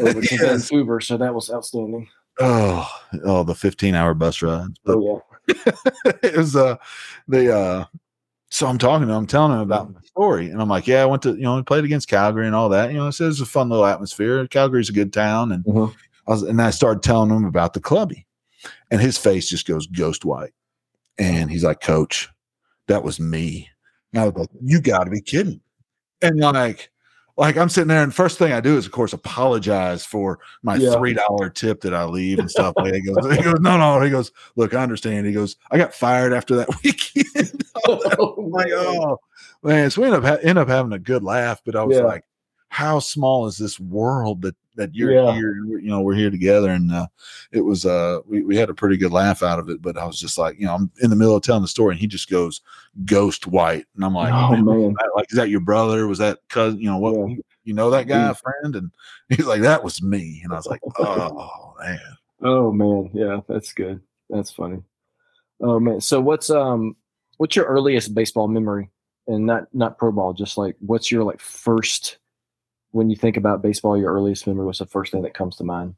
over 0.00 0.20
to 0.20 0.28
Yes. 0.30 0.68
Vancouver, 0.70 1.00
so 1.00 1.16
that 1.16 1.34
was 1.34 1.50
outstanding. 1.50 2.08
oh 2.40 2.88
oh 3.24 3.42
the 3.44 3.54
15 3.54 3.94
hour 3.94 4.14
bus 4.14 4.42
ride. 4.42 4.68
But 4.84 4.96
Oh 4.96 5.22
yeah. 5.48 5.72
it 6.22 6.36
was 6.36 6.56
uh 6.56 6.76
the 7.28 7.54
uh 7.56 7.84
so 8.48 8.66
I'm 8.68 8.78
talking 8.78 9.06
to 9.08 9.12
him, 9.12 9.18
I'm 9.18 9.26
telling 9.26 9.52
him 9.52 9.58
about 9.60 9.92
my 9.92 10.00
story, 10.02 10.50
and 10.50 10.62
I'm 10.62 10.68
like, 10.68 10.86
yeah, 10.86 11.02
I 11.02 11.06
went 11.06 11.22
to 11.22 11.30
you 11.34 11.42
know, 11.42 11.56
we 11.56 11.62
played 11.62 11.84
against 11.84 12.08
Calgary 12.08 12.46
and 12.46 12.54
all 12.54 12.68
that. 12.68 12.90
You 12.92 12.98
know, 12.98 13.06
I 13.08 13.10
said 13.10 13.28
it's 13.28 13.40
a 13.40 13.46
fun 13.46 13.68
little 13.68 13.84
atmosphere. 13.84 14.46
Calgary's 14.46 14.88
a 14.88 14.92
good 14.92 15.12
town, 15.12 15.50
and 15.52 15.64
Mhm. 15.64 15.92
I 16.28 16.30
was, 16.30 16.42
and 16.42 16.60
I 16.62 16.70
started 16.70 17.02
telling 17.02 17.30
him 17.30 17.44
about 17.44 17.74
the 17.74 17.80
clubby, 17.80 18.24
and 18.90 19.00
his 19.00 19.18
face 19.18 19.48
just 19.48 19.66
goes 19.66 19.86
ghost 19.88 20.24
white, 20.24 20.52
and 21.18 21.50
he's 21.50 21.64
like, 21.64 21.80
Coach, 21.80 22.28
that 22.88 23.02
was 23.02 23.18
me. 23.20 23.68
And 24.12 24.22
I 24.22 24.26
was 24.28 24.34
like, 24.36 24.48
you 24.62 24.80
got 24.80 25.04
to 25.04 25.10
be 25.10 25.20
kidding, 25.20 25.60
and 26.22 26.38
like. 26.40 26.90
Like 27.38 27.56
I'm 27.58 27.68
sitting 27.68 27.88
there, 27.88 28.02
and 28.02 28.14
first 28.14 28.38
thing 28.38 28.52
I 28.52 28.60
do 28.60 28.78
is, 28.78 28.86
of 28.86 28.92
course, 28.92 29.12
apologize 29.12 30.06
for 30.06 30.38
my 30.62 30.76
Yeah. 30.76 30.92
three 30.96 31.12
dollar 31.12 31.50
tip 31.50 31.82
that 31.82 31.92
I 31.92 32.04
leave 32.04 32.38
and 32.38 32.50
stuff. 32.50 32.72
like. 32.76 32.94
He 32.94 33.00
goes, 33.02 33.36
he 33.36 33.42
goes, 33.42 33.60
no, 33.60 33.76
no. 33.76 34.00
He 34.00 34.08
goes, 34.10 34.32
look, 34.56 34.72
I 34.72 34.82
understand. 34.82 35.26
He 35.26 35.32
goes, 35.32 35.56
I 35.70 35.76
got 35.76 35.92
fired 35.92 36.32
after 36.32 36.56
that 36.56 36.68
weekend. 36.84 37.64
Oh, 37.88 38.34
I'm 38.38 38.50
like, 38.50 38.72
oh 38.72 39.18
man. 39.62 39.90
So 39.90 40.00
we 40.00 40.06
end 40.08 40.16
up 40.16 40.24
ha- 40.24 40.38
end 40.42 40.58
up 40.58 40.66
having 40.68 40.92
a 40.94 40.98
good 40.98 41.22
laugh, 41.22 41.60
but 41.64 41.76
I 41.76 41.84
was 41.84 41.98
Yeah. 41.98 42.04
like, 42.04 42.24
how 42.68 42.98
small 42.98 43.46
is 43.46 43.56
this 43.56 43.78
world 43.80 44.42
that 44.42 44.54
that 44.76 44.94
you're 44.94 45.12
Yeah. 45.12 45.32
here? 45.32 45.54
You 45.64 45.88
know, 45.88 46.02
we're 46.02 46.14
here 46.14 46.30
together, 46.30 46.70
and 46.70 46.92
uh, 46.92 47.06
it 47.52 47.62
was 47.62 47.86
uh, 47.86 48.20
we 48.26 48.42
we 48.42 48.56
had 48.56 48.68
a 48.70 48.74
pretty 48.74 48.96
good 48.96 49.12
laugh 49.12 49.42
out 49.42 49.58
of 49.58 49.68
it. 49.70 49.80
But 49.80 49.96
I 49.96 50.04
was 50.04 50.20
just 50.20 50.36
like, 50.36 50.58
you 50.58 50.66
know, 50.66 50.74
I'm 50.74 50.90
in 51.02 51.08
the 51.10 51.16
middle 51.16 51.34
of 51.36 51.42
telling 51.42 51.62
the 51.62 51.68
story, 51.68 51.92
and 51.92 52.00
he 52.00 52.06
just 52.06 52.28
goes 52.28 52.60
ghost 53.06 53.46
white, 53.46 53.86
and 53.94 54.04
I'm 54.04 54.14
like, 54.14 54.32
Oh, 54.34 54.50
"Man, 54.56 54.64
man. 54.64 54.94
like, 55.14 55.30
is 55.30 55.36
that 55.36 55.48
your 55.50 55.60
brother? 55.60 56.06
Was 56.06 56.18
that 56.18 56.40
cousin? 56.48 56.80
You 56.80 56.90
know 56.90 56.98
what? 56.98 57.30
Yeah. 57.30 57.36
You 57.64 57.74
know 57.74 57.90
that 57.90 58.06
guy, 58.06 58.32
friend? 58.34 58.76
And 58.76 58.90
he's 59.28 59.46
like, 59.46 59.62
that 59.62 59.82
was 59.82 60.02
me, 60.02 60.40
and 60.44 60.52
I 60.52 60.56
was 60.56 60.66
like, 60.66 60.80
oh 60.98 61.74
man. 61.80 61.98
Oh 62.42 62.70
man, 62.70 63.10
yeah, 63.14 63.40
that's 63.48 63.72
good. 63.72 64.00
That's 64.28 64.50
funny. 64.50 64.82
Oh 65.60 65.80
man, 65.80 66.00
so 66.02 66.20
what's 66.20 66.50
um, 66.50 66.94
what's 67.38 67.56
your 67.56 67.64
earliest 67.64 68.14
baseball 68.14 68.46
memory, 68.48 68.90
and 69.26 69.46
not 69.46 69.72
not 69.72 69.96
pro 69.96 70.12
ball, 70.12 70.34
just 70.34 70.58
like 70.58 70.76
what's 70.80 71.10
your 71.10 71.24
like 71.24 71.40
first 71.40 72.18
when 72.92 73.10
you 73.10 73.16
think 73.16 73.36
about 73.36 73.62
baseball, 73.62 73.96
your 73.98 74.12
earliest 74.12 74.46
memory? 74.46 74.64
What's 74.66 74.78
the 74.78 74.86
first 74.86 75.12
thing 75.12 75.22
that 75.22 75.34
comes 75.34 75.56
to 75.56 75.64
mind? 75.64 75.94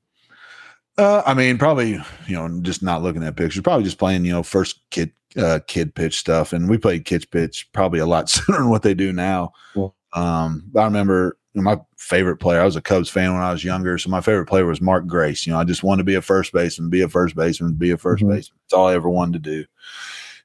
Uh, 0.96 1.22
I 1.24 1.34
mean, 1.34 1.58
probably 1.58 1.92
you 2.26 2.34
know, 2.34 2.60
just 2.60 2.82
not 2.82 3.02
looking 3.02 3.22
at 3.22 3.36
pictures. 3.36 3.62
Probably 3.62 3.84
just 3.84 3.98
playing, 3.98 4.24
you 4.24 4.32
know, 4.32 4.42
first 4.42 4.80
kid 4.90 5.12
uh, 5.36 5.60
kid 5.66 5.94
pitch 5.94 6.18
stuff, 6.18 6.52
and 6.52 6.68
we 6.68 6.78
played 6.78 7.04
kid 7.04 7.24
pitch 7.30 7.68
probably 7.72 8.00
a 8.00 8.06
lot 8.06 8.28
sooner 8.30 8.58
than 8.58 8.68
what 8.70 8.82
they 8.82 8.94
do 8.94 9.12
now. 9.12 9.52
Yeah. 9.76 9.88
Um, 10.14 10.64
but 10.72 10.80
I 10.80 10.84
remember 10.84 11.36
my 11.54 11.78
favorite 11.98 12.36
player. 12.38 12.60
I 12.60 12.64
was 12.64 12.76
a 12.76 12.80
Cubs 12.80 13.10
fan 13.10 13.32
when 13.32 13.42
I 13.42 13.52
was 13.52 13.64
younger, 13.64 13.98
so 13.98 14.10
my 14.10 14.20
favorite 14.20 14.46
player 14.46 14.64
was 14.64 14.80
Mark 14.80 15.06
Grace. 15.06 15.46
You 15.46 15.52
know, 15.52 15.58
I 15.58 15.64
just 15.64 15.82
wanted 15.82 15.98
to 16.02 16.04
be 16.04 16.14
a 16.14 16.22
first 16.22 16.52
baseman, 16.52 16.88
be 16.90 17.02
a 17.02 17.08
first 17.08 17.34
baseman, 17.36 17.74
be 17.74 17.90
a 17.90 17.96
1st 17.96 18.22
Mhm. 18.24 18.28
baseman. 18.30 18.58
That's 18.64 18.72
all 18.74 18.86
I 18.88 18.94
ever 18.94 19.10
wanted 19.10 19.42
to 19.44 19.50
do. 19.50 19.64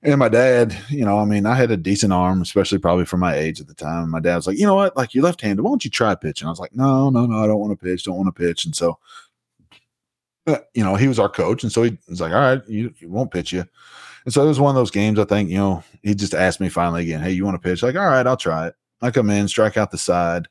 And 0.06 0.20
my 0.20 0.30
dad, 0.30 0.78
you 0.90 1.06
know, 1.06 1.18
I 1.18 1.26
mean, 1.26 1.46
I 1.46 1.56
had 1.56 1.72
a 1.72 1.78
decent 1.78 2.12
arm, 2.12 2.42
especially 2.42 2.78
probably 2.78 3.06
for 3.06 3.18
my 3.18 3.36
age 3.36 3.62
at 3.62 3.68
the 3.68 3.74
time. 3.74 4.10
My 4.10 4.20
dad 4.20 4.36
was 4.36 4.48
like, 4.48 4.58
you 4.58 4.66
know 4.66 4.76
what, 4.76 4.98
like 4.98 5.14
you're 5.14 5.24
left-handed. 5.24 5.62
Why 5.62 5.70
don't 5.70 5.86
you 5.86 5.90
try 5.90 6.14
pitching? 6.14 6.46
I 6.48 6.52
was 6.52 6.60
like, 6.60 6.76
no, 6.76 7.10
no, 7.10 7.26
no, 7.26 7.42
I 7.42 7.48
don't 7.48 7.60
want 7.60 7.78
to 7.78 7.86
pitch. 7.86 8.04
Don't 8.04 8.18
want 8.18 8.28
to 8.28 8.44
pitch. 8.44 8.66
And 8.66 8.76
so 8.76 9.00
you 10.48 10.84
know, 10.84 10.96
he 10.96 11.08
was 11.08 11.20
our 11.20 11.30
coach, 11.30 11.64
and 11.64 11.72
so 11.72 11.84
he 11.84 11.98
was 12.10 12.22
like, 12.22 12.34
"All 12.34 12.40
right, 12.40 12.62
you, 12.68 12.94
you 13.00 13.10
won't 13.10 13.32
pitch 13.32 13.54
you." 13.54 13.64
And 14.26 14.34
so 14.34 14.44
it 14.44 14.48
was 14.48 14.60
one 14.60 14.70
of 14.70 14.76
those 14.76 14.92
games. 14.92 15.20
I 15.20 15.26
think 15.26 15.50
you 15.50 15.58
know, 15.58 15.84
he 16.02 16.16
just 16.16 16.34
asked 16.34 16.60
me 16.60 16.70
finally 16.70 17.04
again, 17.04 17.22
"Hey, 17.22 17.32
you 17.32 17.46
want 17.46 17.56
to 17.56 17.70
pitch?" 17.70 17.84
Like, 17.84 17.96
"All 17.96 18.06
right, 18.08 18.28
I'll 18.28 18.38
try 18.38 18.68
it." 18.68 18.76
I 19.02 19.12
come 19.12 19.30
in, 19.30 19.48
strike 19.48 19.78
out 19.78 19.92
the 19.92 19.98
side. 19.98 20.48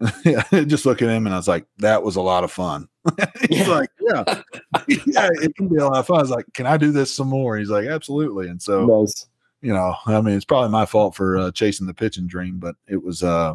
just 0.66 0.86
look 0.86 1.02
at 1.02 1.08
him, 1.08 1.26
and 1.26 1.34
I 1.34 1.38
was 1.38 1.48
like, 1.48 1.66
"That 1.78 2.02
was 2.02 2.16
a 2.16 2.20
lot 2.20 2.44
of 2.44 2.52
fun." 2.52 2.88
He's 3.48 3.66
Yeah. 3.66 3.68
like, 3.68 3.90
"Yeah, 4.00 4.24
yeah, 5.06 5.28
it 5.42 5.54
can 5.56 5.68
be 5.68 5.76
a 5.76 5.84
lot 5.86 5.98
of 5.98 6.06
fun." 6.06 6.18
I 6.18 6.22
was 6.22 6.30
like, 6.30 6.46
"Can 6.54 6.66
I 6.66 6.76
do 6.76 6.90
this 6.92 7.14
some 7.14 7.28
more?" 7.28 7.56
He's 7.56 7.70
like, 7.70 7.86
"Absolutely." 7.86 8.48
And 8.48 8.60
so 8.60 8.86
Nice. 8.86 9.26
you 9.60 9.72
know, 9.72 9.94
I 10.06 10.20
mean, 10.20 10.34
it's 10.36 10.44
probably 10.44 10.70
my 10.70 10.86
fault 10.86 11.14
for 11.14 11.36
uh, 11.38 11.50
chasing 11.52 11.86
the 11.86 11.94
pitching 11.94 12.26
dream, 12.26 12.58
but 12.58 12.74
it 12.86 13.02
was 13.02 13.22
uh 13.22 13.54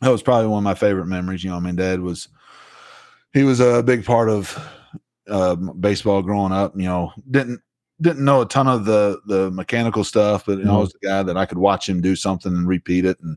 that 0.00 0.08
was 0.10 0.22
probably 0.22 0.46
one 0.48 0.58
of 0.58 0.64
my 0.64 0.74
favorite 0.74 1.06
memories. 1.06 1.44
You 1.44 1.50
know, 1.50 1.56
I 1.56 1.60
mean, 1.60 1.76
Dad 1.76 2.00
was 2.00 2.28
he 3.32 3.42
was 3.44 3.60
a 3.60 3.82
big 3.82 4.04
part 4.04 4.28
of 4.28 4.58
uh, 5.28 5.54
baseball 5.54 6.22
growing 6.22 6.52
up. 6.52 6.74
You 6.76 6.86
know, 6.86 7.12
didn't 7.30 7.60
didn't 8.00 8.24
know 8.24 8.40
a 8.42 8.46
ton 8.46 8.66
of 8.68 8.84
the 8.84 9.20
the 9.26 9.50
mechanical 9.50 10.04
stuff, 10.04 10.44
but 10.46 10.58
you 10.58 10.64
know, 10.64 10.74
I 10.74 10.76
Mhm. 10.76 10.80
was 10.80 10.92
the 11.00 11.06
guy 11.08 11.22
that 11.22 11.36
I 11.36 11.46
could 11.46 11.58
watch 11.58 11.88
him 11.88 12.00
do 12.00 12.16
something 12.16 12.52
and 12.54 12.66
repeat 12.66 13.04
it. 13.04 13.18
And 13.20 13.36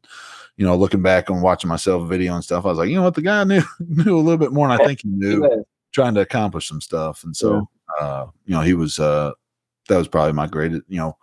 you 0.58 0.66
know, 0.66 0.76
looking 0.78 1.02
back 1.02 1.30
and 1.30 1.42
watching 1.42 1.68
myself 1.70 2.08
video 2.10 2.34
and 2.36 2.44
stuff, 2.44 2.66
I 2.66 2.70
was 2.70 2.78
like, 2.78 2.90
you 2.90 2.96
know 2.96 3.04
what, 3.04 3.16
the 3.16 3.22
guy 3.22 3.44
knew 3.44 3.62
knew 3.80 4.18
a 4.18 4.22
little 4.22 4.38
bit 4.38 4.52
more 4.54 4.68
than 4.68 4.80
I 4.80 4.86
think 4.86 5.02
he 5.02 5.10
knew 5.10 5.44
Yeah. 5.50 5.62
trying 5.94 6.14
to 6.16 6.22
accomplish 6.22 6.68
some 6.68 6.82
stuff. 6.82 7.24
And 7.24 7.36
so, 7.36 7.68
uh, 8.00 8.26
you 8.46 8.54
know, 8.56 8.62
he 8.62 8.74
was, 8.74 9.00
uh, 9.00 9.32
that 9.90 9.98
was 9.98 10.08
probably 10.08 10.34
my 10.34 10.48
greatest, 10.48 10.84
you 10.88 10.98
know, 10.98 11.18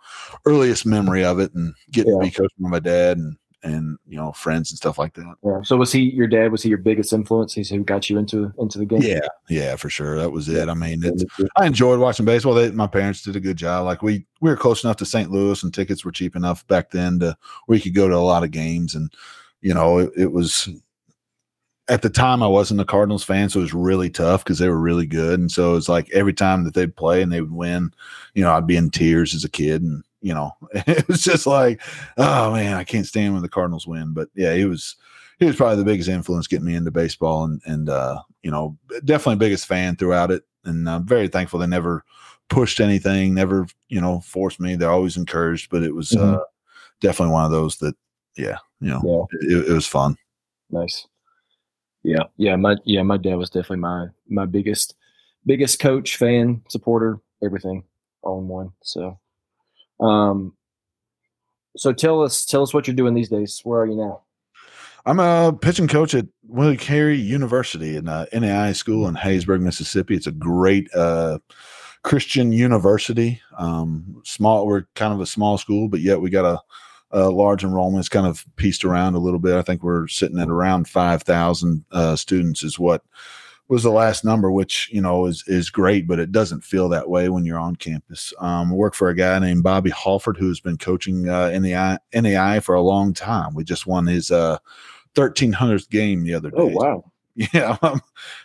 earliest 0.45 0.85
memory 0.85 1.25
of 1.25 1.39
it 1.39 1.53
and 1.55 1.73
getting 1.91 2.11
Yeah. 2.13 2.19
to 2.19 2.25
be 2.25 2.31
coached 2.31 2.55
by 2.59 2.69
my 2.69 2.79
dad 2.79 3.17
and, 3.17 3.35
and, 3.63 3.97
you 4.07 4.17
know, 4.17 4.31
friends 4.31 4.71
and 4.71 4.77
stuff 4.77 4.97
like 4.97 5.13
that. 5.13 5.35
Yeah. 5.43 5.61
So 5.63 5.77
was 5.77 5.91
he 5.91 6.01
your 6.01 6.27
dad? 6.27 6.51
Was 6.51 6.63
he 6.63 6.69
your 6.69 6.77
biggest 6.79 7.13
influence? 7.13 7.53
He's 7.53 7.69
who 7.69 7.83
got 7.83 8.09
you 8.09 8.17
into 8.17 8.51
into 8.57 8.79
the 8.79 8.85
game? 8.85 9.01
Yeah. 9.01 9.27
Yeah, 9.49 9.75
for 9.75 9.89
sure. 9.89 10.17
That 10.17 10.31
was 10.31 10.49
it. 10.49 10.67
I 10.67 10.73
mean, 10.73 11.01
it's. 11.03 11.23
I 11.55 11.67
enjoyed 11.67 11.99
watching 11.99 12.25
baseball. 12.25 12.53
They, 12.53 12.71
my 12.71 12.87
parents 12.87 13.21
did 13.21 13.35
a 13.35 13.39
good 13.39 13.57
job. 13.57 13.85
Like 13.85 14.01
we, 14.01 14.25
we 14.41 14.49
were 14.49 14.57
close 14.57 14.83
enough 14.83 14.97
to 14.97 15.05
St. 15.05 15.29
Louis 15.29 15.61
and 15.61 15.73
tickets 15.73 16.03
were 16.03 16.11
cheap 16.11 16.35
enough 16.35 16.65
back 16.67 16.91
then 16.91 17.19
to 17.19 17.37
where 17.65 17.77
you 17.77 17.83
could 17.83 17.95
go 17.95 18.07
to 18.07 18.15
a 18.15 18.17
lot 18.17 18.43
of 18.43 18.51
games. 18.51 18.95
And, 18.95 19.13
you 19.61 19.73
know, 19.73 19.99
it, 19.99 20.11
it 20.17 20.31
was, 20.31 20.67
at 21.87 22.01
the 22.01 22.09
time 22.09 22.41
I 22.41 22.47
wasn't 22.47 22.79
a 22.79 22.85
Cardinals 22.85 23.23
fan, 23.23 23.49
so 23.49 23.59
it 23.59 23.63
was 23.63 23.73
really 23.73 24.09
tough 24.09 24.43
because 24.43 24.59
they 24.59 24.69
were 24.69 24.79
really 24.79 25.05
good. 25.05 25.39
And 25.39 25.51
so 25.51 25.71
it 25.71 25.73
was 25.73 25.89
like 25.89 26.09
every 26.11 26.33
time 26.33 26.63
that 26.63 26.73
they'd 26.73 26.95
play 26.95 27.21
and 27.21 27.31
they 27.31 27.41
would 27.41 27.51
win, 27.51 27.93
you 28.33 28.43
know, 28.43 28.53
I'd 28.53 28.67
be 28.67 28.77
in 28.77 28.89
tears 28.89 29.35
as 29.35 29.43
a 29.43 29.49
kid. 29.49 29.81
And, 29.81 30.03
you 30.21 30.33
know, 30.33 30.51
it 30.73 31.07
was 31.07 31.23
just 31.23 31.47
like, 31.47 31.81
oh 32.17 32.53
man, 32.53 32.75
I 32.75 32.83
can't 32.83 33.05
stand 33.07 33.33
when 33.33 33.41
the 33.41 33.49
Cardinals 33.49 33.87
win. 33.87 34.13
But 34.13 34.29
yeah, 34.35 34.53
he 34.55 34.65
was 34.65 34.95
he 35.39 35.45
was 35.45 35.55
probably 35.55 35.77
the 35.77 35.85
biggest 35.85 36.09
influence 36.09 36.47
getting 36.47 36.65
me 36.65 36.75
into 36.75 36.91
baseball 36.91 37.43
and 37.45 37.61
and 37.65 37.89
uh, 37.89 38.21
you 38.43 38.51
know, 38.51 38.77
definitely 39.05 39.37
biggest 39.37 39.65
fan 39.65 39.95
throughout 39.95 40.31
it. 40.31 40.43
And 40.65 40.87
I'm 40.89 41.05
very 41.07 41.27
thankful 41.27 41.59
they 41.59 41.67
never 41.67 42.03
pushed 42.49 42.79
anything, 42.79 43.33
never, 43.33 43.65
you 43.89 43.99
know, 44.01 44.19
forced 44.21 44.59
me. 44.59 44.75
They're 44.75 44.91
always 44.91 45.17
encouraged, 45.17 45.69
but 45.71 45.83
it 45.83 45.93
was 45.95 46.09
Mhm. 46.11 46.35
uh 46.35 46.43
definitely 46.99 47.33
one 47.33 47.45
of 47.45 47.51
those 47.51 47.77
that 47.77 47.95
yeah, 48.37 48.57
you 48.79 48.89
know, 48.89 49.27
yeah. 49.41 49.57
It, 49.57 49.69
it 49.69 49.73
was 49.73 49.87
fun. 49.87 50.15
Nice. 50.69 51.07
Yeah, 52.03 52.23
yeah, 52.37 52.55
my 52.55 52.77
yeah, 52.85 53.03
my 53.03 53.17
dad 53.17 53.35
was 53.35 53.49
definitely 53.49 53.77
my 53.77 54.07
my 54.27 54.45
biggest 54.45 54.95
biggest 55.45 55.79
coach, 55.79 56.17
fan, 56.17 56.61
supporter, 56.67 57.19
everything 57.43 57.83
all 58.23 58.39
in 58.39 58.47
one. 58.47 58.71
So, 58.83 59.19
um, 60.01 60.53
so 61.77 61.93
tell 61.93 62.21
us 62.21 62.45
tell 62.45 62.63
us 62.63 62.73
what 62.73 62.87
you're 62.87 62.95
doing 62.95 63.13
these 63.13 63.29
days. 63.29 63.61
Where 63.63 63.81
are 63.81 63.85
you 63.85 63.95
now? 63.95 64.21
I'm 65.05 65.19
a 65.19 65.53
pitching 65.53 65.87
coach 65.87 66.13
at 66.13 66.27
William 66.47 66.77
Carey 66.77 67.17
University 67.17 67.95
in 67.95 68.07
uh, 68.07 68.25
NAIA 68.33 68.75
school 68.75 69.07
in 69.07 69.15
Hattiesburg, 69.15 69.61
Mississippi. 69.61 70.15
It's 70.15 70.27
a 70.27 70.31
great 70.31 70.93
uh, 70.93 71.39
Christian 72.03 72.51
university. 72.51 73.41
Um, 73.57 74.21
small, 74.23 74.67
we're 74.67 74.85
kind 74.95 75.13
of 75.13 75.19
a 75.19 75.25
small 75.25 75.57
school, 75.57 75.87
but 75.87 76.01
yet 76.01 76.21
we 76.21 76.29
got 76.29 76.45
a, 76.45 76.61
a, 77.17 77.29
large 77.31 77.63
enrollment. 77.63 78.01
It's 78.01 78.09
kind 78.09 78.27
of 78.27 78.45
pieced 78.57 78.85
around 78.85 79.15
a 79.15 79.19
little 79.19 79.39
bit. 79.39 79.55
I 79.55 79.63
think 79.63 79.81
we're 79.81 80.07
sitting 80.07 80.39
at 80.39 80.49
around 80.49 80.87
five 80.87 81.23
thousand 81.23 81.83
uh, 81.91 82.15
students, 82.15 82.63
is 82.63 82.77
what 82.77 83.03
was 83.71 83.83
the 83.83 83.89
last 83.89 84.25
number, 84.25 84.51
which 84.51 84.89
you 84.91 85.01
know 85.01 85.25
is 85.25 85.45
is 85.47 85.69
great, 85.69 86.05
but 86.05 86.19
it 86.19 86.33
doesn't 86.33 86.61
feel 86.61 86.89
that 86.89 87.09
way 87.09 87.29
when 87.29 87.45
you're 87.45 87.57
on 87.57 87.77
campus. 87.77 88.33
Um, 88.39 88.69
I 88.69 88.75
work 88.75 88.93
for 88.93 89.07
a 89.07 89.15
guy 89.15 89.39
named 89.39 89.63
Bobby 89.63 89.91
Halford 89.91 90.35
who's 90.35 90.59
been 90.59 90.77
coaching 90.77 91.29
uh, 91.29 91.47
in 91.47 91.63
the 91.63 91.71
NAIA 92.13 92.61
for 92.61 92.75
a 92.75 92.81
long 92.81 93.13
time. 93.13 93.53
We 93.55 93.63
just 93.63 93.87
won 93.87 94.05
his 94.05 94.29
uh, 94.29 94.57
1300th 95.15 95.89
game 95.89 96.23
the 96.23 96.33
other 96.33 96.51
oh, 96.53 96.67
day. 96.67 96.75
Oh 96.75 96.83
wow! 96.83 97.11
Yeah, 97.53 97.77
I'm, 97.81 98.01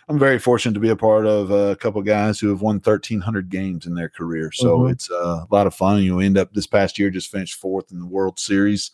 I'm 0.07 0.17
very 0.17 0.39
fortunate 0.39 0.75
to 0.75 0.79
be 0.79 0.89
a 0.89 0.95
part 0.95 1.25
of 1.25 1.51
a 1.51 1.75
couple 1.75 2.01
guys 2.03 2.39
who 2.39 2.47
have 2.47 2.61
won 2.61 2.75
1,300 2.75 3.49
games 3.49 3.85
in 3.85 3.93
their 3.93 4.07
career. 4.07 4.49
So 4.53 4.79
mm-hmm. 4.79 4.91
it's 4.91 5.11
uh, 5.11 5.43
a 5.43 5.47
lot 5.51 5.67
of 5.67 5.75
fun. 5.75 6.01
You 6.01 6.21
end 6.21 6.37
up 6.37 6.53
this 6.53 6.67
past 6.67 6.97
year 6.97 7.09
just 7.09 7.29
finished 7.29 7.59
fourth 7.59 7.91
in 7.91 7.99
the 7.99 8.05
World 8.05 8.39
Series 8.39 8.91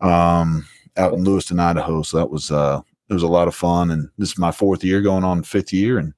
um, 0.00 0.66
out 0.96 1.14
in 1.14 1.22
Lewiston, 1.22 1.60
Idaho. 1.60 2.02
So 2.02 2.16
that 2.16 2.30
was 2.30 2.50
uh, 2.50 2.80
it 3.12 3.14
was 3.14 3.22
a 3.22 3.28
lot 3.28 3.48
of 3.48 3.54
fun. 3.54 3.90
And 3.90 4.08
this 4.18 4.30
is 4.30 4.38
my 4.38 4.50
fourth 4.50 4.82
year, 4.82 5.00
going 5.00 5.24
on 5.24 5.42
fifth 5.42 5.72
year, 5.72 5.98
and 5.98 6.14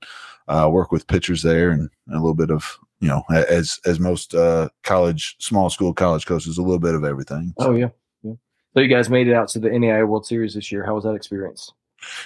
uh, 0.48 0.68
work 0.70 0.92
with 0.92 1.06
pitchers 1.06 1.42
there 1.42 1.70
and, 1.70 1.90
a 2.10 2.14
little 2.14 2.34
bit 2.34 2.50
of 2.50 2.78
you 3.00 3.08
know 3.08 3.22
as 3.30 3.80
as 3.86 3.98
most 3.98 4.34
uh, 4.34 4.68
college 4.82 5.36
small 5.38 5.70
school 5.70 5.94
college 5.94 6.26
coaches, 6.26 6.58
a 6.58 6.62
little 6.62 6.78
bit 6.78 6.94
of 6.94 7.02
everything. 7.02 7.54
So. 7.58 7.68
Oh 7.68 7.74
yeah, 7.74 7.88
yeah. 8.22 8.34
So 8.74 8.80
you 8.80 8.88
guys 8.88 9.08
made 9.08 9.26
it 9.26 9.34
out 9.34 9.48
to 9.48 9.58
the 9.58 9.70
NAIA 9.70 10.06
World 10.06 10.26
Series 10.26 10.54
this 10.54 10.70
year. 10.70 10.84
How 10.84 10.94
was 10.94 11.04
that 11.04 11.14
experience? 11.14 11.72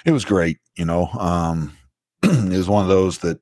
It 0.05 0.11
was 0.11 0.25
great. 0.25 0.59
You 0.75 0.85
know, 0.85 1.07
um, 1.17 1.77
it 2.23 2.49
was 2.49 2.67
one 2.67 2.83
of 2.83 2.89
those 2.89 3.19
that 3.19 3.39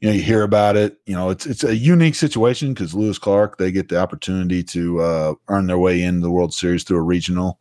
you 0.00 0.08
know 0.08 0.14
you 0.14 0.22
hear 0.22 0.42
about 0.42 0.76
it. 0.76 0.98
You 1.06 1.14
know, 1.14 1.30
it's 1.30 1.46
it's 1.46 1.64
a 1.64 1.74
unique 1.74 2.14
situation 2.14 2.74
because 2.74 2.94
Lewis 2.94 3.18
Clark 3.18 3.56
they 3.56 3.72
get 3.72 3.88
the 3.88 3.98
opportunity 3.98 4.62
to 4.64 5.00
uh, 5.00 5.34
earn 5.48 5.66
their 5.66 5.78
way 5.78 6.02
into 6.02 6.20
the 6.20 6.30
World 6.30 6.52
Series 6.52 6.84
through 6.84 6.98
a 6.98 7.02
regional. 7.02 7.58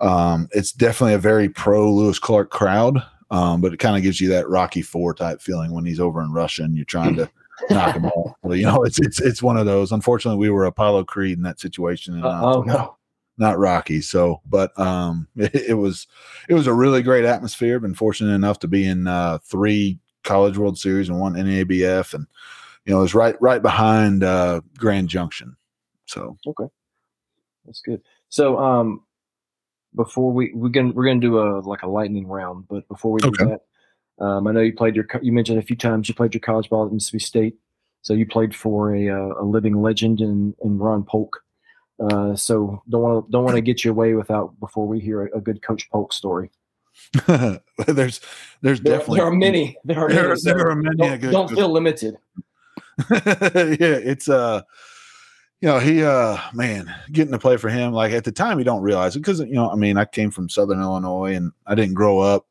Um, 0.00 0.48
it's 0.52 0.72
definitely 0.72 1.14
a 1.14 1.18
very 1.18 1.48
pro 1.48 1.92
Lewis 1.92 2.18
Clark 2.18 2.50
crowd, 2.50 3.02
um, 3.30 3.60
but 3.60 3.72
it 3.72 3.78
kind 3.78 3.96
of 3.96 4.02
gives 4.02 4.20
you 4.20 4.28
that 4.30 4.48
Rocky 4.48 4.82
Four 4.82 5.14
type 5.14 5.40
feeling 5.40 5.72
when 5.72 5.84
he's 5.84 6.00
over 6.00 6.22
in 6.22 6.32
Russia 6.32 6.62
and 6.62 6.74
you're 6.74 6.84
trying 6.84 7.16
to 7.16 7.30
knock 7.68 7.94
him 7.94 8.06
off. 8.06 8.36
Well, 8.42 8.56
you 8.56 8.64
know, 8.64 8.82
it's 8.84 8.98
it's 9.00 9.20
it's 9.20 9.42
one 9.42 9.56
of 9.56 9.66
those. 9.66 9.92
Unfortunately, 9.92 10.38
we 10.38 10.50
were 10.50 10.64
Apollo 10.64 11.04
Creed 11.04 11.36
in 11.36 11.44
that 11.44 11.60
situation. 11.60 12.14
And, 12.14 12.24
uh, 12.24 12.40
oh 12.42 12.62
no, 12.62 12.96
not 13.38 13.58
Rocky. 13.58 14.00
So, 14.00 14.40
but 14.46 14.78
um, 14.78 15.28
it, 15.36 15.54
it, 15.54 15.74
was 15.74 16.06
it 16.48 16.54
was 16.54 16.66
a 16.66 16.74
really 16.74 17.02
great 17.02 17.24
atmosphere. 17.24 17.78
Been 17.80 17.94
fortunate 17.94 18.32
enough 18.32 18.58
to 18.60 18.68
be 18.68 18.86
in 18.86 19.06
uh, 19.06 19.38
three 19.44 19.98
College 20.24 20.56
World 20.58 20.78
Series 20.78 21.08
and 21.08 21.20
one 21.20 21.34
NABF, 21.34 22.14
and 22.14 22.26
you 22.84 22.92
know, 22.92 22.98
it 22.98 23.02
was 23.02 23.14
right 23.14 23.36
right 23.40 23.62
behind 23.62 24.24
uh, 24.24 24.60
Grand 24.76 25.08
Junction. 25.08 25.56
So 26.06 26.36
okay, 26.46 26.68
that's 27.64 27.80
good. 27.82 28.02
So, 28.28 28.58
um, 28.58 29.02
before 29.94 30.32
we 30.32 30.52
we're 30.54 30.68
gonna 30.68 30.92
we're 30.92 31.06
gonna 31.06 31.20
do 31.20 31.38
a 31.38 31.60
like 31.60 31.82
a 31.82 31.88
lightning 31.88 32.26
round, 32.26 32.66
but 32.68 32.86
before 32.88 33.12
we 33.12 33.20
do 33.20 33.28
okay. 33.28 33.44
that, 33.44 34.24
um, 34.24 34.46
I 34.46 34.52
know 34.52 34.60
you 34.60 34.72
played 34.72 34.96
your 34.96 35.06
you 35.22 35.32
mentioned 35.32 35.58
a 35.58 35.62
few 35.62 35.76
times 35.76 36.08
you 36.08 36.14
played 36.14 36.34
your 36.34 36.40
college 36.40 36.68
ball 36.68 36.86
at 36.86 36.92
Mississippi 36.92 37.18
State, 37.20 37.56
so 38.02 38.12
you 38.12 38.26
played 38.26 38.54
for 38.54 38.94
a 38.94 39.08
uh, 39.08 39.34
a 39.40 39.44
living 39.44 39.80
legend 39.82 40.20
in 40.20 40.54
in 40.64 40.78
Ron 40.78 41.04
Polk. 41.04 41.42
Uh, 41.98 42.34
so 42.34 42.82
don't 42.88 43.02
want 43.02 43.26
to 43.26 43.32
don't 43.32 43.44
want 43.44 43.56
to 43.56 43.62
get 43.62 43.84
you 43.84 43.90
away 43.90 44.14
without 44.14 44.58
before 44.60 44.86
we 44.86 45.00
hear 45.00 45.26
a, 45.26 45.38
a 45.38 45.40
good 45.40 45.62
Coach 45.62 45.90
Polk 45.90 46.12
story. 46.12 46.50
there's 47.26 48.20
there's 48.62 48.80
there, 48.80 48.98
definitely 48.98 49.18
there 49.18 49.26
are 49.26 49.32
many 49.32 49.76
there 49.84 49.98
are 49.98 50.08
there, 50.08 50.28
many, 50.28 50.40
there 50.44 50.68
are 50.68 50.76
many 50.76 51.18
don't, 51.18 51.30
don't 51.30 51.50
feel 51.50 51.68
limited. 51.68 52.16
yeah, 53.10 53.76
it's 53.80 54.28
uh 54.28 54.62
you 55.60 55.68
know, 55.68 55.78
he 55.78 56.02
uh 56.02 56.38
man, 56.52 56.92
getting 57.12 57.32
to 57.32 57.38
play 57.38 57.56
for 57.56 57.68
him, 57.68 57.92
like 57.92 58.12
at 58.12 58.24
the 58.24 58.32
time 58.32 58.58
you 58.58 58.64
don't 58.64 58.82
realize 58.82 59.14
it 59.14 59.20
because 59.20 59.40
you 59.40 59.54
know, 59.54 59.70
I 59.70 59.76
mean, 59.76 59.96
I 59.96 60.04
came 60.04 60.30
from 60.30 60.48
Southern 60.48 60.80
Illinois 60.80 61.34
and 61.34 61.52
I 61.66 61.74
didn't 61.74 61.94
grow 61.94 62.18
up, 62.18 62.46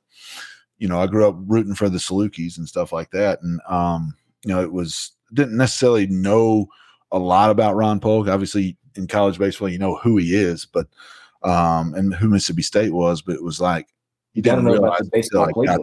you 0.77 0.87
know, 0.87 0.99
I 0.99 1.07
grew 1.07 1.27
up 1.27 1.35
rooting 1.45 1.75
for 1.75 1.89
the 1.89 1.97
Salukis 1.97 2.57
and 2.57 2.67
stuff 2.67 2.91
like 2.91 3.11
that. 3.11 3.41
And 3.41 3.59
um, 3.67 4.15
you 4.45 4.53
know, 4.53 4.61
it 4.61 4.71
was 4.71 5.11
didn't 5.33 5.57
necessarily 5.57 6.07
know 6.07 6.67
a 7.11 7.19
lot 7.19 7.49
about 7.49 7.75
Ron 7.75 7.99
Polk. 7.99 8.27
Obviously, 8.27 8.77
in 8.95 9.07
college 9.07 9.37
baseball, 9.37 9.69
you 9.69 9.79
know 9.79 9.95
who 9.97 10.17
he 10.17 10.35
is, 10.35 10.65
but 10.65 10.87
um, 11.43 11.93
and 11.95 12.13
who 12.13 12.29
Mississippi 12.29 12.61
State 12.61 12.93
was, 12.93 13.21
but 13.21 13.35
it 13.35 13.43
was 13.43 13.59
like 13.59 13.87
you 14.33 14.41
didn't 14.41 14.65
realize 14.65 15.09
baseball 15.09 15.49
like 15.55 15.79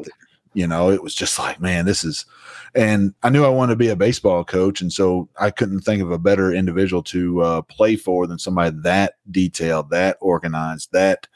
you 0.57 0.66
know, 0.66 0.90
it 0.90 1.02
was 1.02 1.14
just 1.14 1.38
like, 1.38 1.61
man, 1.61 1.84
this 1.84 2.02
is, 2.02 2.24
and 2.74 3.14
I 3.22 3.28
knew 3.28 3.44
I 3.44 3.50
wanted 3.50 3.74
to 3.74 3.76
be 3.76 3.90
a 3.90 3.96
baseball 3.96 4.42
coach, 4.42 4.80
and 4.80 4.90
so 4.90 5.28
I 5.38 5.50
couldn't 5.50 5.82
think 5.82 6.02
of 6.02 6.11
a 6.11 6.18
better 6.18 6.50
individual 6.50 7.02
to 7.04 7.42
uh, 7.42 7.62
play 7.62 7.94
for 7.96 8.26
than 8.26 8.38
somebody 8.38 8.74
that 8.80 9.14
detailed, 9.30 9.90
that 9.90 10.16
organized, 10.20 10.92
that. 10.92 11.26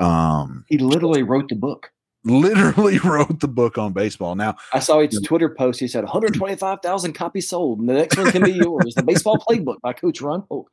Um, 0.00 0.64
he 0.68 0.78
literally 0.78 1.22
wrote 1.22 1.48
the 1.48 1.54
book. 1.54 1.92
Literally 2.24 2.98
wrote 3.04 3.38
the 3.38 3.46
book 3.46 3.78
on 3.78 3.92
baseball. 3.92 4.34
Now 4.34 4.56
I 4.72 4.80
saw 4.80 5.00
his 5.00 5.20
Twitter 5.20 5.48
post. 5.48 5.78
He 5.78 5.86
said 5.86 6.02
125,000 6.02 7.12
copies 7.12 7.48
sold, 7.48 7.78
and 7.78 7.88
the 7.88 7.94
next 7.94 8.18
one 8.18 8.32
can 8.32 8.42
be 8.42 8.52
yours. 8.52 8.96
The 8.96 9.04
baseball 9.04 9.38
playbook 9.38 9.80
by 9.80 9.92
Coach 9.92 10.20
Ron 10.20 10.42
Polk. 10.42 10.68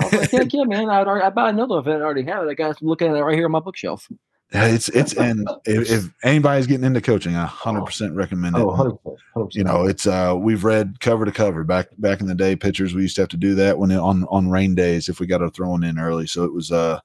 I 0.00 0.04
was 0.04 0.12
like, 0.12 0.30
heck 0.30 0.54
yeah, 0.54 0.62
man! 0.62 0.88
I'd 0.90 1.08
already, 1.08 1.24
I 1.24 1.30
buy 1.30 1.50
another 1.50 1.78
it. 1.78 1.88
I 1.88 2.02
already 2.02 2.22
have 2.22 2.44
it. 2.46 2.50
I 2.50 2.54
got 2.54 2.80
looking 2.80 3.08
at 3.08 3.16
it 3.16 3.22
right 3.24 3.34
here 3.34 3.46
on 3.46 3.50
my 3.50 3.58
bookshelf. 3.58 4.08
It's 4.54 4.90
it's 4.90 5.14
and 5.14 5.48
if, 5.64 5.90
if, 5.90 6.10
anybody's 6.22 6.66
getting 6.66 6.84
into 6.84 7.00
coaching, 7.00 7.34
I 7.36 7.46
hundred 7.46 7.86
percent 7.86 8.14
recommend 8.14 8.56
it. 8.56 8.60
Oh, 8.60 8.98
100%, 9.06 9.18
100%. 9.34 9.54
You 9.54 9.64
know, 9.64 9.86
it's 9.86 10.06
uh 10.06 10.34
we've 10.38 10.64
read 10.64 11.00
cover 11.00 11.24
to 11.24 11.32
cover 11.32 11.64
back 11.64 11.88
back 11.98 12.20
in 12.20 12.26
the 12.26 12.34
day. 12.34 12.54
Pitchers 12.54 12.94
we 12.94 13.02
used 13.02 13.16
to 13.16 13.22
have 13.22 13.30
to 13.30 13.38
do 13.38 13.54
that 13.54 13.78
when 13.78 13.90
it, 13.90 13.98
on 13.98 14.24
on 14.24 14.50
rain 14.50 14.74
days 14.74 15.08
if 15.08 15.20
we 15.20 15.26
got 15.26 15.38
to 15.38 15.50
throw 15.50 15.74
in 15.74 15.98
early. 15.98 16.26
So 16.26 16.44
it 16.44 16.52
was 16.52 16.70
uh, 16.70 17.00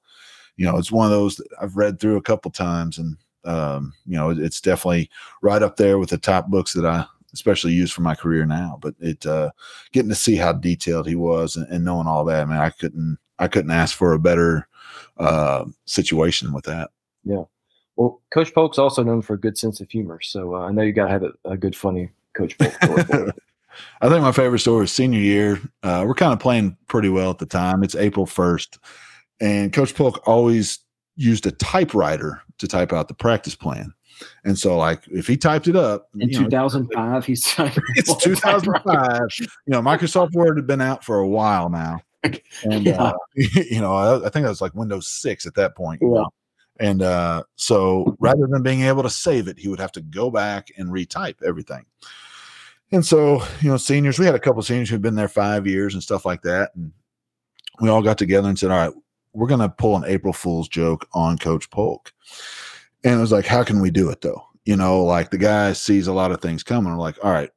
you 0.56 0.66
know, 0.66 0.76
it's 0.76 0.92
one 0.92 1.06
of 1.06 1.12
those 1.12 1.40
I've 1.60 1.76
read 1.76 1.98
through 1.98 2.16
a 2.16 2.22
couple 2.22 2.50
times, 2.50 2.98
and 2.98 3.16
um, 3.44 3.94
you 4.06 4.16
know, 4.16 4.30
it's 4.30 4.60
definitely 4.60 5.08
right 5.40 5.62
up 5.62 5.76
there 5.76 5.98
with 5.98 6.10
the 6.10 6.18
top 6.18 6.48
books 6.48 6.74
that 6.74 6.84
I 6.84 7.06
especially 7.32 7.72
use 7.72 7.90
for 7.90 8.02
my 8.02 8.14
career 8.14 8.44
now. 8.44 8.78
But 8.82 8.94
it 9.00 9.24
uh 9.24 9.52
getting 9.92 10.10
to 10.10 10.14
see 10.14 10.36
how 10.36 10.52
detailed 10.52 11.08
he 11.08 11.14
was 11.14 11.56
and, 11.56 11.66
and 11.68 11.84
knowing 11.84 12.06
all 12.06 12.24
that, 12.26 12.42
I 12.42 12.44
man, 12.44 12.60
I 12.60 12.70
couldn't 12.70 13.18
I 13.38 13.48
couldn't 13.48 13.70
ask 13.70 13.96
for 13.96 14.12
a 14.12 14.18
better 14.18 14.68
uh 15.16 15.64
situation 15.86 16.52
with 16.52 16.64
that. 16.66 16.90
Yeah. 17.28 17.44
Well, 17.96 18.22
Coach 18.30 18.54
Polk's 18.54 18.78
also 18.78 19.02
known 19.02 19.22
for 19.22 19.34
a 19.34 19.40
good 19.40 19.58
sense 19.58 19.80
of 19.80 19.90
humor, 19.90 20.20
so 20.22 20.54
uh, 20.54 20.60
I 20.60 20.72
know 20.72 20.82
you 20.82 20.92
got 20.92 21.06
to 21.06 21.10
have 21.10 21.22
a, 21.24 21.32
a, 21.44 21.56
good, 21.56 21.76
funny 21.76 22.10
Coach 22.32 22.56
Polk. 22.56 22.72
I 24.00 24.08
think 24.08 24.22
my 24.22 24.32
favorite 24.32 24.60
story 24.60 24.84
is 24.84 24.92
senior 24.92 25.20
year. 25.20 25.60
Uh, 25.82 26.04
we're 26.06 26.14
kind 26.14 26.32
of 26.32 26.40
playing 26.40 26.76
pretty 26.86 27.08
well 27.08 27.30
at 27.30 27.38
the 27.38 27.46
time. 27.46 27.82
It's 27.82 27.94
April 27.94 28.24
first, 28.24 28.78
and 29.40 29.72
Coach 29.72 29.94
Polk 29.94 30.26
always 30.26 30.78
used 31.16 31.46
a 31.46 31.50
typewriter 31.50 32.40
to 32.58 32.68
type 32.68 32.92
out 32.92 33.08
the 33.08 33.14
practice 33.14 33.56
plan. 33.56 33.92
And 34.44 34.58
so, 34.58 34.76
like, 34.76 35.02
if 35.08 35.26
he 35.26 35.36
typed 35.36 35.68
it 35.68 35.76
up 35.76 36.08
in 36.18 36.30
2005, 36.30 37.26
he's 37.26 37.54
it's 37.96 38.16
2005. 38.16 39.20
You 39.40 39.48
know, 39.66 39.82
Microsoft 39.82 40.32
Word 40.32 40.56
had 40.56 40.66
been 40.66 40.80
out 40.80 41.04
for 41.04 41.18
a 41.18 41.28
while 41.28 41.68
now, 41.68 42.00
and 42.22 42.86
yeah. 42.86 43.02
uh, 43.02 43.12
you 43.34 43.80
know, 43.80 43.92
I, 43.92 44.26
I, 44.26 44.30
think 44.30 44.44
that 44.44 44.48
was 44.48 44.60
like 44.60 44.74
Windows 44.74 45.08
6 45.08 45.46
at 45.46 45.54
that 45.56 45.76
point. 45.76 46.00
Yeah. 46.02 46.24
And 46.80 47.02
uh, 47.02 47.42
so 47.56 48.16
rather 48.20 48.46
than 48.46 48.62
being 48.62 48.82
able 48.82 49.02
to 49.02 49.10
save 49.10 49.48
it, 49.48 49.58
he 49.58 49.68
would 49.68 49.80
have 49.80 49.92
to 49.92 50.00
go 50.00 50.30
back 50.30 50.70
and 50.76 50.88
retype 50.88 51.42
everything. 51.44 51.84
And 52.92 53.04
so, 53.04 53.42
you 53.60 53.68
know, 53.68 53.76
seniors, 53.76 54.18
we 54.18 54.26
had 54.26 54.34
a 54.34 54.40
couple 54.40 54.62
seniors 54.62 54.88
who'd 54.88 55.02
been 55.02 55.14
there 55.14 55.28
five 55.28 55.66
years 55.66 55.94
and 55.94 56.02
stuff 56.02 56.24
like 56.24 56.42
that. 56.42 56.70
And 56.74 56.92
we 57.80 57.88
all 57.88 58.02
got 58.02 58.16
together 58.16 58.48
and 58.48 58.58
said, 58.58 58.70
all 58.70 58.78
right, 58.78 58.94
we're 59.34 59.48
going 59.48 59.60
to 59.60 59.68
pull 59.68 59.96
an 59.96 60.04
April 60.06 60.32
Fool's 60.32 60.68
joke 60.68 61.06
on 61.12 61.36
Coach 61.36 61.70
Polk. 61.70 62.12
And 63.04 63.14
it 63.14 63.20
was 63.20 63.32
like, 63.32 63.46
how 63.46 63.62
can 63.62 63.80
we 63.80 63.90
do 63.90 64.10
it 64.10 64.20
though? 64.20 64.42
You 64.64 64.76
know, 64.76 65.04
like 65.04 65.30
the 65.30 65.38
guy 65.38 65.72
sees 65.72 66.06
a 66.06 66.12
lot 66.12 66.32
of 66.32 66.40
things 66.40 66.62
coming. 66.62 66.92
We're 66.92 66.98
like, 66.98 67.22
all 67.22 67.30
right, 67.30 67.50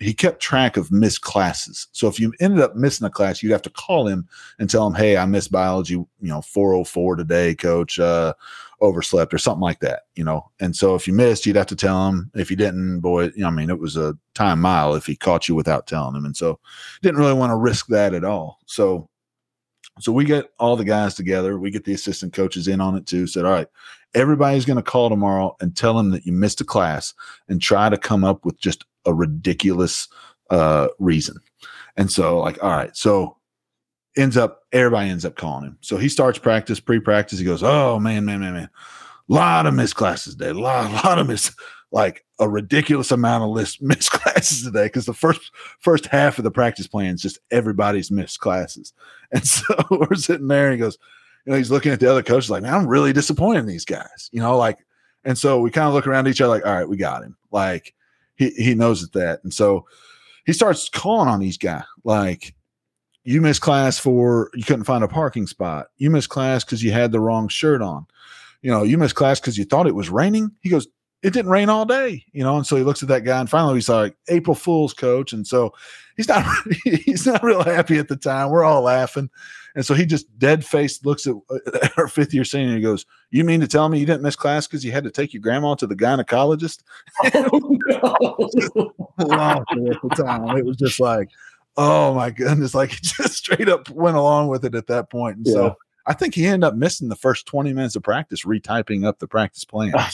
he 0.00 0.14
kept 0.14 0.40
track 0.40 0.78
of 0.78 0.90
missed 0.90 1.20
classes. 1.20 1.88
So 1.92 2.08
if 2.08 2.18
you 2.18 2.32
ended 2.40 2.60
up 2.60 2.74
missing 2.74 3.06
a 3.06 3.10
class, 3.10 3.42
you'd 3.42 3.52
have 3.52 3.62
to 3.62 3.70
call 3.70 4.06
him 4.06 4.26
and 4.58 4.68
tell 4.68 4.86
him, 4.86 4.94
"Hey, 4.94 5.18
I 5.18 5.26
missed 5.26 5.52
biology, 5.52 5.94
you 5.94 6.08
know, 6.20 6.40
404 6.40 7.16
today, 7.16 7.54
coach, 7.54 7.98
uh, 7.98 8.32
overslept 8.80 9.34
or 9.34 9.38
something 9.38 9.60
like 9.60 9.80
that, 9.80 10.04
you 10.16 10.24
know." 10.24 10.50
And 10.58 10.74
so 10.74 10.94
if 10.94 11.06
you 11.06 11.12
missed, 11.12 11.44
you'd 11.44 11.56
have 11.56 11.66
to 11.66 11.76
tell 11.76 12.08
him. 12.08 12.30
If 12.34 12.50
you 12.50 12.56
didn't, 12.56 13.00
boy, 13.00 13.24
you 13.24 13.42
know, 13.42 13.48
I 13.48 13.50
mean, 13.50 13.68
it 13.68 13.78
was 13.78 13.98
a 13.98 14.16
time 14.34 14.60
mile 14.60 14.94
if 14.94 15.04
he 15.04 15.16
caught 15.16 15.48
you 15.48 15.54
without 15.54 15.86
telling 15.86 16.16
him. 16.16 16.24
And 16.24 16.36
so 16.36 16.58
didn't 17.02 17.20
really 17.20 17.34
want 17.34 17.50
to 17.50 17.56
risk 17.56 17.86
that 17.88 18.14
at 18.14 18.24
all. 18.24 18.58
So 18.64 19.09
So 20.00 20.12
we 20.12 20.24
get 20.24 20.52
all 20.58 20.76
the 20.76 20.84
guys 20.84 21.14
together. 21.14 21.58
We 21.58 21.70
get 21.70 21.84
the 21.84 21.94
assistant 21.94 22.32
coaches 22.32 22.68
in 22.68 22.80
on 22.80 22.96
it 22.96 23.06
too. 23.06 23.26
Said, 23.26 23.44
all 23.44 23.52
right, 23.52 23.68
everybody's 24.14 24.64
going 24.64 24.76
to 24.76 24.82
call 24.82 25.08
tomorrow 25.08 25.56
and 25.60 25.76
tell 25.76 25.94
them 25.94 26.10
that 26.10 26.26
you 26.26 26.32
missed 26.32 26.60
a 26.60 26.64
class 26.64 27.14
and 27.48 27.60
try 27.60 27.88
to 27.88 27.96
come 27.96 28.24
up 28.24 28.44
with 28.44 28.58
just 28.60 28.84
a 29.04 29.14
ridiculous 29.14 30.08
uh, 30.50 30.88
reason. 30.98 31.36
And 31.96 32.10
so, 32.10 32.38
like, 32.38 32.62
all 32.62 32.70
right, 32.70 32.96
so 32.96 33.36
ends 34.16 34.36
up 34.36 34.62
everybody 34.72 35.08
ends 35.10 35.24
up 35.24 35.36
calling 35.36 35.64
him. 35.64 35.78
So 35.80 35.96
he 35.96 36.08
starts 36.08 36.38
practice, 36.38 36.80
pre-practice. 36.80 37.38
He 37.38 37.44
goes, 37.44 37.62
"Oh 37.62 37.98
man, 37.98 38.24
man, 38.24 38.40
man, 38.40 38.54
man, 38.54 38.70
lot 39.28 39.66
of 39.66 39.74
missed 39.74 39.96
classes 39.96 40.34
today. 40.34 40.52
Lot, 40.52 40.92
lot 41.04 41.18
of 41.18 41.28
miss, 41.28 41.54
like 41.92 42.24
a 42.38 42.48
ridiculous 42.48 43.10
amount 43.10 43.44
of 43.44 43.50
list 43.50 43.82
missed 43.82 44.12
classes 44.12 44.64
today 44.64 44.86
because 44.86 45.06
the 45.06 45.14
first 45.14 45.50
first 45.80 46.06
half 46.06 46.38
of 46.38 46.44
the 46.44 46.50
practice 46.50 46.86
plan 46.86 47.14
is 47.14 47.22
just 47.22 47.38
everybody's 47.50 48.10
missed 48.10 48.40
classes. 48.40 48.92
And 49.32 49.46
so 49.46 49.76
we're 49.92 50.16
sitting 50.16 50.48
there, 50.48 50.66
and 50.66 50.74
he 50.74 50.80
goes, 50.80 50.98
you 51.46 51.52
know, 51.52 51.56
he's 51.56 51.70
looking 51.70 51.92
at 51.92 52.00
the 52.00 52.10
other 52.10 52.20
coaches 52.20 52.50
like, 52.50 52.64
man, 52.64 52.74
I'm 52.74 52.88
really 52.88 53.12
disappointed 53.12 53.60
in 53.60 53.66
these 53.66 53.84
guys. 53.84 54.28
You 54.32 54.40
know, 54.40 54.58
like, 54.58 54.84
and 55.22 55.38
so 55.38 55.60
we 55.60 55.70
kind 55.70 55.86
of 55.86 55.94
look 55.94 56.08
around 56.08 56.26
each 56.26 56.40
other 56.40 56.48
like, 56.48 56.66
all 56.66 56.74
right, 56.74 56.88
we 56.88 56.96
got 56.96 57.22
him. 57.22 57.36
Like 57.52 57.94
he 58.34 58.50
he 58.50 58.74
knows 58.74 59.08
that, 59.10 59.44
and 59.44 59.54
so 59.54 59.86
he 60.46 60.52
starts 60.52 60.88
calling 60.88 61.28
on 61.28 61.38
these 61.38 61.58
guys 61.58 61.84
like 62.02 62.56
you 63.22 63.40
missed 63.40 63.60
class 63.60 63.98
for 63.98 64.50
you 64.54 64.64
couldn't 64.64 64.84
find 64.84 65.04
a 65.04 65.08
parking 65.08 65.46
spot. 65.46 65.88
You 65.98 66.10
missed 66.10 66.28
class 66.28 66.64
because 66.64 66.82
you 66.82 66.90
had 66.90 67.12
the 67.12 67.20
wrong 67.20 67.48
shirt 67.48 67.82
on. 67.82 68.06
You 68.62 68.70
know, 68.70 68.82
you 68.82 68.98
missed 68.98 69.14
class 69.14 69.40
because 69.40 69.56
you 69.56 69.64
thought 69.64 69.86
it 69.86 69.94
was 69.94 70.10
raining. 70.10 70.50
He 70.60 70.68
goes, 70.68 70.88
it 71.22 71.32
didn't 71.32 71.50
rain 71.50 71.68
all 71.68 71.84
day, 71.84 72.24
you 72.32 72.42
know. 72.42 72.56
And 72.56 72.66
so 72.66 72.76
he 72.76 72.82
looks 72.82 73.02
at 73.02 73.08
that 73.08 73.24
guy, 73.24 73.38
and 73.40 73.48
finally 73.50 73.74
he's 73.74 73.88
like, 73.88 74.16
"April 74.28 74.54
Fool's, 74.54 74.94
coach." 74.94 75.32
And 75.32 75.46
so 75.46 75.74
he's 76.16 76.28
not 76.28 76.44
he's 76.84 77.26
not 77.26 77.42
real 77.42 77.62
happy 77.62 77.98
at 77.98 78.08
the 78.08 78.16
time. 78.16 78.50
We're 78.50 78.64
all 78.64 78.82
laughing, 78.82 79.28
and 79.74 79.84
so 79.84 79.94
he 79.94 80.06
just 80.06 80.26
dead 80.38 80.64
faced 80.64 81.04
looks 81.04 81.26
at, 81.26 81.34
our 81.98 82.08
fifth 82.08 82.32
year 82.32 82.44
senior. 82.44 82.68
And 82.68 82.76
he 82.76 82.82
goes, 82.82 83.04
"You 83.30 83.44
mean 83.44 83.60
to 83.60 83.68
tell 83.68 83.88
me 83.88 83.98
you 83.98 84.06
didn't 84.06 84.22
miss 84.22 84.36
class 84.36 84.66
because 84.66 84.84
you 84.84 84.92
had 84.92 85.04
to 85.04 85.10
take 85.10 85.34
your 85.34 85.42
grandma 85.42 85.74
to 85.76 85.86
the 85.86 85.96
gynecologist?" 85.96 86.82
Oh, 89.22 89.64
no. 89.76 89.90
at 89.90 90.00
the 90.02 90.10
time, 90.16 90.56
it 90.56 90.64
was 90.64 90.76
just 90.76 91.00
like, 91.00 91.28
oh 91.76 92.14
my 92.14 92.30
goodness, 92.30 92.74
like 92.74 92.90
he 92.90 92.96
just 93.02 93.34
straight 93.34 93.68
up 93.68 93.88
went 93.90 94.16
along 94.16 94.48
with 94.48 94.64
it 94.64 94.74
at 94.74 94.86
that 94.88 95.10
point. 95.10 95.36
And 95.36 95.46
Yeah. 95.46 95.52
so 95.52 95.76
I 96.06 96.14
think 96.14 96.34
he 96.34 96.46
ended 96.46 96.64
up 96.66 96.74
missing 96.74 97.08
the 97.08 97.16
first 97.16 97.46
20 97.46 97.72
minutes 97.72 97.96
of 97.96 98.02
practice, 98.02 98.44
retyping 98.44 99.04
up 99.04 99.18
the 99.18 99.28
practice 99.28 99.64
plan. 99.64 99.94
I 99.94 100.08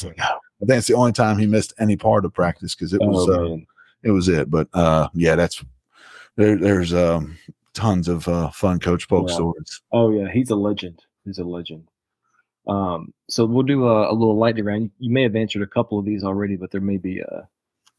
think 0.65 0.79
it's 0.79 0.87
the 0.87 0.95
only 0.95 1.13
time 1.13 1.39
he 1.39 1.47
missed 1.47 1.75
any 1.79 1.97
part 1.97 2.25
of 2.25 2.33
practice 2.33 2.75
because 2.75 2.93
it 2.95 3.03
was 3.03 3.29
Oh, 3.29 3.55
uh, 3.55 3.57
it 4.03 4.11
was 4.11 4.29
it. 4.29 4.51
But 4.51 4.69
uh, 4.73 5.09
yeah, 5.13 5.35
that's 5.35 5.63
there. 6.37 6.57
There's 6.57 6.95
um, 6.95 7.37
tons 7.75 8.09
of 8.09 8.27
uh, 8.29 8.51
fun 8.51 8.81
Coach 8.81 9.09
Polk 9.09 9.29
Yeah. 9.29 9.35
stories. 9.35 9.83
Oh 9.93 10.11
yeah, 10.11 10.31
he's 10.31 10.51
a 10.51 10.57
legend. 10.57 11.05
He's 11.25 11.39
a 11.39 11.45
legend. 11.45 11.89
Um, 12.67 13.13
so 13.29 13.45
we'll 13.45 13.63
do 13.63 13.87
a, 13.87 14.11
a 14.11 14.15
little 14.15 14.37
lightning 14.37 14.65
round. 14.65 14.91
You 14.99 15.13
may 15.13 15.23
have 15.23 15.37
answered 15.37 15.63
a 15.63 15.67
couple 15.67 15.99
of 15.99 16.05
these 16.05 16.25
already, 16.25 16.57
but 16.57 16.71
there 16.71 16.81
may 16.81 16.97
be 16.97 17.21
a 17.21 17.49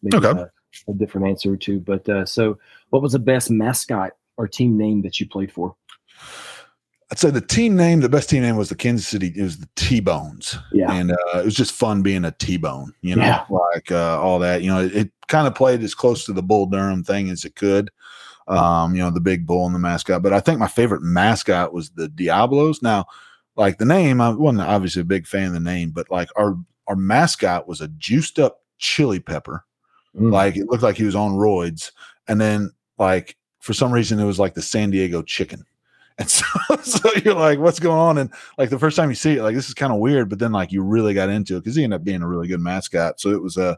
maybe 0.01 0.18
Okay. 0.18 0.39
a, 0.39 0.51
a 0.89 0.93
different 0.93 1.28
answer 1.28 1.53
or 1.53 1.58
two. 1.58 1.80
But 1.80 2.08
uh, 2.10 2.26
so, 2.26 2.58
what 2.89 3.01
was 3.01 3.14
the 3.14 3.20
best 3.20 3.49
mascot 3.49 4.12
or 4.36 4.47
team 4.47 4.78
name 4.78 5.01
that 5.03 5.20
you 5.20 5.28
played 5.28 5.51
for? 5.51 5.76
I'd 7.12 7.20
say 7.20 7.30
the 7.30 7.39
team 7.39 7.76
name, 7.78 8.01
the 8.01 8.10
best 8.10 8.30
team 8.30 8.41
name 8.41 8.58
was 8.58 8.68
the 8.70 8.76
Kansas 8.76 9.08
City. 9.08 9.32
It 9.36 9.41
was 9.41 9.58
the 9.60 9.70
T 9.78 10.01
Bones. 10.01 10.58
Yeah, 10.74 10.91
and 10.91 11.12
uh, 11.12 11.39
it 11.39 11.45
was 11.45 11.55
just 11.55 11.72
fun 11.72 12.01
being 12.01 12.26
a 12.26 12.32
T-bone, 12.32 12.93
you 13.01 13.16
know, 13.16 13.24
Yeah. 13.24 13.45
like 13.49 13.91
uh, 13.91 14.22
all 14.22 14.39
that. 14.39 14.62
You 14.62 14.70
know, 14.70 14.84
it, 14.84 14.93
it 14.95 15.12
kind 15.28 15.47
of 15.47 15.55
played 15.55 15.82
as 15.84 15.95
close 15.95 16.26
to 16.26 16.34
the 16.34 16.43
Bull 16.43 16.66
Durham 16.66 17.03
thing 17.05 17.30
as 17.30 17.45
it 17.45 17.55
could. 17.55 17.89
Um, 18.49 18.93
you 18.95 19.01
know, 19.01 19.10
the 19.10 19.20
big 19.22 19.45
bull 19.45 19.66
and 19.66 19.76
the 19.76 19.80
mascot. 19.80 20.22
But 20.22 20.32
I 20.34 20.39
think 20.39 20.60
my 20.60 20.68
favorite 20.68 21.01
mascot 21.01 21.74
was 21.74 21.89
the 21.91 22.08
Diablos. 22.08 22.82
Now, 22.82 23.05
like 23.55 23.78
the 23.78 23.86
name, 23.86 24.22
I 24.22 24.30
wasn't 24.30 24.62
obviously 24.62 25.01
a 25.01 25.05
big 25.05 25.28
fan 25.28 25.47
of 25.47 25.53
the 25.53 25.60
name, 25.60 25.91
but 25.91 26.10
like 26.12 26.30
our 26.38 26.58
our 26.88 26.95
mascot 26.95 27.68
was 27.68 27.82
a 27.82 27.88
juiced 27.89 28.39
up 28.39 28.62
chili 28.78 29.20
pepper. 29.20 29.66
Mm. 30.16 30.32
Like 30.32 30.55
it 30.58 30.68
looked 30.68 30.84
like 30.84 30.95
he 30.97 31.03
was 31.03 31.16
on 31.16 31.34
roids, 31.34 31.91
and 32.28 32.39
then 32.39 32.72
like 32.97 33.38
for 33.60 33.74
some 33.74 33.91
reason 33.91 34.20
it 34.20 34.26
was 34.26 34.39
like 34.39 34.53
the 34.53 34.62
San 34.62 34.91
Diego 34.91 35.22
chicken. 35.22 35.66
And 36.18 36.30
so, 36.30 36.45
so 36.84 37.09
you're 37.24 37.36
like, 37.36 37.59
what's 37.59 37.80
going 37.80 37.99
on? 37.99 38.18
And 38.18 38.32
like 38.57 38.70
the 38.70 38.80
first 38.80 38.97
time 38.97 39.09
you 39.09 39.15
see 39.15 39.38
it, 39.38 39.43
like 39.43 39.55
this 39.55 39.68
is 39.68 39.74
kind 39.74 39.93
of 39.93 39.99
weird, 39.99 40.30
but 40.30 40.39
then 40.39 40.51
like 40.51 40.72
you 40.72 40.82
really 40.82 41.13
got 41.13 41.30
into 41.30 41.55
it 41.55 41.59
because 41.59 41.76
he 41.76 41.84
ended 41.84 41.99
up 41.99 42.03
being 42.03 42.22
a 42.22 42.28
really 42.28 42.47
good 42.47 42.59
mascot. 42.59 43.20
So 43.20 43.30
it 43.30 43.41
was 43.41 43.57
uh, 43.57 43.76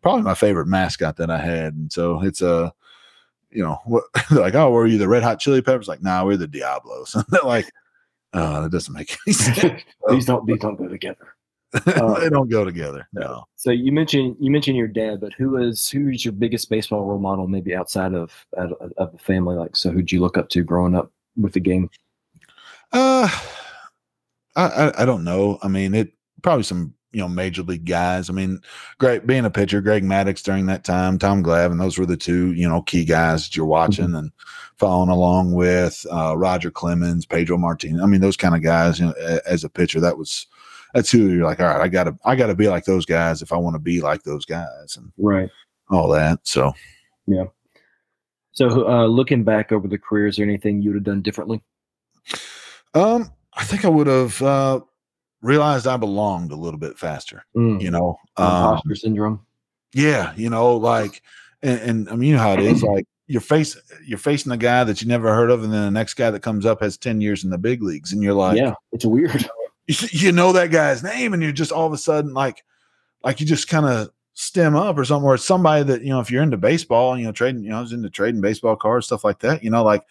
probably 0.00 0.22
my 0.22 0.34
favorite 0.34 0.66
mascot 0.66 1.16
that 1.16 1.30
I 1.30 1.38
had. 1.38 1.74
And 1.74 1.92
so 1.92 2.22
it's 2.22 2.42
a, 2.42 2.54
uh, 2.54 2.70
you 3.50 3.62
know, 3.62 3.78
what 3.84 4.04
like, 4.30 4.54
oh, 4.54 4.70
were 4.70 4.86
you 4.86 4.98
the 4.98 5.08
Red 5.08 5.22
Hot 5.22 5.38
Chili 5.38 5.60
Peppers? 5.60 5.88
Like, 5.88 6.02
nah, 6.02 6.24
we're 6.24 6.36
the 6.36 6.46
Diablos. 6.46 7.14
And 7.14 7.24
they're 7.28 7.42
like, 7.42 7.70
oh, 8.32 8.62
that 8.62 8.72
doesn't 8.72 8.94
make 8.94 9.16
any 9.26 9.34
sense. 9.34 9.82
these 10.08 10.26
don't 10.26 10.46
these 10.46 10.60
don't 10.60 10.76
go 10.76 10.88
together. 10.88 11.34
Uh, 11.86 12.20
they 12.20 12.28
don't 12.28 12.50
go 12.50 12.64
together. 12.64 13.08
No. 13.14 13.44
So 13.56 13.70
you 13.70 13.92
mentioned 13.92 14.36
you 14.38 14.50
mentioned 14.50 14.76
your 14.76 14.88
dad, 14.88 15.20
but 15.20 15.32
who 15.34 15.56
is 15.56 15.88
who 15.88 16.08
is 16.08 16.24
your 16.24 16.32
biggest 16.32 16.68
baseball 16.68 17.04
role 17.04 17.18
model? 17.18 17.48
Maybe 17.48 17.74
outside 17.74 18.14
of 18.14 18.32
of, 18.54 18.72
of 18.96 19.12
the 19.12 19.18
family, 19.18 19.56
like 19.56 19.74
so, 19.76 19.90
who'd 19.90 20.12
you 20.12 20.20
look 20.20 20.36
up 20.36 20.48
to 20.50 20.62
growing 20.62 20.94
up 20.94 21.10
with 21.36 21.52
the 21.52 21.60
game? 21.60 21.88
Uh, 22.92 23.28
I, 24.56 24.66
I 24.66 25.02
I 25.02 25.04
don't 25.04 25.24
know. 25.24 25.58
I 25.62 25.68
mean, 25.68 25.94
it 25.94 26.12
probably 26.42 26.62
some 26.64 26.94
you 27.12 27.20
know 27.20 27.28
major 27.28 27.62
league 27.62 27.84
guys. 27.86 28.28
I 28.28 28.32
mean, 28.32 28.60
great 28.98 29.26
being 29.26 29.44
a 29.44 29.50
pitcher, 29.50 29.80
Greg 29.80 30.02
Maddux 30.04 30.42
during 30.42 30.66
that 30.66 30.84
time, 30.84 31.18
Tom 31.18 31.42
Glavine, 31.42 31.78
those 31.78 31.98
were 31.98 32.06
the 32.06 32.16
two 32.16 32.52
you 32.52 32.68
know 32.68 32.82
key 32.82 33.04
guys 33.04 33.44
that 33.44 33.56
you're 33.56 33.66
watching 33.66 34.14
and 34.14 34.30
following 34.78 35.08
along 35.10 35.52
with. 35.52 36.04
Uh, 36.10 36.36
Roger 36.36 36.70
Clemens, 36.70 37.24
Pedro 37.26 37.56
Martinez. 37.58 38.02
I 38.02 38.06
mean, 38.06 38.20
those 38.20 38.36
kind 38.36 38.54
of 38.54 38.62
guys. 38.62 38.98
You 39.00 39.06
know, 39.06 39.14
a- 39.20 39.48
as 39.48 39.64
a 39.64 39.70
pitcher, 39.70 40.00
that 40.00 40.18
was 40.18 40.46
that's 40.94 41.10
who 41.10 41.30
you're 41.30 41.44
like. 41.46 41.60
All 41.60 41.66
right, 41.66 41.80
I 41.80 41.88
gotta 41.88 42.16
I 42.24 42.36
gotta 42.36 42.54
be 42.54 42.68
like 42.68 42.84
those 42.84 43.06
guys 43.06 43.40
if 43.40 43.52
I 43.52 43.56
want 43.56 43.74
to 43.74 43.80
be 43.80 44.00
like 44.02 44.22
those 44.24 44.44
guys 44.44 44.96
and 44.98 45.10
Right. 45.16 45.48
all 45.90 46.08
that. 46.10 46.40
So 46.44 46.72
So 48.52 48.88
uh, 48.88 49.06
looking 49.06 49.44
back 49.44 49.72
over 49.72 49.88
the 49.88 49.98
career, 49.98 50.26
is 50.26 50.36
there 50.36 50.46
anything 50.46 50.82
you 50.82 50.90
would 50.90 50.96
have 50.96 51.04
done 51.04 51.22
differently? 51.22 51.62
um, 52.94 53.32
I 53.54 53.64
think 53.64 53.84
I 53.84 53.88
would 53.88 54.06
have 54.06 54.40
uh, 54.42 54.80
realized 55.40 55.86
I 55.86 55.96
belonged 55.96 56.52
a 56.52 56.56
little 56.56 56.78
bit 56.78 56.98
faster. 56.98 57.44
You 57.80 57.90
know, 57.90 58.18
um, 58.36 58.46
Imposter 58.46 58.94
syndrome. 58.94 59.46
Yeah, 59.94 60.32
you 60.36 60.50
know, 60.50 60.76
like, 60.76 61.22
and, 61.62 61.80
and 61.80 62.08
I 62.08 62.16
mean, 62.16 62.30
you 62.30 62.36
know 62.36 62.42
how 62.42 62.52
it 62.52 62.60
is. 62.60 62.82
Like, 62.92 63.06
you're 63.28 63.40
face 63.40 63.76
you're 64.04 64.18
facing 64.18 64.52
a 64.52 64.56
guy 64.56 64.84
that 64.84 65.00
you 65.00 65.08
never 65.08 65.34
heard 65.34 65.50
of, 65.50 65.62
and 65.62 65.72
then 65.72 65.82
the 65.82 65.90
next 65.90 66.14
guy 66.14 66.30
that 66.30 66.40
comes 66.40 66.66
up 66.66 66.80
has 66.82 66.98
ten 66.98 67.20
years 67.20 67.44
in 67.44 67.50
the 67.50 67.56
big 67.56 67.82
leagues, 67.82 68.12
and 68.12 68.22
you're 68.22 68.34
like, 68.34 68.58
yeah, 68.58 68.74
it's 68.90 69.06
weird. 69.06 69.48
you, 69.86 69.94
you 70.10 70.32
know 70.32 70.52
that 70.52 70.70
guy's 70.70 71.02
name, 71.02 71.32
and 71.32 71.42
you're 71.42 71.52
just 71.52 71.72
all 71.72 71.86
of 71.86 71.92
a 71.92 71.98
sudden 71.98 72.34
like, 72.34 72.62
like 73.24 73.40
you 73.40 73.46
just 73.46 73.68
kind 73.68 73.86
of 73.86 74.10
stem 74.34 74.74
up 74.76 74.96
or 74.98 75.04
something. 75.04 75.26
Or 75.26 75.34
it's 75.34 75.44
somebody 75.44 75.84
that 75.84 76.02
you 76.02 76.08
know, 76.10 76.20
if 76.20 76.30
you're 76.30 76.42
into 76.42 76.56
baseball, 76.56 77.18
you 77.18 77.24
know, 77.24 77.32
trading, 77.32 77.64
you 77.64 77.70
know, 77.70 77.78
I 77.78 77.80
was 77.80 77.92
into 77.92 78.10
trading 78.10 78.40
baseball 78.40 78.76
cards, 78.76 79.06
stuff 79.06 79.24
like 79.24 79.40
that. 79.40 79.62
You 79.62 79.70
know, 79.70 79.84
like 79.84 80.02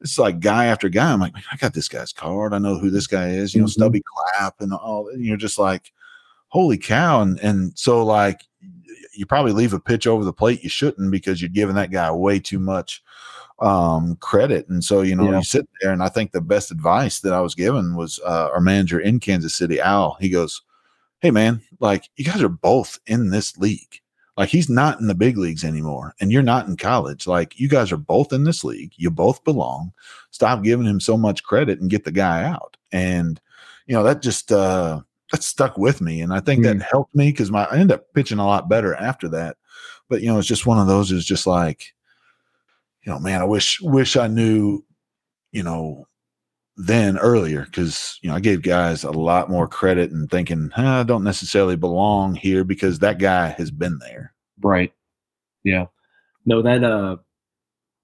it's 0.00 0.18
like 0.18 0.40
guy 0.40 0.66
after 0.66 0.88
guy. 0.88 1.12
I'm 1.12 1.20
like, 1.20 1.34
I 1.52 1.56
got 1.56 1.74
this 1.74 1.88
guy's 1.88 2.12
card. 2.12 2.52
I 2.52 2.58
know 2.58 2.78
who 2.78 2.90
this 2.90 3.06
guy 3.06 3.30
is. 3.30 3.54
You 3.54 3.60
know, 3.62 3.66
Mhm. 3.66 3.70
Stubby 3.70 4.02
Clapp 4.34 4.60
and 4.60 4.72
all. 4.72 5.08
And 5.08 5.24
you're 5.24 5.36
just 5.36 5.58
like, 5.58 5.92
holy 6.48 6.78
cow! 6.78 7.22
And 7.22 7.38
and 7.40 7.72
so 7.78 8.04
like, 8.04 8.42
you 9.14 9.26
probably 9.26 9.52
leave 9.52 9.72
a 9.72 9.80
pitch 9.80 10.06
over 10.06 10.24
the 10.24 10.32
plate 10.32 10.62
you 10.64 10.68
shouldn't 10.68 11.10
because 11.12 11.40
you're 11.40 11.48
giving 11.48 11.76
that 11.76 11.90
guy 11.92 12.10
way 12.10 12.38
too 12.40 12.58
much 12.58 13.02
um 13.60 14.16
credit 14.16 14.68
and 14.68 14.82
so 14.82 15.02
you 15.02 15.14
know 15.14 15.30
Yeah. 15.30 15.38
you 15.38 15.44
sit 15.44 15.68
there 15.80 15.92
and 15.92 16.02
i 16.02 16.08
think 16.08 16.32
the 16.32 16.40
best 16.40 16.72
advice 16.72 17.20
that 17.20 17.32
i 17.32 17.40
was 17.40 17.54
given 17.54 17.94
was 17.94 18.18
uh 18.26 18.48
our 18.52 18.60
manager 18.60 18.98
in 18.98 19.20
kansas 19.20 19.54
city 19.54 19.80
al 19.80 20.16
he 20.20 20.28
goes 20.28 20.62
hey 21.24 21.30
man 21.30 21.58
like 21.80 22.10
you 22.16 22.24
guys 22.24 22.42
are 22.42 22.50
both 22.50 22.98
in 23.06 23.30
this 23.30 23.56
league. 23.56 23.98
Like 24.36 24.50
he's 24.50 24.68
not 24.68 25.00
in 25.00 25.06
the 25.06 25.14
big 25.14 25.38
leagues 25.38 25.64
anymore 25.64 26.14
and 26.20 26.30
you're 26.30 26.42
not 26.42 26.66
in 26.66 26.76
college. 26.76 27.26
Like 27.26 27.58
you 27.58 27.66
guys 27.66 27.90
are 27.92 27.96
both 27.96 28.30
in 28.34 28.44
this 28.44 28.62
league. 28.62 28.92
You 28.96 29.10
both 29.10 29.42
belong. 29.42 29.94
Stop 30.32 30.62
giving 30.62 30.84
him 30.84 31.00
so 31.00 31.16
much 31.16 31.42
credit 31.42 31.80
and 31.80 31.88
get 31.88 32.04
the 32.04 32.12
guy 32.12 32.44
out. 32.44 32.76
And 32.92 33.40
you 33.86 33.94
know 33.94 34.02
that 34.02 34.20
just 34.20 34.52
uh 34.52 35.00
that 35.32 35.42
stuck 35.42 35.78
with 35.78 36.02
me 36.02 36.20
and 36.20 36.32
i 36.34 36.40
think 36.40 36.62
that 36.62 36.82
helped 36.82 37.14
me 37.14 37.30
because 37.30 37.50
my 37.50 37.64
i 37.64 37.78
ended 37.78 37.92
up 37.92 38.12
pitching 38.12 38.38
a 38.38 38.46
lot 38.46 38.68
better 38.68 38.94
after 38.94 39.26
that. 39.30 39.56
But 40.10 40.20
you 40.20 40.28
know 40.28 40.38
it's 40.38 40.46
just 40.46 40.66
one 40.66 40.78
of 40.78 40.88
those 40.88 41.10
is 41.10 41.24
just 41.24 41.46
like 41.46 41.94
you 43.02 43.10
know 43.10 43.18
man 43.18 43.40
i 43.40 43.44
wish 43.44 43.80
wish 43.80 44.18
i 44.18 44.26
knew 44.26 44.84
you 45.52 45.62
know 45.62 46.06
then 46.76 47.16
earlier 47.18 47.64
because 47.64 48.18
you 48.22 48.28
know 48.28 48.34
I 48.36 48.40
gave 48.40 48.62
guys 48.62 49.04
a 49.04 49.10
lot 49.10 49.48
more 49.50 49.68
credit 49.68 50.10
and 50.10 50.28
thinking 50.30 50.70
I 50.76 51.02
don't 51.04 51.22
necessarily 51.24 51.76
belong 51.76 52.34
here 52.34 52.64
because 52.64 52.98
that 52.98 53.18
guy 53.18 53.48
has 53.48 53.70
been 53.70 53.98
there. 53.98 54.34
Right. 54.60 54.92
Yeah. 55.62 55.86
No, 56.46 56.62
that 56.62 56.82
uh 56.82 57.16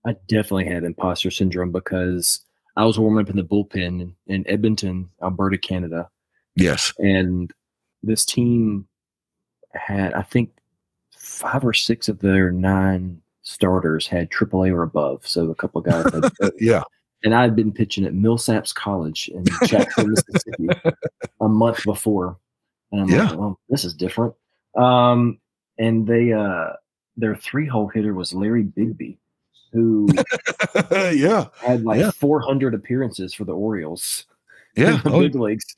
I 0.06 0.16
definitely 0.28 0.66
had 0.66 0.84
imposter 0.84 1.30
syndrome 1.30 1.72
because 1.72 2.44
I 2.76 2.84
was 2.84 2.98
warming 2.98 3.24
up 3.24 3.30
in 3.30 3.36
the 3.36 3.42
bullpen 3.44 4.14
in, 4.28 4.48
Edmonton, 4.48 5.10
Alberta, 5.22 5.58
Canada, 5.58 6.08
Yes. 6.54 6.92
and 6.98 7.52
this 8.02 8.24
team 8.24 8.86
had 9.74 10.14
I 10.14 10.22
think 10.22 10.50
five 11.10 11.64
or 11.64 11.72
six 11.74 12.08
of 12.08 12.20
their 12.20 12.50
nine 12.52 13.20
starters 13.42 14.06
had 14.06 14.30
AAA 14.30 14.72
or 14.72 14.82
above. 14.82 15.26
So 15.26 15.50
a 15.50 15.54
couple 15.54 15.80
of 15.80 15.86
guys 15.86 16.30
had 16.40 16.52
yeah. 16.60 16.82
And 17.22 17.34
I 17.34 17.42
had 17.42 17.54
been 17.54 17.72
pitching 17.72 18.04
at 18.06 18.12
Millsaps 18.14 18.74
College 18.74 19.28
in 19.28 19.44
Jackson, 19.66 20.10
Mississippi, 20.28 20.68
a 21.40 21.48
month 21.48 21.84
before. 21.84 22.38
And 22.92 23.02
I'm 23.02 23.08
Yeah. 23.08 23.28
like, 23.30 23.38
well, 23.38 23.60
this 23.68 23.84
is 23.84 23.94
different. 23.94 24.34
Um, 24.76 25.38
and 25.78 26.06
they, 26.06 26.32
uh, 26.32 26.70
their 27.16 27.36
three 27.36 27.66
hole 27.66 27.88
hitter 27.88 28.14
was 28.14 28.32
Larry 28.32 28.64
Bigbie, 28.64 29.18
who 29.72 30.08
yeah, 31.12 31.46
had 31.60 31.84
like 31.84 32.00
Yeah. 32.00 32.10
400 32.12 32.74
appearances 32.74 33.34
for 33.34 33.44
the 33.44 33.52
Orioles 33.54 34.24
yeah. 34.76 34.94
in 34.96 35.02
the 35.02 35.10
Oh, 35.12 35.20
big 35.20 35.34
leagues. 35.34 35.76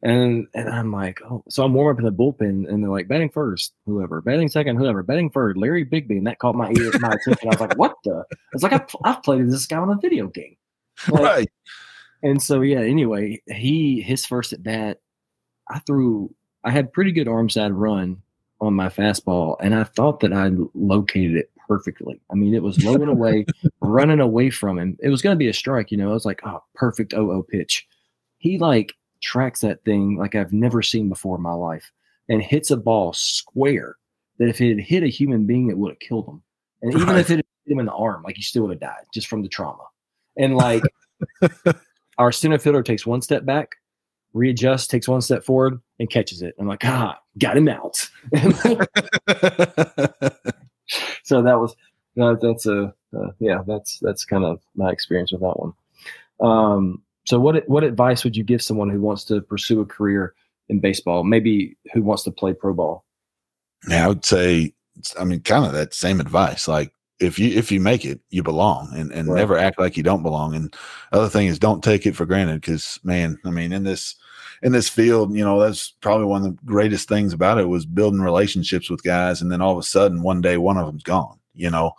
And 0.00 0.46
and 0.54 0.68
I'm 0.68 0.92
like, 0.92 1.20
oh, 1.28 1.42
so 1.48 1.64
I'm 1.64 1.74
warming 1.74 1.94
up 1.94 1.98
in 1.98 2.04
the 2.16 2.22
bullpen, 2.22 2.68
and 2.72 2.82
they're 2.84 2.90
like 2.90 3.08
batting 3.08 3.30
first, 3.30 3.72
whoever, 3.84 4.20
batting 4.22 4.48
second, 4.48 4.76
whoever, 4.76 5.02
batting 5.02 5.28
third, 5.30 5.56
Larry 5.58 5.84
Bigbie, 5.84 6.18
and 6.18 6.26
that 6.28 6.38
caught 6.38 6.54
my 6.54 6.70
ear, 6.70 6.92
my 7.00 7.08
attention. 7.08 7.48
I 7.48 7.50
was 7.50 7.60
like, 7.60 7.76
what 7.76 7.96
the? 8.04 8.24
It's 8.52 8.62
like 8.62 8.72
I've, 8.72 8.86
I've 9.04 9.22
played 9.24 9.48
this 9.48 9.66
guy 9.66 9.76
on 9.78 9.90
a 9.90 9.96
video 9.96 10.28
game. 10.28 10.56
Like, 11.10 11.22
right. 11.22 11.50
and 12.22 12.42
so 12.42 12.60
yeah, 12.62 12.80
anyway, 12.80 13.40
he 13.46 14.00
his 14.02 14.26
first 14.26 14.52
at 14.52 14.62
bat, 14.62 15.00
I 15.70 15.78
threw 15.80 16.34
I 16.64 16.70
had 16.70 16.92
pretty 16.92 17.12
good 17.12 17.28
arm 17.28 17.48
side 17.48 17.72
run 17.72 18.20
on 18.60 18.74
my 18.74 18.88
fastball, 18.88 19.56
and 19.60 19.74
I 19.74 19.84
thought 19.84 20.20
that 20.20 20.32
I 20.32 20.50
located 20.74 21.36
it 21.36 21.50
perfectly. 21.68 22.20
I 22.32 22.34
mean, 22.34 22.54
it 22.54 22.62
was 22.62 22.82
low 22.84 22.94
and 22.94 23.08
away, 23.10 23.46
running 23.80 24.20
away 24.20 24.50
from 24.50 24.78
him. 24.78 24.96
It 25.00 25.10
was 25.10 25.22
gonna 25.22 25.36
be 25.36 25.48
a 25.48 25.52
strike, 25.54 25.90
you 25.92 25.96
know. 25.98 26.10
I 26.10 26.14
was 26.14 26.24
like, 26.26 26.40
oh, 26.44 26.62
perfect 26.74 27.12
OO 27.14 27.46
pitch. 27.48 27.86
He 28.38 28.58
like 28.58 28.94
tracks 29.22 29.60
that 29.62 29.84
thing 29.84 30.16
like 30.16 30.34
I've 30.34 30.52
never 30.52 30.80
seen 30.82 31.08
before 31.08 31.36
in 31.36 31.42
my 31.42 31.52
life 31.52 31.90
and 32.28 32.42
hits 32.42 32.70
a 32.70 32.76
ball 32.76 33.12
square 33.12 33.96
that 34.38 34.48
if 34.48 34.60
it 34.60 34.76
had 34.76 34.80
hit 34.86 35.02
a 35.02 35.08
human 35.08 35.44
being, 35.46 35.70
it 35.70 35.76
would 35.78 35.90
have 35.92 35.98
killed 36.00 36.28
him. 36.28 36.42
And 36.82 36.92
even 36.94 37.08
Right. 37.08 37.18
if 37.18 37.30
it 37.30 37.36
hit 37.36 37.46
him 37.72 37.80
in 37.80 37.86
the 37.86 37.92
arm, 37.92 38.22
like 38.22 38.36
he 38.36 38.42
still 38.42 38.62
would 38.62 38.70
have 38.72 38.80
died 38.80 39.04
just 39.12 39.26
from 39.28 39.42
the 39.42 39.48
trauma. 39.48 39.82
And 40.38 40.56
like 40.56 40.82
our 42.18 42.32
center 42.32 42.58
fielder 42.58 42.82
takes 42.82 43.06
one 43.06 43.22
step 43.22 43.44
back, 43.44 43.72
readjusts, 44.32 44.86
takes 44.86 45.08
one 45.08 45.20
step 45.20 45.44
forward, 45.44 45.80
and 45.98 46.08
catches 46.08 46.42
it. 46.42 46.54
I'm 46.58 46.68
like, 46.68 46.84
ah, 46.84 47.18
got 47.38 47.56
him 47.56 47.68
out. 47.68 47.96
so 51.24 51.42
that 51.42 51.58
was 51.58 51.74
uh, 52.20 52.34
that's 52.40 52.66
a 52.66 52.94
uh, 53.16 53.30
yeah, 53.38 53.62
that's 53.66 53.98
that's 54.00 54.24
kind 54.24 54.44
of 54.44 54.60
my 54.74 54.90
experience 54.90 55.32
with 55.32 55.40
that 55.40 55.58
one. 55.58 55.72
Um, 56.40 57.02
so 57.26 57.38
what 57.38 57.68
what 57.68 57.84
advice 57.84 58.24
would 58.24 58.36
you 58.36 58.44
give 58.44 58.62
someone 58.62 58.90
who 58.90 59.00
wants 59.00 59.24
to 59.24 59.40
pursue 59.40 59.80
a 59.80 59.86
career 59.86 60.34
in 60.68 60.80
baseball, 60.80 61.24
maybe 61.24 61.76
who 61.92 62.02
wants 62.02 62.22
to 62.24 62.30
play 62.30 62.52
pro 62.52 62.74
ball? 62.74 63.04
Yeah, 63.88 64.04
I 64.04 64.08
would 64.08 64.24
say, 64.24 64.74
I 65.18 65.24
mean, 65.24 65.40
kind 65.40 65.64
of 65.64 65.72
that 65.72 65.94
same 65.94 66.20
advice. 66.20 66.68
Like, 66.68 66.92
if 67.20 67.38
you 67.38 67.56
if 67.56 67.72
you 67.72 67.80
make 67.80 68.04
it, 68.04 68.20
you 68.30 68.42
belong, 68.42 68.92
and 68.94 69.12
and 69.12 69.28
Right. 69.28 69.38
never 69.38 69.58
act 69.58 69.78
like 69.78 69.96
you 69.96 70.02
don't 70.02 70.22
belong. 70.22 70.54
And 70.54 70.74
other 71.12 71.28
thing 71.28 71.46
is, 71.48 71.58
don't 71.58 71.82
take 71.82 72.06
it 72.06 72.16
for 72.16 72.26
granted. 72.26 72.60
Because 72.60 73.00
man, 73.02 73.38
I 73.44 73.50
mean, 73.50 73.72
in 73.72 73.84
this 73.84 74.14
in 74.62 74.72
this 74.72 74.88
field, 74.88 75.34
you 75.36 75.44
know, 75.44 75.58
that's 75.60 75.90
probably 76.00 76.26
one 76.26 76.44
of 76.44 76.56
the 76.56 76.62
greatest 76.64 77.08
things 77.08 77.32
about 77.32 77.58
it 77.58 77.68
was 77.68 77.86
building 77.86 78.20
relationships 78.20 78.90
with 78.90 79.02
guys, 79.02 79.42
and 79.42 79.50
then 79.50 79.60
all 79.60 79.72
of 79.72 79.78
a 79.78 79.82
sudden, 79.82 80.22
one 80.22 80.40
day, 80.40 80.56
one 80.56 80.76
of 80.76 80.86
them's 80.86 81.02
gone. 81.02 81.38
You 81.54 81.70
know. 81.70 81.92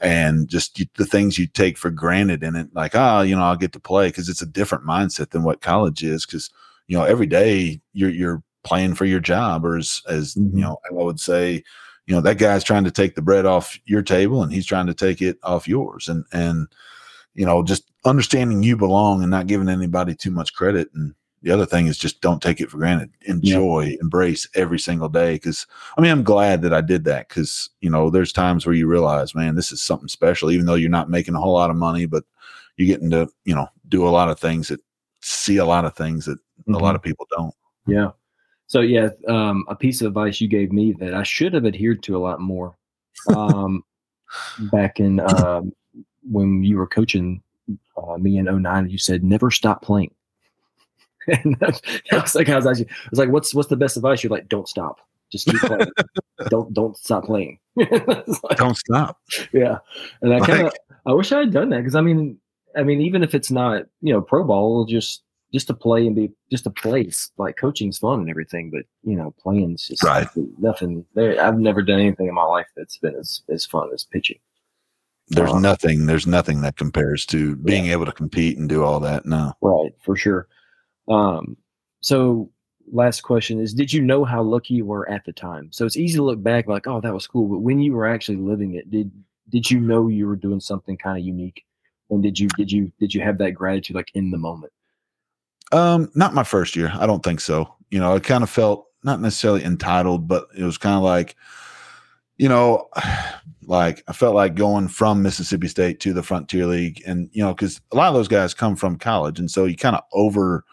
And 0.00 0.48
just 0.48 0.78
you, 0.78 0.86
the 0.96 1.04
things 1.04 1.38
you 1.38 1.48
take 1.48 1.76
for 1.76 1.90
granted 1.90 2.44
in 2.44 2.54
it, 2.54 2.68
like, 2.72 2.94
ah, 2.94 3.22
you 3.22 3.34
know, 3.34 3.42
I'll 3.42 3.56
get 3.56 3.72
to 3.72 3.80
play 3.80 4.06
because 4.08 4.28
it's 4.28 4.42
a 4.42 4.46
different 4.46 4.84
mindset 4.84 5.30
than 5.30 5.42
what 5.42 5.60
college 5.60 6.04
is. 6.04 6.24
Because 6.24 6.50
you 6.86 6.96
know, 6.96 7.04
every 7.04 7.26
day 7.26 7.80
you're 7.94 8.10
you're 8.10 8.42
playing 8.62 8.94
for 8.94 9.06
your 9.06 9.18
job, 9.18 9.64
or 9.64 9.76
as 9.76 10.00
as 10.08 10.36
you 10.36 10.44
know, 10.52 10.78
I 10.88 10.92
would 10.94 11.18
say, 11.18 11.64
you 12.08 12.14
know, 12.14 12.22
that 12.22 12.38
guy's 12.38 12.64
trying 12.64 12.84
to 12.84 12.90
take 12.90 13.14
the 13.14 13.22
bread 13.22 13.44
off 13.44 13.78
your 13.84 14.00
table, 14.00 14.42
and 14.42 14.50
he's 14.50 14.64
trying 14.64 14.86
to 14.86 14.94
take 14.94 15.20
it 15.20 15.38
off 15.42 15.68
yours, 15.68 16.08
and 16.08 16.24
and 16.32 16.66
you 17.34 17.44
know, 17.44 17.62
just 17.62 17.84
understanding 18.06 18.62
you 18.62 18.78
belong 18.78 19.20
and 19.20 19.30
not 19.30 19.46
giving 19.46 19.68
anybody 19.68 20.14
too 20.14 20.30
much 20.30 20.54
credit. 20.54 20.88
And 20.94 21.14
the 21.42 21.50
other 21.50 21.66
thing 21.66 21.86
is 21.86 21.98
just 21.98 22.22
don't 22.22 22.40
take 22.40 22.62
it 22.62 22.70
for 22.70 22.78
granted. 22.78 23.10
Enjoy, 23.26 23.94
embrace 24.00 24.48
every 24.54 24.78
single 24.78 25.10
day. 25.10 25.34
Because 25.34 25.66
I 25.98 26.00
mean, 26.00 26.10
I'm 26.10 26.24
glad 26.24 26.62
that 26.62 26.72
I 26.72 26.80
did 26.80 27.04
that. 27.04 27.28
Because 27.28 27.68
you 27.82 27.90
know, 27.90 28.08
there's 28.08 28.32
times 28.32 28.64
where 28.64 28.74
you 28.74 28.86
realize, 28.86 29.34
man, 29.34 29.54
this 29.54 29.70
is 29.70 29.82
something 29.82 30.08
special. 30.08 30.50
Even 30.50 30.64
though 30.64 30.76
you're 30.76 30.88
not 30.88 31.10
making 31.10 31.34
a 31.34 31.40
whole 31.40 31.52
lot 31.52 31.68
of 31.68 31.76
money, 31.76 32.06
but 32.06 32.24
you're 32.78 32.88
getting 32.88 33.10
to 33.10 33.28
you 33.44 33.54
know 33.54 33.68
do 33.88 34.08
a 34.08 34.10
lot 34.10 34.30
of 34.30 34.40
things 34.40 34.68
that 34.68 34.80
see 35.20 35.58
a 35.58 35.66
lot 35.66 35.84
of 35.84 35.94
things 35.94 36.24
that 36.24 36.38
a 36.68 36.72
lot 36.72 36.80
mm-hmm. 36.80 36.96
of 36.96 37.02
people 37.02 37.26
don't. 37.30 37.54
Yeah. 37.86 38.12
So 38.68 38.80
yeah, 38.80 39.08
um, 39.26 39.64
a 39.68 39.74
piece 39.74 40.00
of 40.00 40.06
advice 40.06 40.40
you 40.40 40.46
gave 40.48 40.72
me 40.72 40.92
that 40.92 41.14
I 41.14 41.22
should 41.22 41.54
have 41.54 41.66
adhered 41.66 42.02
to 42.04 42.16
a 42.16 42.20
lot 42.20 42.40
more 42.40 42.76
um, 43.34 43.82
back 44.70 45.00
in 45.00 45.20
um, 45.20 45.72
when 46.30 46.62
you 46.62 46.76
were 46.76 46.86
coaching 46.86 47.42
uh, 47.96 48.16
me 48.18 48.38
in 48.38 48.44
09, 48.44 48.90
You 48.90 48.98
said 48.98 49.24
never 49.24 49.50
stop 49.50 49.82
playing. 49.82 50.14
and 51.44 51.56
that's, 51.60 52.34
like 52.34 52.48
I 52.48 52.56
was 52.56 52.66
actually, 52.66 52.88
I 52.90 53.08
was 53.10 53.18
like, 53.18 53.30
what's 53.30 53.54
what's 53.54 53.68
the 53.68 53.76
best 53.76 53.96
advice? 53.96 54.22
You're 54.22 54.30
like, 54.30 54.48
don't 54.48 54.68
stop, 54.68 55.00
just 55.30 55.46
keep 55.46 55.60
playing. 55.60 55.86
don't 56.48 56.72
don't 56.72 56.96
stop 56.96 57.24
playing. 57.24 57.58
Like- 57.76 58.56
Don't 58.56 58.76
stop. 58.76 59.18
yeah, 59.52 59.78
and 60.22 60.32
I 60.32 60.40
kind 60.40 60.66
of 60.66 60.74
I 61.06 61.12
wish 61.12 61.32
I 61.32 61.40
had 61.40 61.52
done 61.52 61.68
that 61.70 61.78
because 61.78 61.94
I 61.94 62.00
mean 62.00 62.38
I 62.76 62.82
mean 62.82 63.00
even 63.02 63.22
if 63.22 63.34
it's 63.34 63.50
not 63.50 63.84
you 64.00 64.12
know 64.12 64.20
pro 64.22 64.42
ball 64.44 64.84
just 64.86 65.22
just 65.52 65.66
to 65.68 65.74
play 65.74 66.06
and 66.06 66.14
be 66.14 66.30
just 66.50 66.66
a 66.66 66.70
place. 66.70 67.30
like 67.38 67.56
coaching's 67.56 67.98
fun 67.98 68.20
and 68.20 68.30
everything 68.30 68.70
but 68.70 68.82
you 69.02 69.16
know 69.16 69.34
playing's 69.40 69.86
just 69.88 70.02
Right. 70.02 70.28
nothing 70.58 71.04
there 71.14 71.40
I've 71.42 71.58
never 71.58 71.82
done 71.82 72.00
anything 72.00 72.28
in 72.28 72.34
my 72.34 72.44
life 72.44 72.66
that's 72.76 72.98
been 72.98 73.14
as, 73.14 73.42
as 73.48 73.64
fun 73.64 73.88
as 73.94 74.04
pitching 74.04 74.38
There's 75.28 75.50
Uh, 75.52 75.58
nothing. 75.58 76.06
There's 76.06 76.26
nothing 76.26 76.60
that 76.62 76.76
compares 76.76 77.26
to 77.26 77.56
being 77.56 77.86
able 77.86 78.06
to 78.06 78.12
compete 78.12 78.56
and 78.58 78.68
do 78.68 78.82
all 78.84 79.00
that. 79.00 79.26
No. 79.26 79.52
right 79.62 79.92
for 80.02 80.16
sure 80.16 80.48
um 81.08 81.56
so 82.00 82.50
last 82.92 83.20
question 83.22 83.60
is 83.60 83.74
did 83.74 83.92
you 83.92 84.00
know 84.02 84.24
how 84.24 84.42
lucky 84.42 84.74
you 84.74 84.84
were 84.86 85.08
at 85.10 85.24
the 85.24 85.32
time 85.32 85.68
so 85.72 85.84
it's 85.86 85.96
easy 85.96 86.16
to 86.16 86.22
look 86.22 86.42
back 86.42 86.66
like 86.66 86.86
oh 86.86 87.00
that 87.00 87.12
was 87.14 87.26
cool 87.26 87.46
but 87.48 87.58
when 87.58 87.80
you 87.80 87.92
were 87.92 88.06
actually 88.06 88.36
living 88.38 88.74
it 88.74 88.90
did 88.90 89.10
did 89.50 89.70
you 89.70 89.78
know 89.80 90.08
you 90.08 90.26
were 90.26 90.36
doing 90.36 90.60
something 90.60 90.96
kind 90.96 91.18
of 91.18 91.24
unique 91.24 91.64
and 92.10 92.22
did 92.22 92.38
you 92.38 92.48
did 92.56 92.70
you 92.72 92.90
did 92.98 93.12
you 93.14 93.20
have 93.20 93.36
that 93.38 93.52
gratitude 93.52 93.96
like 93.96 94.10
in 94.14 94.30
the 94.30 94.38
moment 94.38 94.72
Um, 95.72 96.10
not 96.14 96.34
my 96.34 96.44
first 96.44 96.76
year. 96.76 96.92
I 96.98 97.06
don't 97.06 97.22
think 97.22 97.40
so. 97.40 97.74
You 97.90 98.00
know, 98.00 98.14
I 98.14 98.18
kind 98.20 98.42
of 98.42 98.50
felt 98.50 98.86
not 99.04 99.20
necessarily 99.20 99.64
entitled, 99.64 100.26
but 100.28 100.46
it 100.56 100.64
was 100.64 100.78
kind 100.78 100.96
of 100.96 101.02
like, 101.02 101.36
you 102.36 102.48
know, 102.48 102.88
like 103.62 104.02
I 104.08 104.12
felt 104.14 104.34
like 104.34 104.54
going 104.54 104.88
from 104.88 105.22
Mississippi 105.22 105.68
State 105.68 106.00
to 106.00 106.12
the 106.14 106.22
Frontier 106.22 106.66
League, 106.66 107.02
and 107.06 107.28
you 107.32 107.42
know, 107.42 107.52
because 107.52 107.80
a 107.92 107.96
lot 107.96 108.08
of 108.08 108.14
those 108.14 108.28
guys 108.28 108.54
come 108.54 108.76
from 108.76 108.96
college, 108.96 109.38
and 109.38 109.50
so 109.50 109.66
you 109.66 109.76
kind 109.76 109.94
of 109.96 110.02
over, 110.12 110.64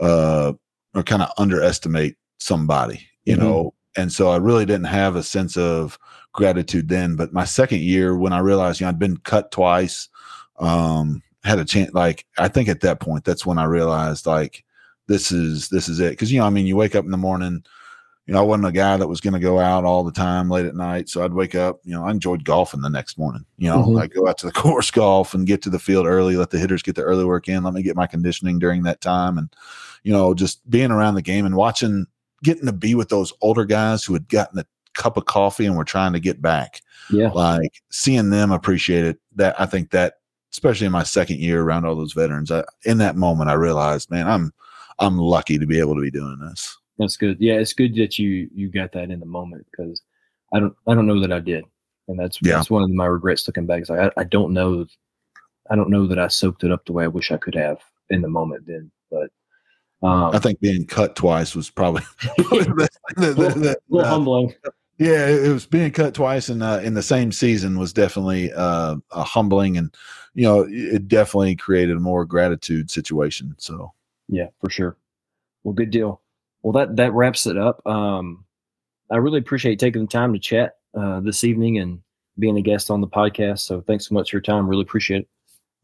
uh, 0.00 0.52
or 0.94 1.02
kind 1.02 1.22
of 1.22 1.30
underestimate 1.36 2.16
somebody, 2.38 3.06
you 3.24 3.36
Mhm. 3.36 3.40
know, 3.40 3.74
and 3.96 4.10
so 4.12 4.30
I 4.30 4.36
really 4.36 4.64
didn't 4.64 4.86
have 4.86 5.14
a 5.16 5.22
sense 5.22 5.56
of 5.58 5.98
gratitude 6.32 6.88
then. 6.88 7.16
But 7.16 7.34
my 7.34 7.44
second 7.44 7.80
year, 7.80 8.16
when 8.16 8.32
I 8.32 8.38
realized, 8.38 8.80
you 8.80 8.86
know, 8.86 8.88
I'd 8.88 8.98
been 8.98 9.18
cut 9.18 9.50
twice, 9.50 10.08
um, 10.58 11.22
had 11.44 11.58
a 11.58 11.64
chance. 11.64 11.92
Like 11.92 12.26
I 12.38 12.48
think 12.48 12.68
at 12.68 12.80
that 12.80 13.00
point, 13.00 13.24
that's 13.24 13.44
when 13.46 13.58
I 13.58 13.64
realized, 13.64 14.26
like, 14.26 14.64
this 15.08 15.32
is 15.32 15.68
this 15.68 15.88
is 15.88 16.00
it. 16.00 16.10
Because 16.10 16.32
you 16.32 16.40
know, 16.40 16.46
I 16.46 16.50
mean, 16.50 16.66
you 16.66 16.76
wake 16.76 16.94
up 16.94 17.04
in 17.04 17.10
the 17.10 17.16
morning. 17.16 17.64
You 18.26 18.34
know, 18.34 18.40
I 18.40 18.44
wasn't 18.44 18.68
a 18.68 18.72
guy 18.72 18.96
that 18.96 19.08
was 19.08 19.20
going 19.20 19.34
to 19.34 19.40
go 19.40 19.58
out 19.58 19.84
all 19.84 20.04
the 20.04 20.12
time 20.12 20.48
late 20.48 20.64
at 20.64 20.76
night. 20.76 21.08
So 21.08 21.24
I'd 21.24 21.32
wake 21.32 21.56
up. 21.56 21.80
You 21.82 21.92
know, 21.92 22.04
I 22.06 22.12
enjoyed 22.12 22.44
golfing 22.44 22.80
the 22.80 22.88
next 22.88 23.18
morning. 23.18 23.44
You 23.58 23.68
know, 23.68 23.82
Mhm. 23.84 24.00
I'd 24.00 24.14
go 24.14 24.28
out 24.28 24.38
to 24.38 24.46
the 24.46 24.52
course 24.62 24.92
golf 24.92 25.34
and 25.34 25.44
get 25.46 25.60
to 25.62 25.70
the 25.70 25.80
field 25.80 26.06
early. 26.06 26.36
Let 26.36 26.50
the 26.50 26.58
hitters 26.58 26.82
get 26.82 26.94
the 26.94 27.02
early 27.02 27.24
work 27.24 27.48
in. 27.48 27.64
Let 27.64 27.74
me 27.74 27.82
get 27.82 27.96
my 27.96 28.06
conditioning 28.06 28.60
during 28.60 28.84
that 28.84 29.00
time, 29.00 29.38
and 29.38 29.52
you 30.04 30.12
know, 30.12 30.34
just 30.34 30.68
being 30.70 30.92
around 30.92 31.14
the 31.16 31.22
game 31.22 31.44
and 31.46 31.56
watching, 31.56 32.06
getting 32.44 32.66
to 32.66 32.72
be 32.72 32.94
with 32.94 33.08
those 33.08 33.32
older 33.40 33.64
guys 33.64 34.04
who 34.04 34.12
had 34.12 34.28
gotten 34.28 34.58
a 34.60 34.66
cup 34.94 35.16
of 35.16 35.24
coffee 35.24 35.64
and 35.66 35.76
were 35.76 35.84
trying 35.84 36.12
to 36.12 36.20
get 36.20 36.42
back 36.42 36.82
yeah 37.10 37.30
like 37.30 37.80
seeing 37.90 38.28
them 38.28 38.52
appreciate 38.52 39.04
it 39.06 39.18
that 39.34 39.58
i 39.58 39.64
think 39.64 39.90
that 39.90 40.18
especially 40.52 40.86
in 40.86 40.92
my 40.92 41.02
second 41.02 41.38
year 41.38 41.62
around 41.62 41.84
all 41.84 41.94
those 41.96 42.12
veterans 42.12 42.50
I, 42.50 42.64
in 42.84 42.98
that 42.98 43.16
moment 43.16 43.50
i 43.50 43.54
realized 43.54 44.10
man 44.10 44.26
i'm 44.28 44.52
i'm 44.98 45.18
lucky 45.18 45.58
to 45.58 45.66
be 45.66 45.78
able 45.78 45.94
to 45.94 46.00
be 46.02 46.10
doing 46.10 46.38
this 46.40 46.76
That's 46.98 47.16
good. 47.16 47.38
Yeah, 47.40 47.54
it's 47.54 47.72
good 47.72 47.94
that 47.96 48.18
you 48.18 48.48
you 48.54 48.68
got 48.68 48.92
that 48.92 49.10
in 49.10 49.18
the 49.18 49.26
moment 49.26 49.66
because 49.70 50.02
I 50.54 50.60
don't 50.60 50.74
I 50.86 50.94
don't 50.94 51.06
know 51.06 51.20
that 51.20 51.32
I 51.32 51.40
did, 51.40 51.64
and 52.08 52.18
that's 52.18 52.38
Yeah. 52.42 52.56
that's 52.56 52.70
one 52.70 52.82
of 52.82 52.90
my 52.90 53.06
regrets 53.06 53.48
looking 53.48 53.66
back. 53.66 53.80
Is 53.82 53.88
like 53.88 54.12
I, 54.16 54.20
I 54.20 54.24
don't 54.24 54.52
know, 54.52 54.84
I 55.70 55.74
don't 55.74 55.88
know 55.88 56.06
that 56.06 56.18
I 56.18 56.28
soaked 56.28 56.62
it 56.64 56.70
up 56.70 56.84
the 56.84 56.92
way 56.92 57.04
I 57.04 57.08
wish 57.08 57.32
I 57.32 57.38
could 57.38 57.54
have 57.54 57.78
in 58.10 58.20
the 58.20 58.28
moment. 58.28 58.66
Then, 58.66 58.90
but 59.10 59.30
um, 60.06 60.34
i 60.34 60.38
think 60.38 60.60
being 60.60 60.84
cut 60.84 61.16
twice 61.16 61.56
was 61.56 61.70
probably 61.70 62.02
the- 62.36 62.90
the- 63.16 63.32
the- 63.32 63.32
the- 63.32 63.70
a 63.70 63.76
little 63.88 64.06
uh, 64.06 64.10
humbling. 64.10 64.54
Yeah 65.02 65.26
it 65.26 65.52
was 65.52 65.66
being 65.66 65.90
cut 65.90 66.14
twice 66.14 66.48
in 66.48 66.62
uh, 66.62 66.78
in 66.78 66.94
the 66.94 67.02
same 67.02 67.32
season 67.32 67.78
was 67.78 67.92
definitely 67.92 68.52
uh, 68.52 68.96
a 69.10 69.22
humbling 69.22 69.76
and 69.76 69.94
you 70.34 70.44
know 70.44 70.66
it 70.68 71.08
definitely 71.08 71.56
created 71.56 71.96
a 71.96 72.00
more 72.00 72.24
gratitude 72.24 72.90
situation 72.90 73.54
so 73.58 73.92
Yeah, 74.28 74.48
for 74.60 74.70
sure. 74.70 74.96
Well, 75.62 75.74
good 75.74 75.90
deal. 75.90 76.20
Well, 76.62 76.72
that 76.72 76.96
that 76.96 77.12
wraps 77.12 77.46
it 77.46 77.58
up. 77.58 77.86
Um, 77.86 78.44
I 79.10 79.16
really 79.16 79.38
appreciate 79.38 79.78
taking 79.78 80.02
the 80.02 80.08
time 80.08 80.32
to 80.32 80.38
chat 80.38 80.76
uh, 80.98 81.20
this 81.20 81.44
evening 81.44 81.78
and 81.78 82.00
being 82.38 82.56
a 82.56 82.62
guest 82.62 82.90
on 82.90 83.00
the 83.00 83.08
podcast. 83.08 83.60
So, 83.60 83.82
thanks 83.82 84.08
so 84.08 84.14
much 84.14 84.30
for 84.30 84.36
your 84.36 84.42
time. 84.42 84.68
Really 84.68 84.82
appreciate 84.82 85.22
it. 85.22 85.28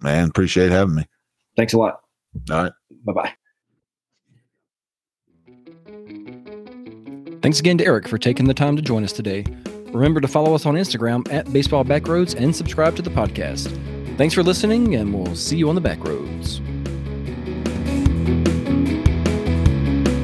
Man, 0.01 0.29
appreciate 0.29 0.71
having 0.71 0.95
me. 0.95 1.07
Thanks 1.57 1.73
a 1.73 1.79
lot. 1.79 2.01
All 2.51 2.63
right. 2.63 2.73
Bye 3.05 3.13
bye. 3.13 3.35
Thanks 7.41 7.61
again 7.61 7.79
to 7.79 7.85
Eric 7.85 8.09
for 8.09 8.19
taking 8.19 8.47
the 8.47 8.55
time 8.55 8.77
to 8.77 8.83
join 8.83 9.05
us 9.05 9.13
today. 9.13 9.45
Remember 9.93 10.21
to 10.21 10.29
follow 10.29 10.55
us 10.55 10.67
on 10.67 10.75
Instagram 10.75 11.31
at 11.33 11.51
Baseball 11.53 11.85
Backroads 11.85 12.35
and 12.35 12.55
subscribe 12.55 12.97
to 12.97 13.03
the 13.03 13.11
podcast. 13.11 13.69
Thanks 14.17 14.35
for 14.35 14.43
listening, 14.43 14.97
and 14.97 15.15
we'll 15.15 15.37
see 15.37 15.57
you 15.57 15.69
on 15.69 15.75
the 15.75 15.81
back 15.81 16.03
roads. 16.05 16.61